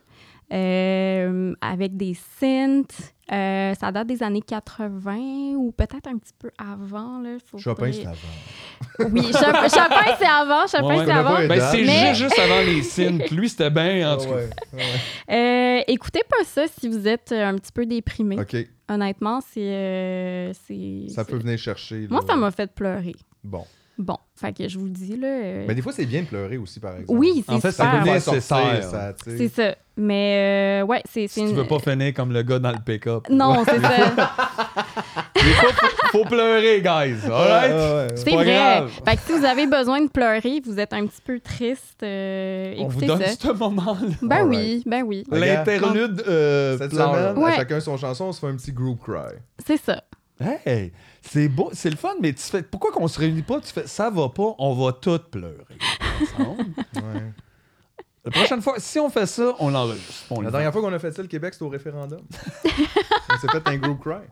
[0.53, 3.14] euh, avec des synths.
[3.30, 7.19] Euh, ça date des années 80 ou peut-être un petit peu avant.
[7.19, 9.11] Là, Faut- Chopin, c'est avant.
[9.11, 9.68] Oui, Chopin,
[10.18, 10.65] c'est avant.
[10.68, 11.45] Chopin, Ouais, c'est avant.
[11.48, 13.30] Ben, c'est Mais- juste, juste avant les synths.
[13.32, 14.36] Lui, c'était bien, en tout cas.
[14.36, 15.80] Ouais, ouais.
[15.80, 18.40] Euh, écoutez pas ça si vous êtes un petit peu déprimé.
[18.40, 18.56] OK.
[18.90, 19.60] Honnêtement, c'est...
[19.61, 22.02] euh, c'est- Ça peut venir chercher.
[22.03, 22.07] là.
[22.10, 23.15] Moi, ça m'a fait pleurer.
[23.44, 23.65] Bon.
[23.99, 25.28] Bon, fait que je vous le dis, là...
[25.28, 27.18] euh, Mais des fois, c'est bien de pleurer aussi, par exemple.
[27.19, 27.91] oui, c'est En fait, super.
[27.94, 28.84] sortir, nécessaire.
[28.84, 29.36] ça, tu.
[29.38, 29.76] C'est ça.
[29.98, 31.22] Mais, euh, ouais, c'est...
[31.28, 33.28] c'est Si tu une- veux pas finir comme le gars dans le pick-up.
[33.32, 33.98] Non, c'est ça.
[35.34, 37.15] Des fois, faut, faut pleurer, guys.
[37.26, 37.72] All right?
[37.72, 38.07] Ouais, ouais, ouais.
[38.15, 38.45] C'est vrai.
[38.45, 38.91] grave.
[39.03, 42.76] Fait que si vous avez besoin de pleurer, vous êtes un petit peu triste, euh,
[42.78, 43.32] On vous écoutez donne ça.
[43.40, 44.07] ce moment-là.
[44.22, 44.49] Ben Alright.
[44.49, 45.24] oui, ben oui.
[45.32, 47.15] L'interlude euh, Cette pleure.
[47.15, 47.52] semaine, Ouais.
[47.53, 49.36] à chacun son chanson, on se fait un petit group cry.
[49.65, 50.03] C'est ça.
[50.40, 50.91] Hey,
[51.30, 53.60] c'est beau, c'est le fun, mais tu fais, pourquoi qu'on se réunit pas?
[53.62, 55.78] Tu fais, ça va pas, on va tous pleurer.
[56.38, 56.66] ensemble?
[56.95, 57.32] Ouais.
[58.26, 60.26] La prochaine fois, si on fait ça, on l'enregistre.
[60.32, 62.20] On La le dernière fois qu'on a fait ça, le Québec, c'était au référendum.
[62.66, 64.26] on s'est fait un group cry.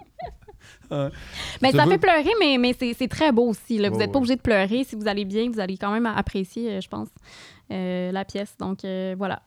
[1.62, 3.78] Mais ça veux- fait pleurer, mais, mais c'est c'est très beau aussi.
[3.78, 3.90] Là.
[3.90, 4.24] Vous n'êtes pas ouais.
[4.24, 4.84] obligé de pleurer.
[4.84, 7.08] Si vous allez bien, vous allez quand même apprécier, euh, je pense,
[7.72, 8.58] euh, la pièce.
[8.60, 9.42] Donc, euh, voilà.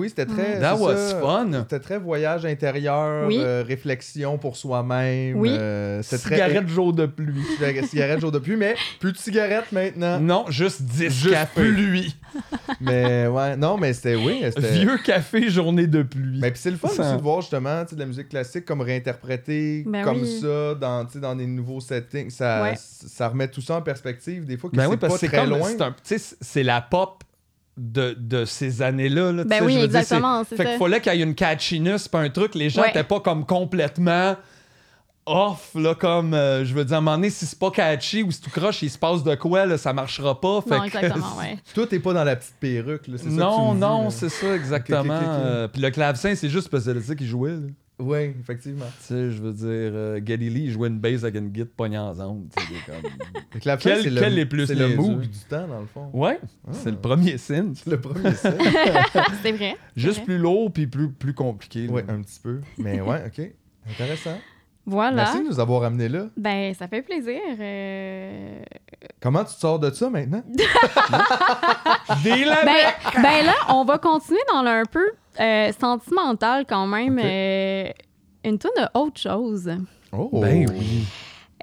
[0.00, 0.58] Oui, c'était très.
[0.60, 1.50] That was ça, fun.
[1.62, 3.36] C'était très voyage intérieur, Oui.
[3.38, 5.36] euh, réflexion pour soi-même.
[5.36, 5.50] Oui.
[5.52, 7.42] euh, Cigarette jour de pluie.
[7.58, 7.82] très.
[7.82, 10.18] Cigarette jour de pluie, mais plus de cigarettes maintenant.
[10.20, 11.60] Non, juste 10 Juste cafés.
[11.60, 12.16] pluie.
[12.80, 14.14] mais ouais, non, mais c'était.
[14.16, 14.72] Oui, c'était.
[14.72, 16.38] Vieux café, journée de pluie.
[16.40, 18.28] Mais puis c'est le fun Ça- aussi de voir justement tu sais, de la musique
[18.28, 20.40] classique comme réinterprétée Ben comme oui.
[20.40, 22.30] ça dans, tu sais, dans des nouveaux settings.
[22.30, 22.74] Ça, Ouais.
[22.76, 25.20] ça remet tout ça en perspective des fois que Ben c'est oui, parce pas que
[25.20, 25.58] c'est très comme.
[25.58, 25.94] loin.
[26.40, 27.22] C'est la pop
[27.80, 29.32] de, de ces années-là.
[29.32, 30.68] là, tu Ben oui, je veux dire, exactement, c'est Fait ça.
[30.70, 32.54] qu'il fallait qu'il y ait une catchiness, pas un truc.
[32.54, 32.90] Les gens Ouais.
[32.90, 34.36] étaient pas comme complètement
[35.26, 36.34] off, là, comme.
[36.34, 38.50] euh, je veux dire, à un moment donné, si c'est pas catchy ou si tout
[38.50, 40.60] croche, il se passe de quoi, là, ça marchera pas.
[40.62, 41.58] Fait Non, que- exactement, ouais.
[41.74, 43.06] Tout est pas dans la petite perruque.
[43.06, 44.10] Là, c'est ça que tu Non, dis, non, là.
[44.10, 45.20] c'est ça, exactement.
[45.22, 47.52] Euh, Puis le clavecin, c'est juste parce que c'est ça qu'il jouait.
[47.52, 47.58] là.
[48.00, 48.86] Oui, effectivement.
[49.00, 51.60] Tu sais, je veux dire, euh, Geddy Lee, il jouait une bass avec une il
[52.76, 53.10] est comme-
[53.64, 55.86] la Quel- fin, c'est quel le, est plus c'est le move du temps, dans le
[55.86, 56.08] fond.
[56.12, 56.40] Ouais,
[56.72, 57.74] c'est le premier signe.
[57.74, 58.56] C'est le premier set.
[59.42, 59.76] C'est vrai.
[59.96, 60.24] Juste vrai.
[60.24, 61.86] plus lourd puis plus, plus compliqué.
[61.90, 62.60] oui, un petit peu.
[62.78, 63.50] Mais ouais, OK.
[63.90, 64.38] Intéressant.
[64.86, 65.16] Voilà.
[65.24, 66.26] Merci de nous avoir amenés là.
[66.36, 67.38] Ben, ça fait plaisir.
[67.60, 68.62] euh,
[69.20, 70.42] Comment tu te sors de ça maintenant?
[72.24, 75.06] Ben, ben là, on va continuer dans le un peu
[75.38, 77.18] euh, sentimental quand même.
[77.22, 77.90] Euh,
[78.44, 79.70] une tonne de autre chose.
[80.12, 80.30] Oh!
[80.32, 81.04] Ben oui.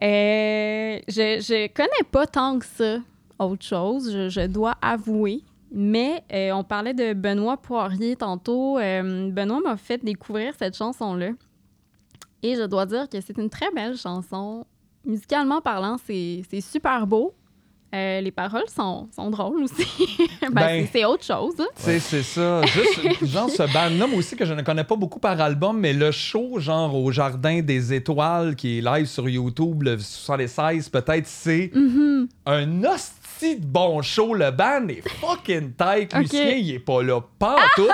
[0.04, 2.98] Euh, je, je connais pas tant que ça
[3.40, 5.42] autre chose, je, je dois avouer.
[5.72, 8.80] Mais euh, on parlait de Benoît Poirier tantôt.
[8.80, 11.32] Euh, Benoît m'a fait découvrir cette chanson-là.
[12.42, 14.66] Et je dois dire que c'est une très belle chanson.
[15.04, 17.34] Musicalement parlant, c'est c'est super beau.
[17.96, 19.86] Euh, les paroles sont, sont drôles aussi.
[20.42, 21.56] Ben, Ben, c'est- autre chose.
[21.60, 21.68] hein.
[21.76, 22.62] C'est ça.
[22.66, 25.94] Juste, genre, ce band-là, moi aussi, que je ne connais pas beaucoup par album, mais
[25.94, 31.28] le show, genre, au Jardin des Étoiles, qui est live sur YouTube, le 76, peut-être,
[31.28, 32.28] c'est Mhm.
[32.46, 34.34] un hostie de bon show.
[34.34, 36.14] Le band est fucking tight.
[36.14, 36.22] Ok.
[36.22, 37.88] Lucien, il est pas là, pas tout.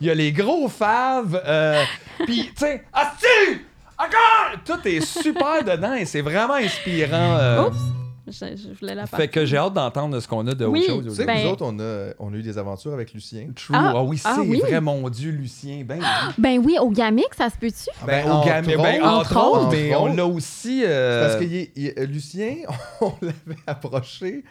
[0.00, 1.40] Il y a les gros faves.
[1.46, 1.82] Euh,
[2.24, 3.60] Puis, tu sais, hostie!
[3.98, 4.58] Encore!
[4.64, 7.36] Tout est super dedans et c'est vraiment inspirant.
[7.38, 7.76] euh, Oups!
[8.26, 10.80] Je, je voulais la fait que j'ai hâte d'entendre ce qu'on a de Oui.
[10.88, 11.04] autre chose.
[11.04, 13.48] Tu sais que Ben- nous autres, on a, on a eu des aventures avec Lucien.
[13.54, 13.74] True.
[13.76, 14.60] Ah, Ah, oui, c'est ah oui.
[14.60, 15.84] vrai, mon Dieu, Lucien.
[15.86, 16.06] Ben, oui.
[16.38, 17.90] Ben oui, au Gamic, ça se peut-tu?
[18.06, 19.72] Ben, Ben, au entre gamin, ben, autres, entre, entre autres, autres.
[19.72, 20.82] mais on l'a aussi.
[20.86, 21.54] euh, Parce que il
[21.86, 22.56] est- euh, Lucien,
[23.02, 24.42] on l'avait approché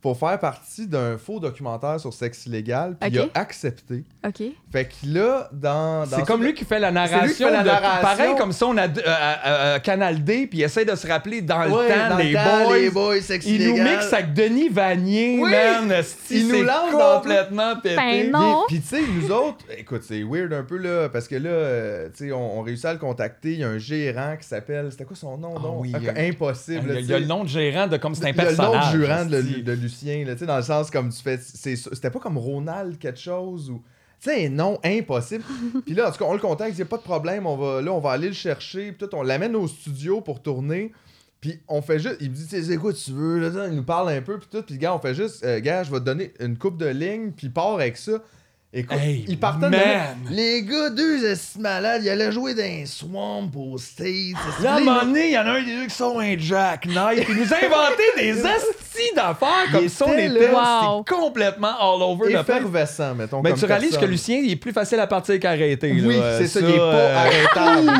[0.00, 3.30] pour faire partie d'un faux documentaire sur sexe illégal, puis il Ok.
[3.34, 4.04] a accepté.
[4.26, 4.42] OK.
[4.72, 6.06] Fait que là, dans.
[6.06, 6.94] dans C'est comme lui qui fait la C'est
[7.26, 7.46] lui qui narration.
[7.48, 8.00] fait la de- narration.
[8.02, 9.14] Pareil comme ça, on a euh, euh,
[9.46, 12.32] euh, Canal D, puis il essaie de se rappeler dans le temps, dans le les,
[12.32, 12.78] temps, boys.
[12.78, 13.96] les boys, sexe Il nous illégal.
[13.96, 15.50] mixe avec Denis Vanier, Oui!
[15.50, 16.02] man.
[16.30, 17.96] Il nous lance complètement pété.
[17.96, 18.64] Ben non.
[18.68, 22.08] Puis, tu sais, nous autres, écoute, c'est weird un peu là, parce que là, euh,
[22.16, 23.52] tu sais, on, on réussit à le contacter.
[23.52, 24.88] Il y a un gérant qui s'appelle.
[24.90, 25.80] C'était quoi son nom, non?
[25.80, 26.80] oui, Ah, il a- Impossible.
[26.84, 27.20] Il y a- là, il tu y a sais.
[27.20, 28.92] le nom de gérant de comme c'est un Il y a le nom personnage.
[28.94, 31.38] de jurant de, de Lucien, là, dans le sens comme tu fais.
[31.38, 33.82] C'était pas comme Ronald quelque chose ou.
[34.22, 35.44] Tu sais, non, impossible.
[35.86, 37.80] puis là, en tout cas, on le contacte, il dit pas de problème, on va,
[37.80, 38.92] là, on va aller le chercher.
[38.92, 40.92] Puis tout, on l'amène au studio pour tourner.
[41.40, 42.16] Puis on fait juste.
[42.20, 44.38] Il me dit, Tu sais, c'est quoi tu veux, là, il nous parle un peu,
[44.38, 44.62] puis tout.
[44.62, 47.32] Puis gars, on fait juste, euh, gars, je vais te donner une coupe de lignes,
[47.32, 48.22] puis part avec ça.
[48.72, 50.16] Écoute, Hey, il partait de man.
[50.30, 54.36] Les gars, deux estis malades, ils allaient jouer dans un swamp au States.
[54.62, 56.20] Là, à un Là, moment donné, il y en a un des deux qui sont
[56.20, 57.26] un Jack Knight.
[57.28, 60.04] Il nous a inventé des astis d'affaires comme ça.
[60.08, 60.50] On était.
[60.52, 61.02] Wow.
[61.04, 63.42] complètement all over effervescent, mettons.
[63.42, 64.06] Mais comme tu réalises personne.
[64.06, 65.90] que Lucien, il est plus facile à partir qu'arrêter.
[65.92, 66.38] Oui, là.
[66.38, 67.90] c'est ça, Ça, il est pas euh, arrêtable.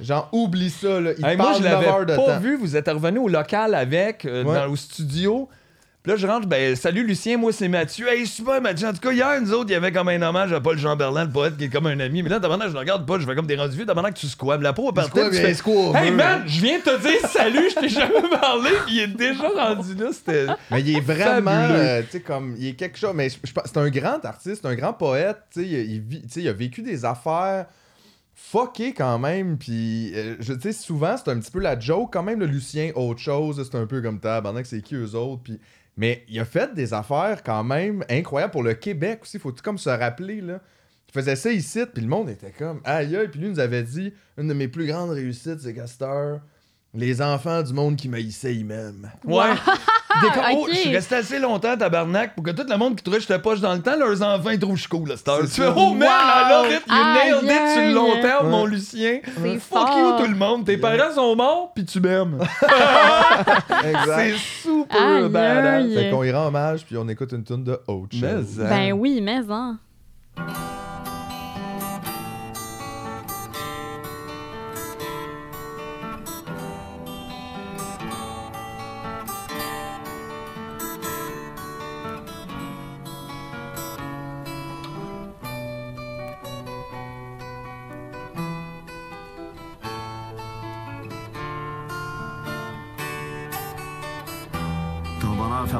[0.00, 1.12] Genre, oublie ça, là.
[1.16, 2.40] Il Hey, moi, je 9 l'avais pas temps.
[2.40, 2.56] vu.
[2.56, 4.52] Vous êtes revenu au local avec, euh, Ouais.
[4.56, 5.48] dans, au studio.
[6.02, 8.08] Puis là, je rentre, ben, salut Lucien, moi c'est Mathieu.
[8.10, 8.88] Hey, super Mathieu.
[8.88, 11.26] En tout cas, hier, nous autres, il y avait comme un hommage à Paul Jean-Berlin,
[11.26, 12.24] le poète, qui est comme un ami.
[12.24, 14.14] Mais là, d'abord, je le regarde pas, je fais comme des rendus vieux, d'abord que
[14.18, 14.62] tu squabs.
[14.62, 17.78] La peau, à partir tu fais, squab, Hey man, je viens te dire salut, je
[17.80, 20.08] t'ai jamais parlé, puis il est déjà rendu là.
[20.12, 20.46] C'était.
[20.72, 23.12] Mais il est vraiment, euh, tu sais, comme, il est quelque chose.
[23.14, 26.40] Mais c'est un grand artiste, un grand poète, tu sais, il, il vit- tu sais,
[26.40, 27.66] il a vécu des affaires
[28.34, 32.12] fuckées quand même, puis, euh, je tu sais, souvent, c'est un petit peu la joke
[32.12, 34.96] quand même, le Lucien, autre chose, c'est un peu comme ta, pendant que c'est qui
[34.96, 35.60] eux autres, puis.
[35.96, 39.78] Mais il a fait des affaires quand même incroyables pour le Québec aussi, faut comme
[39.78, 40.60] se rappeler, là?
[41.08, 43.82] Il faisait ça ici, puis le monde était comme aïe aïe, puis lui nous avait
[43.82, 46.40] dit une de mes plus grandes réussites, c'est Castor.
[46.94, 49.10] Les enfants du monde qui m'haïssaient, ils m'aiment.
[49.24, 49.54] Ouais.
[50.20, 50.68] Des oh, ok.
[50.68, 53.38] je suis resté assez longtemps, tabarnak, pour que tout le monde qui trouvait que j'étais
[53.38, 55.40] poche dans le temps, leurs enfants, ils trouvent que je suis cool, là, cette heure.
[55.40, 58.66] Tu C'est fais, oh man, it, you Aïe, nailed it sur le long terme, mon
[58.66, 59.20] Lucien.
[59.24, 59.98] C'est Fuck fort.
[59.98, 60.66] you, tout le monde.
[60.66, 62.38] Tes parents sont morts, puis tu m'aimes.
[63.84, 64.16] Exact.
[64.18, 65.74] C'est super Aïe, badass.
[65.84, 65.94] aïe.
[65.94, 68.42] Fait qu'on y rend hommage, puis on écoute une tune de Autre Mais, hein.
[68.68, 69.78] Ben oui, mais hein.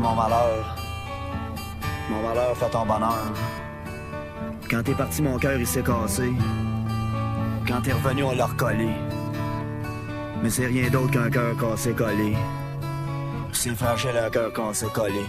[0.02, 0.76] Mon malheur.
[2.10, 3.32] Mon malheur fait ton bonheur.
[4.68, 6.32] Quand t'es parti, mon cœur il s'est cassé.
[7.66, 8.90] Quand t'es revenu, on l'a recollé.
[10.42, 12.36] Mais c'est rien d'autre qu'un cœur cassé collé.
[13.52, 15.24] C'est fragile un cœur cassé collé.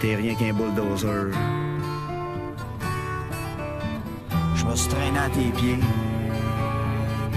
[0.00, 1.32] T'es rien qu'un bulldozer.
[4.54, 5.78] Je me suis traîné à tes pieds.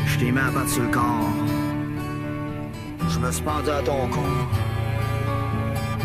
[0.06, 1.31] Je t'ai mis à battre sur le corps.
[3.14, 4.22] Je me suis pendu à ton cou.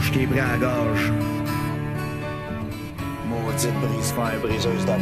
[0.00, 1.12] Je t'ai pris à la gorge.
[3.28, 4.96] Maudite brise-fer, briseuse cœur.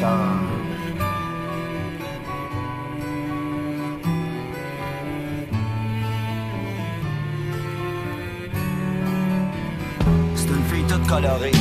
[10.35, 11.53] C'est une fille toute colorée.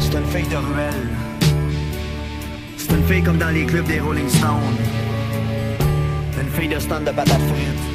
[0.00, 1.08] C'est une fille de ruelle.
[2.76, 4.78] C'est une fille comme dans les clubs des Rolling Stones.
[6.42, 7.89] Une fille de stand de patates frites.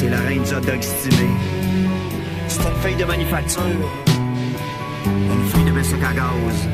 [0.00, 1.28] C'est la reine hot dog stimé.
[2.48, 3.60] C'est une fille de manufacture.
[5.04, 6.68] Une fille de bicycle à gaz.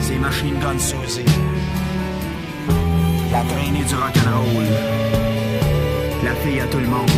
[0.00, 1.24] C'est Machine Gun Suzy.
[3.32, 4.66] La traînée du rock'n'roll.
[6.24, 7.10] La fille à tout le monde.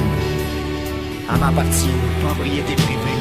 [1.28, 1.88] Elle m'appartient,
[2.24, 3.18] propriété privée.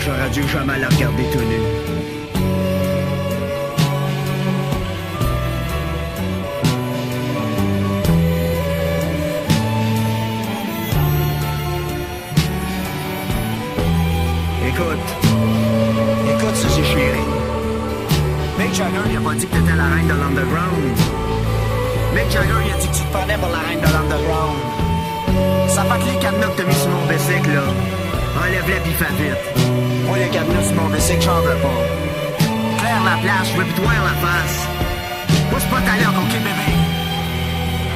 [0.00, 1.75] J'aurais dû jamais la regarder tout nu.
[14.76, 15.08] Écoute,
[16.28, 17.24] écoute Suzy chérie.
[18.58, 20.96] Mick Jagger, il a pas dit que t'étais la reine de l'underground.
[22.12, 24.60] Mick Jagger, il a dit que tu te prenais pour la reine de l'underground.
[25.68, 27.64] Ça fait que les cadenas que t'as mis sur mon bicycle, là,
[28.36, 29.44] enlève-les pis fais vite.
[30.04, 31.82] Moi, les cadenas sur mon bicycle, j'en veux pas.
[32.76, 34.60] Claire la place, je veux plus la face.
[35.48, 36.68] Pousse pas ta ok, bébé?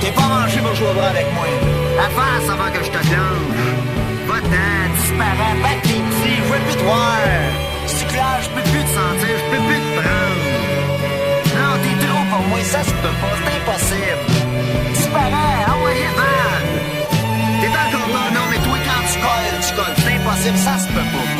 [0.01, 1.45] T'es pas mangé pour jouer au bras avec moi.
[2.01, 4.00] La face avant que je te clenche.
[4.31, 7.19] Va-t'en, disparais, batte tes petits, je veux plus te voir.
[8.11, 10.43] Claires, je peux plus te sentir, je peux plus te prendre.
[11.55, 14.25] Non, t'es trop pour moi, ça se peut pas, c'est impossible.
[14.95, 16.61] Disparais, envoyez van.
[17.61, 20.89] T'es encore là, non, mais toi, quand tu colles, tu colles, c'est impossible, ça se
[20.89, 21.31] peut pas.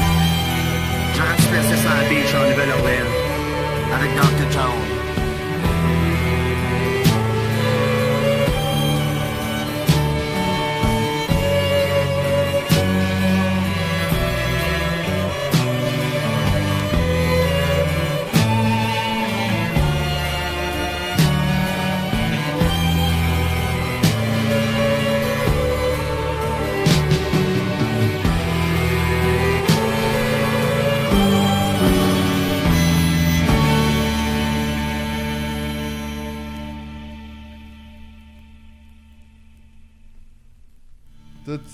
[1.17, 3.15] J'aurais dû laisser ça à la beach en Nouvelle-Orléans.
[3.97, 4.47] Avec Dr.
[4.53, 5.00] John.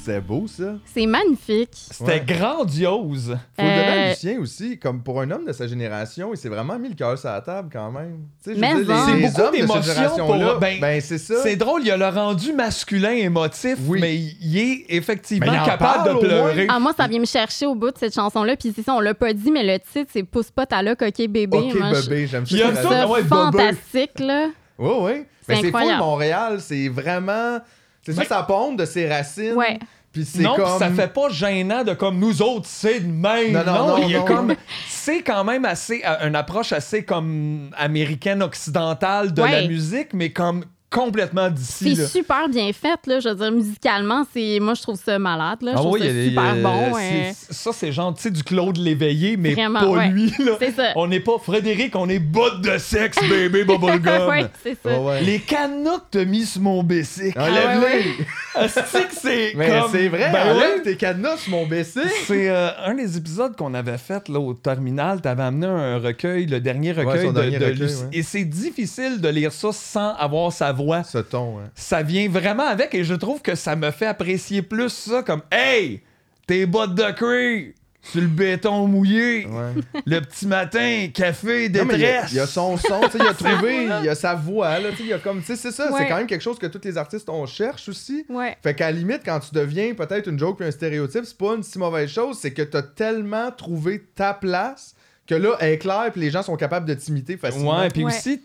[0.07, 0.75] C'est beau, ça.
[0.95, 1.71] C'est magnifique.
[1.73, 2.25] C'était Ouais.
[2.25, 3.37] grandiose.
[3.57, 6.37] Faut le donner à Euh, Lucien aussi, comme pour un homme de sa génération, il
[6.37, 8.21] s'est vraiment mis le cœur sur la table quand même.
[8.43, 9.07] Tu sais, je Mais veux dire, en.
[9.15, 11.35] les, C'est beaucoup d'émotions pour- ben, ben, c'est ça.
[11.43, 14.01] C'est drôle, il y a le rendu masculin émotif, Oui.
[14.01, 16.67] mais il est effectivement il capable de pleurer.
[16.71, 18.57] Ah, moi, ça vient me chercher au bout de cette chanson-là.
[18.57, 21.03] Puis c'est ça, on l'a pas dit, mais le titre, c'est Pousse pas ta loc,
[21.03, 21.49] OK, bébé.
[21.53, 22.57] Ok, Moi, bébé, j'aime ça.
[22.57, 23.29] Bébé.
[23.29, 24.49] fantastique, là.
[24.79, 25.13] Oui, oui.
[25.49, 25.79] Mais C'est c'est fou.
[25.99, 27.59] Montréal, c'est vraiment.
[28.03, 29.55] C'est ça, ça pompe de ses racines.
[29.55, 29.79] Ouais.
[30.17, 30.79] Puis c'est Non, comme.
[30.79, 33.53] ça fait pas gênant de comme nous autres, c'est de même.
[33.53, 34.25] Non, non, non, il y a non.
[34.25, 34.55] comme
[34.89, 39.51] c'est quand même assez euh, une approche assez comme américaine occidentale de Ouais.
[39.63, 41.97] la musique, mais comme complètement d'ici.
[41.97, 43.21] C'est super bien fait, là.
[43.21, 44.59] Je veux dire, musicalement, c'est...
[44.61, 45.73] moi, je trouve ça malade, là.
[45.73, 46.95] Je Ah trouve oui, ça il y a- super a- bon.
[46.95, 50.09] c'est- euh, Ça, c'est genre, tu sais, du Claude Léveillé, mais Vraiment, pas ouais.
[50.09, 50.33] lui.
[50.39, 50.53] Là.
[50.59, 50.93] C'est ça.
[50.97, 54.29] On n'est pas Frédéric, on est botte de sexe, bébé bubblegum.
[54.29, 55.01] ouais, c'est ça.
[55.01, 55.23] Ouais.
[55.23, 57.39] Les canucks t'as mis sur mon bicycle.
[57.39, 58.25] Enlève-les!
[58.55, 59.91] Asti que c'est Mais comme...
[59.93, 62.01] c'est vrai, Ben enlève tes cadenas sur mon BC.
[62.27, 65.21] C'est euh, un des épisodes qu'on avait fait là, au terminal.
[65.21, 67.97] T'avais amené un recueil, le dernier recueil de, dernier de recueil, Lucie.
[68.03, 68.09] ouais.
[68.13, 71.03] Et c'est difficile de lire ça sans avoir sa voix.
[71.03, 71.71] Ce ton, hein.
[71.75, 75.43] Ça vient vraiment avec et je trouve que ça me fait apprécier plus ça comme
[75.51, 76.03] Hey!
[76.47, 77.73] Tes bottes de cuir
[78.03, 79.47] sur le béton mouillé.
[79.47, 79.83] Ouais.
[80.07, 82.31] Le petit matin, café, Non, mais il y a- détresse.
[82.33, 84.79] il y, a son son, tu sais, il a trouvé, il y a sa voix,
[84.79, 86.69] là, tu sais, il y a comme, c'est ça, c'est quand même quelque chose que
[86.69, 88.25] tous les artistes, on cherche aussi.
[88.29, 88.57] Ouais.
[88.63, 91.55] Fait qu'à la limite, quand tu deviens peut-être une joke puis un stéréotype, c'est pas
[91.57, 94.95] une si mauvaise chose, c'est que t'as tellement trouvé ta place
[95.27, 97.81] que là, elle est claire puis les gens sont capables de t'imiter facilement.
[97.81, 98.13] Ouais, puis Ouais.
[98.17, 98.41] aussi,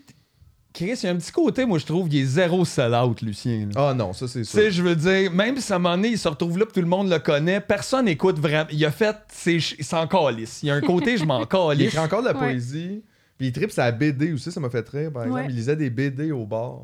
[0.72, 3.68] Chris, il y a un petit côté, moi, je trouve, il est zéro sell-out, Lucien.
[3.74, 3.90] là.
[3.90, 4.58] Ah non, ça c'est Tu sûr.
[4.60, 6.72] sais, je veux dire, même si à un moment donné, il se retrouve là, puis
[6.74, 8.68] tout le monde le connaît, personne n'écoute vraiment.
[8.72, 10.60] Il a fait, c'est, il s'en calisse.
[10.62, 11.86] Il y a un côté, je m'en Il calisse.
[11.88, 12.38] écrit encore de la Ouais.
[12.52, 13.02] poésie.
[13.36, 15.40] Puis il tripe sa BD aussi, ça m'a fait rire, par exemple.
[15.42, 15.46] Ouais.
[15.50, 16.78] Il lisait des BD au bar.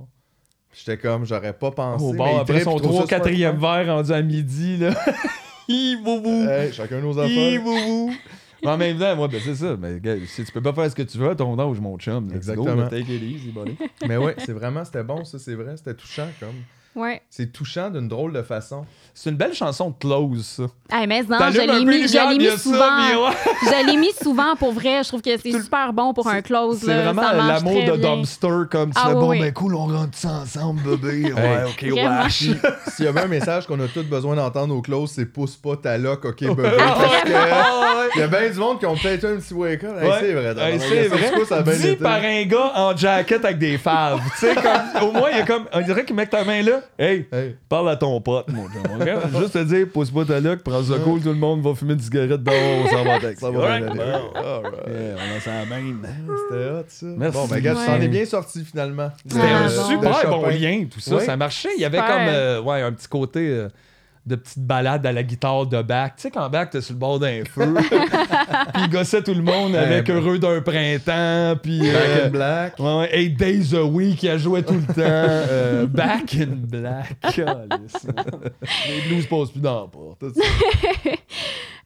[0.77, 2.05] J'étais comme, j'aurais pas pensé.
[2.05, 4.21] Au mais bar, après trippe, son il trouve 3 ça 4 super verre rendu à
[4.23, 4.91] midi, là.
[5.69, 6.45] Hi, boubou.
[6.45, 6.51] fun.
[6.51, 7.63] Hey, chacun nos Hi, affaires.
[7.63, 8.13] boubou.
[8.63, 9.77] Mais en même temps, moi, ben c'est ça.
[9.79, 12.29] Mais gars, si tu peux pas faire ce que tu veux ton âge, mon chum.
[12.29, 12.75] go, Exactement.
[12.75, 13.77] là, take it easy, buddy.
[14.07, 15.77] mais ouais, c'est vraiment, c'était bon, ça, c'est vrai.
[15.77, 16.55] C'était touchant, comme.
[16.99, 17.23] Ouais.
[17.31, 18.85] C'est touchant d'une drôle de façon.
[19.15, 20.63] C'est une belle chanson de close, ça.
[20.93, 22.77] Ah, mais non, je l'ai mis, je l'ai mis ça, souvent.
[23.27, 23.33] ouais.
[23.65, 25.03] Je l'ai mis souvent pour vrai.
[25.03, 26.79] Je trouve que c'est super bon pour un close.
[26.85, 28.17] C'est vraiment Ça l'amour de bien.
[28.17, 29.41] dumpster, comme tu Ah fais oui, bon, oui.
[29.41, 31.33] ben cool, on rentre ça ensemble, bébé.
[31.33, 32.45] Ouais, ok, wesh.
[32.95, 35.77] S'il y avait un message qu'on a tous besoin d'entendre au close, c'est pousse pas
[35.77, 36.71] ta loc, ok, bébé.
[36.79, 38.09] Ah, Parce que ah, ouais.
[38.15, 39.97] il y a bien du monde qui ont peut-être eu un petit wake-up.
[40.01, 40.17] Hey, Ouais.
[40.21, 41.45] c'est vrai, Hey, c'est ça, vrai.
[41.45, 41.97] ça Dit été.
[41.97, 44.21] par un gars en jacket avec des faves.
[44.39, 46.63] tu sais, comme, au moins, il y a comme, on dirait qu'il met ta main
[46.63, 46.81] là.
[46.99, 47.57] Hey, Hey.
[47.69, 48.83] parle à ton pote, mon chum.
[49.01, 49.39] ok?
[49.41, 51.95] Juste te dire, pousse pas ta look, prends ça cool, tout le monde va fumer
[51.95, 53.39] une cigarette dehors, on s'en va avec.
[53.39, 53.99] Ça va bien aller.
[53.99, 55.95] Yeah, on à la main.
[56.51, 57.07] C'était hot, ça.
[57.07, 57.39] Merci.
[57.39, 59.11] Bon, ben, gars, tu t'en es bien sorti finalement.
[59.27, 59.89] C'était un bon.
[59.89, 61.21] super bon lien, tout ça.
[61.21, 61.71] Ça marchait.
[61.77, 63.69] Il y avait comme euh, ouais, un petit côté euh,
[64.29, 66.13] de petite balade à la guitare de Bach.
[66.17, 67.75] Tu sais, quand Bach, t'es sur le bord d'un feu,
[68.75, 70.17] puis il gossait tout le monde avec ben.
[70.17, 71.81] Heureux d'un printemps, puis.
[71.81, 72.79] Back euh, in Black.
[72.79, 74.95] Ouais, Eight Days a Week, il a joué tout le temps.
[75.51, 77.17] Euh, back in Black.
[77.37, 80.23] Les blues passent plus dans la porte.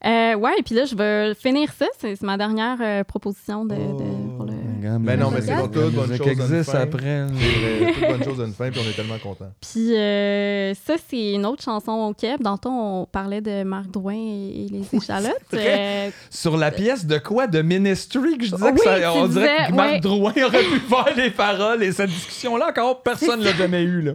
[0.05, 1.87] Euh, ouais, et puis là, je vais finir ça.
[1.99, 4.53] C'est ma dernière euh, proposition de, de- pour le.
[5.01, 6.81] Ben non, mais c'est pas toute bonne chose existe fin.
[6.81, 7.27] après.
[7.39, 9.53] C'est toute bonne chose à une fin, puis on est tellement contents.
[9.61, 12.41] Puis euh, ça, c'est une autre chanson au Québec.
[12.43, 15.33] Temps, on parlait de Marc Drouin et, et les échalotes.
[15.55, 17.47] Euh, Sur la pièce de quoi?
[17.47, 20.01] De Ministry que je disais Oui, que ça, on dirait disais, que Marc ouais.
[20.01, 24.13] Drouin aurait pu faire les paroles et cette discussion-là encore personne l'a jamais eu là.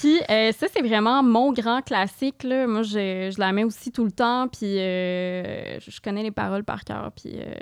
[0.00, 2.42] Puis euh, ça, c'est vraiment mon grand classique.
[2.42, 2.66] Là.
[2.66, 4.48] Moi, je, je la mets aussi tout le temps.
[4.48, 7.10] Puis euh, je je connais les paroles par cœur.
[7.14, 7.52] Puis euh,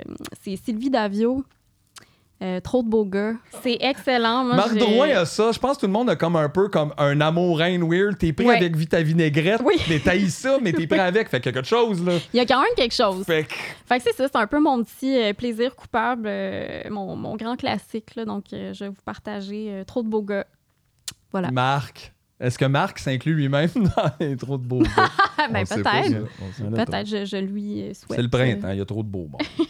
[0.41, 1.43] c'est Sylvie Davio.
[2.41, 3.33] Euh, trop de beaux gars.
[3.61, 4.45] C'est excellent.
[4.45, 5.51] Moi, Marc Drouin a ça.
[5.51, 8.17] Je pense que tout le monde a comme un peu comme un amour reine weird.
[8.17, 8.55] T'es pris Ouais.
[8.55, 9.75] avec Vita Vinaigrette, Oui.
[9.89, 11.27] mais t'haïs ça, mais t'es prêt avec.
[11.29, 12.13] Fait qu'il y a quelque chose là.
[12.33, 13.25] Il y a quand même quelque chose.
[13.25, 13.53] Fait que
[13.85, 17.35] Fait que c'est ça, c'est un peu mon petit euh, plaisir coupable, euh, mon, mon
[17.35, 18.15] grand classique.
[18.15, 20.45] Là, donc, euh, je vais vous partager euh, Trop de beaux gars.
[21.31, 21.51] Voilà.
[21.51, 25.09] Marc, est-ce que Marc s'inclut lui-même dans les trop de beaux gars?
[25.51, 26.27] Ben, peut-être.
[26.85, 28.17] Peut-être, je, je lui souhaite.
[28.17, 29.41] C'est le printemps, il y a trop de beaux mondes.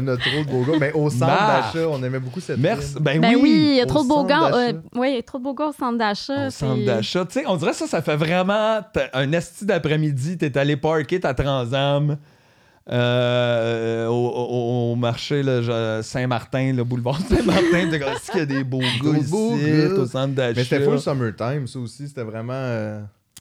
[0.00, 0.78] Il y en a trop de beaux gars.
[0.80, 2.94] Mais au centre d'achat, on aimait beaucoup cette Merci.
[3.00, 4.50] Ben, Ben oui, il y a trop de beaux gars.
[4.54, 6.46] euh, oui, il y a trop de beaux gars au centre d'achat.
[6.46, 7.24] Au centre d'achat.
[7.26, 8.80] Tu sais, on dirait ça, ça fait vraiment
[9.12, 12.16] un esti d'après-midi, t'es allé parker ta Transam
[12.90, 15.42] euh, au, au- au marché
[16.02, 17.90] Saint-Martin, le boulevard Saint-Martin.
[17.90, 20.54] Comme, est-ce qu'il y a des beaux gars beaux ici, au centre d'achat?
[20.56, 22.08] Mais c'était full summertime, ça aussi.
[22.08, 22.52] C'était vraiment.
[22.54, 23.00] euh,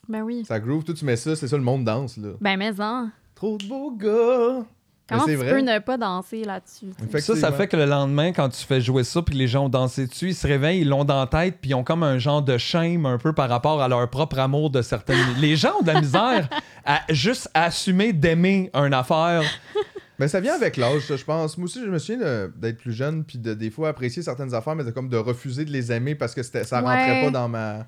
[0.10, 0.44] Ben oui.
[0.46, 0.84] ça groove.
[0.84, 2.30] Toi, tu mets ça, c'est ça, le monde danse, là.
[2.42, 3.10] Ben, mais en.
[3.36, 4.66] Trop de beaux gars.
[5.10, 5.62] Comment tu c'est peux vrai.
[5.62, 6.88] ne pas danser là-dessus?
[7.20, 9.70] Ça, ça fait que le lendemain, quand tu fais jouer ça, puis les gens ont
[9.70, 12.18] dansé dessus, ils se réveillent, ils l'ont dans la tête, puis ils ont comme un
[12.20, 15.18] genre de shame un peu par rapport à leur propre amour de certaines.
[15.40, 16.50] les gens ont de la misère
[16.86, 19.44] à juste assumer d'aimer une affaire.
[20.20, 21.58] Mais ça vient avec l'âge, ça, je pense.
[21.60, 24.76] Moi aussi, je me souviens d'être plus jeune, puis de des fois apprécier certaines affaires,
[24.76, 26.82] mais de, comme de refuser de les aimer parce que ça Ouais.
[26.82, 27.86] rentrait pas dans ma,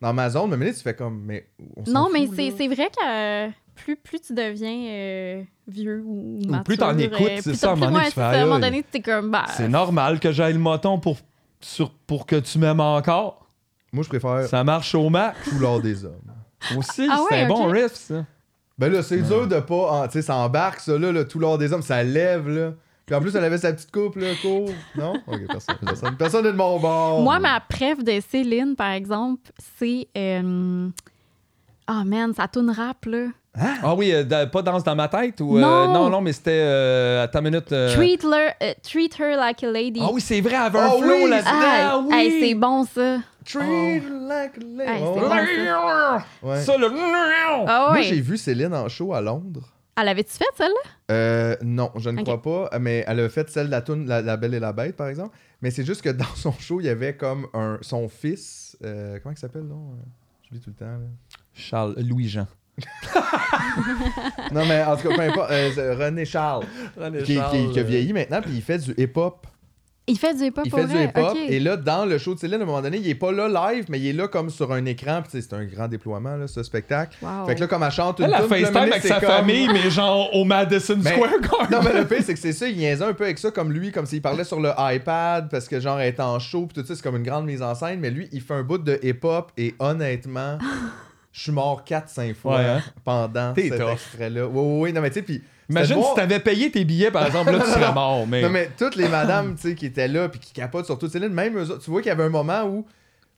[0.00, 0.50] dans ma zone.
[0.50, 2.32] Mais maintenant, tu fais comme, mais on Non, fout, mais là.
[2.36, 6.76] c'est c'est vrai que euh, plus, plus tu deviens euh, vieux ou, Ou mature, plus
[6.78, 8.44] t'en écoutes, euh, c'est plus ça, à un moment donné, tu c'est fais, à un
[8.44, 11.18] moment donné, t'es comme, bah, C'est normal que j'aille le moton pour,
[11.60, 13.46] sur, pour que tu m'aimes encore.
[13.92, 15.36] Moi, je préfère Ça marche au max.
[15.50, 16.20] tout l'or des hommes.
[16.76, 18.24] Aussi, Ah c'est ouais, un bon riff, ça.
[18.78, 19.74] Ben là, c'est dur de pas.
[20.02, 22.72] en- Tu sais, ça embarque, ça, là, le tout l'or des hommes, ça lève, là.
[23.04, 24.70] Puis en plus, elle avait sa petite coupe, là, court.
[24.96, 25.14] Non?
[25.26, 25.76] Ok, personne.
[25.84, 27.20] Personne, personne n'est de mon bord.
[27.20, 30.08] Moi, ma préf de Céline, par exemple, c'est.
[30.16, 30.88] euh,
[31.86, 33.26] Ah, man, ça tourne rap, là.
[33.82, 35.58] Ah oui, euh, da- pas danse dans ma tête ou.
[35.58, 35.92] euh, Non.
[35.92, 36.62] non, non, mais c'était.
[36.62, 37.70] Euh, attends une minute.
[37.72, 40.00] euh, Treat, her, euh, treat her like a lady.
[40.02, 41.50] Ah oui, c'est vrai, elle avait un Ah flow oui, là-dedans.
[41.52, 42.14] Ah, oui.
[42.14, 43.18] hey, c'est bon, ça.
[43.44, 44.26] Treat Oh.
[44.26, 44.90] like a lady.
[44.90, 45.02] Hey,
[46.40, 46.46] c'est.
[46.46, 46.60] Ouais.
[46.62, 46.86] Ça, le.
[47.66, 48.02] Ah Moi, ouais.
[48.04, 49.68] j'ai vu Céline en show à Londres.
[50.00, 50.90] Elle avait-tu fait, celle-là?
[51.10, 52.24] Euh, non, je ne Ok.
[52.24, 52.40] crois
[52.70, 52.78] pas.
[52.78, 55.08] Mais elle a fait celle de la toune la, La Belle et la Bête, par
[55.08, 55.36] exemple.
[55.60, 58.78] Mais c'est juste que dans son show, il y avait comme un, son fils.
[58.82, 59.90] euh, comment il s'appelle, non?
[59.92, 60.02] Euh,
[60.44, 60.86] J'oublie tout le temps.
[60.86, 60.98] là.
[61.54, 62.46] Charles, Louis-Jean.
[64.52, 65.50] Non, mais en tout cas, peu importe.
[65.50, 66.64] euh, c'est René Charles,
[67.24, 69.46] qui, qui- qui a vieilli maintenant, puis il fait du hip-hop.
[70.08, 71.36] Il fait du hip-hop Il fait du hip-hop.
[71.48, 73.70] Et là, dans le show de Céline, à un moment donné, il est pas là
[73.72, 75.22] live, mais il est là comme sur un écran.
[75.22, 77.16] Puis tu sais, c'est un grand déploiement, là, ce spectacle.
[77.22, 77.46] Wow.
[77.46, 79.68] Fait que là, comme elle chante une Elle a FaceTime avec c'est sa comme- famille,
[79.72, 81.68] mais genre au Madison Mais- Square Garden.
[81.70, 83.70] Non, mais le pire, c'est que c'est ça, il niaisait un peu avec ça, comme
[83.72, 86.82] lui, comme s'il parlait sur le iPad, parce que genre, elle est en show, puis
[86.82, 88.78] tout ça, c'est comme une grande mise en scène, mais lui, il fait un bout
[88.78, 90.58] de hip-hop, et honnêtement,
[91.32, 92.82] je suis mort 4-5 fois Ouais, hein?
[93.04, 94.46] pendant T'es cet extrait-là.
[94.46, 95.42] Oui, oui, oui, non, mais tu sais, puis.
[95.70, 98.26] Imagine si t'avais payé tes billets, par exemple, là, tu serais mort.
[98.26, 98.42] Mais...
[98.42, 101.08] Non, mais toutes les madames, tu sais, qui étaient là, puis qui capotent sur tout
[101.08, 102.84] Céline, même eux autres, tu vois qu'il y avait un moment où.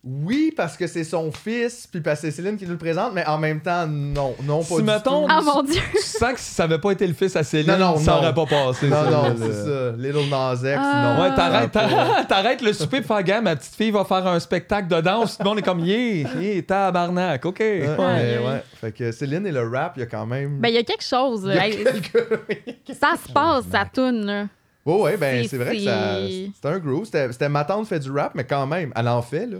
[0.06, 3.14] Oui, parce que c'est son fils, puis parce que c'est Céline qui nous le présente,
[3.14, 4.34] mais en même temps, non.
[4.42, 5.28] Non, pas Si, du mettons, tout.
[5.30, 5.80] Ah mon Dieu!
[5.94, 8.12] tu sens que si ça avait pas été le fils à Céline, Non, non, ça
[8.12, 8.18] non.
[8.18, 8.88] aurait pas passé.
[8.88, 9.92] Non, ça, non, c'est ça.
[9.96, 11.14] Little Nas X, Ah.
[11.16, 11.22] non.
[11.22, 14.88] Ouais, t'arrêtes, t'arrêtes, t'arrêtes le souper pour faire ma petite fille va faire un spectacle
[14.88, 17.58] de danse, tout le monde est comme yeah, yeah, tabarnak, ok.
[17.60, 18.40] Ouais, Ouais.
[18.44, 18.62] mais.
[18.80, 20.58] Fait que Céline et le rap, il y a quand même.
[20.60, 21.44] Ben, il y a quelque chose.
[21.46, 24.46] Il y a Hey, quelques- Ça se passe, ça tourne, là.
[24.84, 26.16] Ouais, ouais, ben C'est- vrai que ça.
[26.18, 27.06] c'est- C'était un groove.
[27.06, 29.56] C'était ma tante fait du rap, mais quand même, elle en fait, là.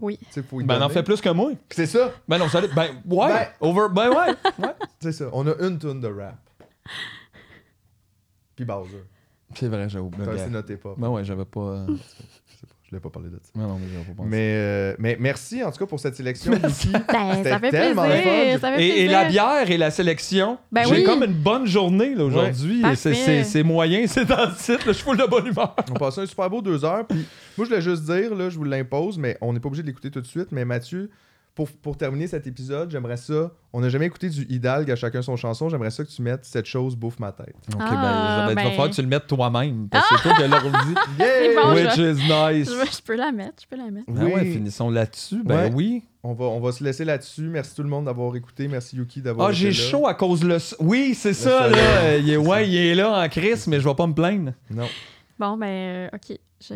[0.00, 0.18] Oui.
[0.64, 1.52] Ben, elle en fait plus que moi.
[1.70, 3.28] C'est ça, Ben non, ça Ben, ouais.
[3.28, 3.86] Ben- Over.
[3.92, 4.34] Ben, ouais.
[4.66, 4.74] ouais.
[5.00, 5.26] c'est ça.
[5.32, 6.36] On a une tonne de rap.
[8.56, 9.04] Puis Bowser.
[9.54, 10.24] C'est vrai, oublié.
[10.24, 10.94] T'as aussi noté pas.
[10.96, 11.86] Ben, ouais, j'avais pas.
[12.90, 13.50] Je sais pas, je l'ai pas parlé de ça.
[13.54, 14.28] Non, non, mais j'avais pas pensé.
[14.28, 16.88] Mais, euh, mais merci en tout cas pour cette sélection, Vicky.
[16.90, 18.24] Ben, C'était ça fait tellement plaisir.
[18.26, 18.58] le fun.
[18.60, 19.10] Ça fait Et, et plaisir.
[19.12, 20.58] la bière et la sélection.
[20.72, 21.04] Ben J'ai oui.
[21.04, 22.82] comme une bonne journée là, aujourd'hui.
[22.84, 22.96] Ouais.
[22.96, 23.24] C'est- Parfait.
[23.24, 24.78] C'est c'est moyen, c'est dans le site.
[24.84, 25.74] là, Je suis full de bonne humeur.
[25.90, 27.06] On passe un super beau deux heures.
[27.06, 27.18] Puis
[27.56, 29.88] moi, je voulais juste dire, là, je vous l'impose, mais on n'est pas obligé de
[29.88, 30.48] l'écouter tout de suite.
[30.52, 31.10] Mais Mathieu,
[31.54, 33.50] pour, pour terminer cet épisode, j'aimerais ça.
[33.72, 35.68] On n'a jamais écouté du Hidalgue à chacun son chanson.
[35.68, 37.54] J'aimerais ça que tu mettes cette chose bouffe ma tête.
[37.74, 38.70] Ok, Ah, ben, il va ben.
[38.70, 39.88] falloir que tu le mettes toi-même.
[39.90, 40.94] Parce que c'est toi qui l'as dit.
[41.62, 42.14] Bon, Which je- is
[42.58, 42.68] nice.
[42.70, 44.06] Je, je peux la mettre, je peux la mettre.
[44.16, 45.42] Ah ouais, finissons là-dessus.
[45.44, 45.72] Ben Ouais.
[45.74, 46.04] oui.
[46.22, 47.42] On va, on va se laisser là-dessus.
[47.48, 48.68] Merci tout le monde d'avoir écouté.
[48.68, 50.54] Merci Yuki d'avoir Ah, j'ai chaud à cause le.
[50.56, 51.74] s- Oui, c'est ça, soleil.
[51.82, 52.16] là.
[52.18, 54.52] Il est, ouais, il est là en crise, mais je vais pas me plaindre.
[54.70, 54.86] Non.
[55.38, 56.38] Bon, ben, euh, OK.
[56.62, 56.74] Je.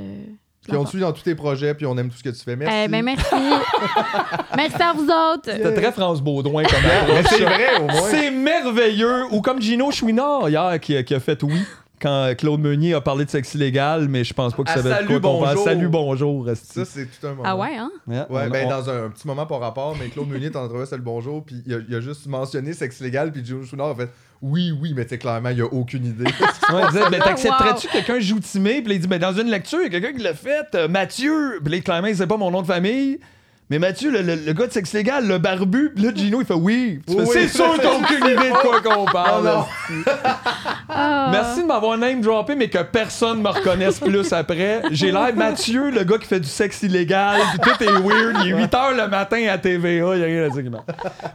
[0.66, 2.42] Puis on te suit dans tous tes projets, puis on aime tout ce que tu
[2.42, 2.56] fais.
[2.56, 2.74] Merci.
[2.84, 3.24] Eh ben, merci.
[4.56, 5.50] merci à vous autres.
[5.50, 7.26] C'était très France Baudouin comme approche.
[7.28, 8.08] c'est vrai, au moins.
[8.10, 9.24] C'est merveilleux.
[9.30, 11.60] Ou comme Gino Chouinard hier qui, a- qui a fait oui.
[12.04, 14.80] Quand Claude Meunier a parlé de sexe illégal, mais je pense pas que ça Ah,
[14.80, 15.64] avait salut, quoi bonjour.
[15.64, 16.46] Salut, bonjour.
[16.54, 17.42] Ça, c'est tout un moment.
[17.46, 17.90] Ah ouais, hein?
[18.06, 20.50] Yeah, Ouais, on- ben on- dans un, un petit moment par rapport, mais Claude Meunier
[20.50, 23.42] t'en trouvé c'est le bonjour, puis il a, il a juste mentionné sexe légal, puis
[23.42, 24.10] Joe Chouinard a fait
[24.42, 26.24] oui, oui, mais tu sais, clairement, il a aucune idée.
[26.72, 28.82] Ouais, il disait, ben, Ah, t'accepterais-tu que quelqu'un joue timé?
[28.82, 30.88] Puis il dit, ben, dans une lecture, il y a quelqu'un qui l'a fait, euh,
[30.88, 31.58] Mathieu.
[31.64, 33.18] Puis là, clairement, il sait pas mon nom de famille.
[33.70, 36.52] Mais Mathieu, le, le- le gars de sexe légal, le barbu, là, Gino, il fait
[36.54, 37.00] oui.
[37.06, 37.48] Tu fais, Oui, c'est oui.
[37.48, 39.44] sûr, t'as aucune idée de quoi qu'on parle.
[39.46, 39.64] Non.
[40.88, 41.28] Ah.
[41.32, 44.82] Merci de m'avoir name droppé, mais que personne me reconnaisse plus après.
[44.90, 48.36] J'ai l'air Mathieu, le gars qui fait du sexe illégal, puis tout est weird.
[48.44, 50.62] Il est 8 h le matin à TVA, il y a rien à dire.
[50.62, 50.84] qui marche.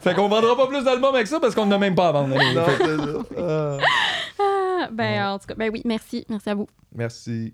[0.02, 2.36] Fait qu'on vendra pas plus d'albums avec ça parce qu'on n'a même pas à vendre.
[2.36, 3.44] Non, Fait que- c'est ça.
[3.44, 3.78] Ah.
[4.40, 6.26] Ah, Ben, en tout cas, ben oui, merci.
[6.30, 6.68] Merci à vous.
[6.96, 7.54] Merci.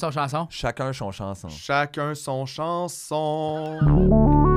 [0.00, 0.48] Son chanson?
[0.50, 1.48] Chacun son chanson.
[1.48, 4.49] Chacun son chanson.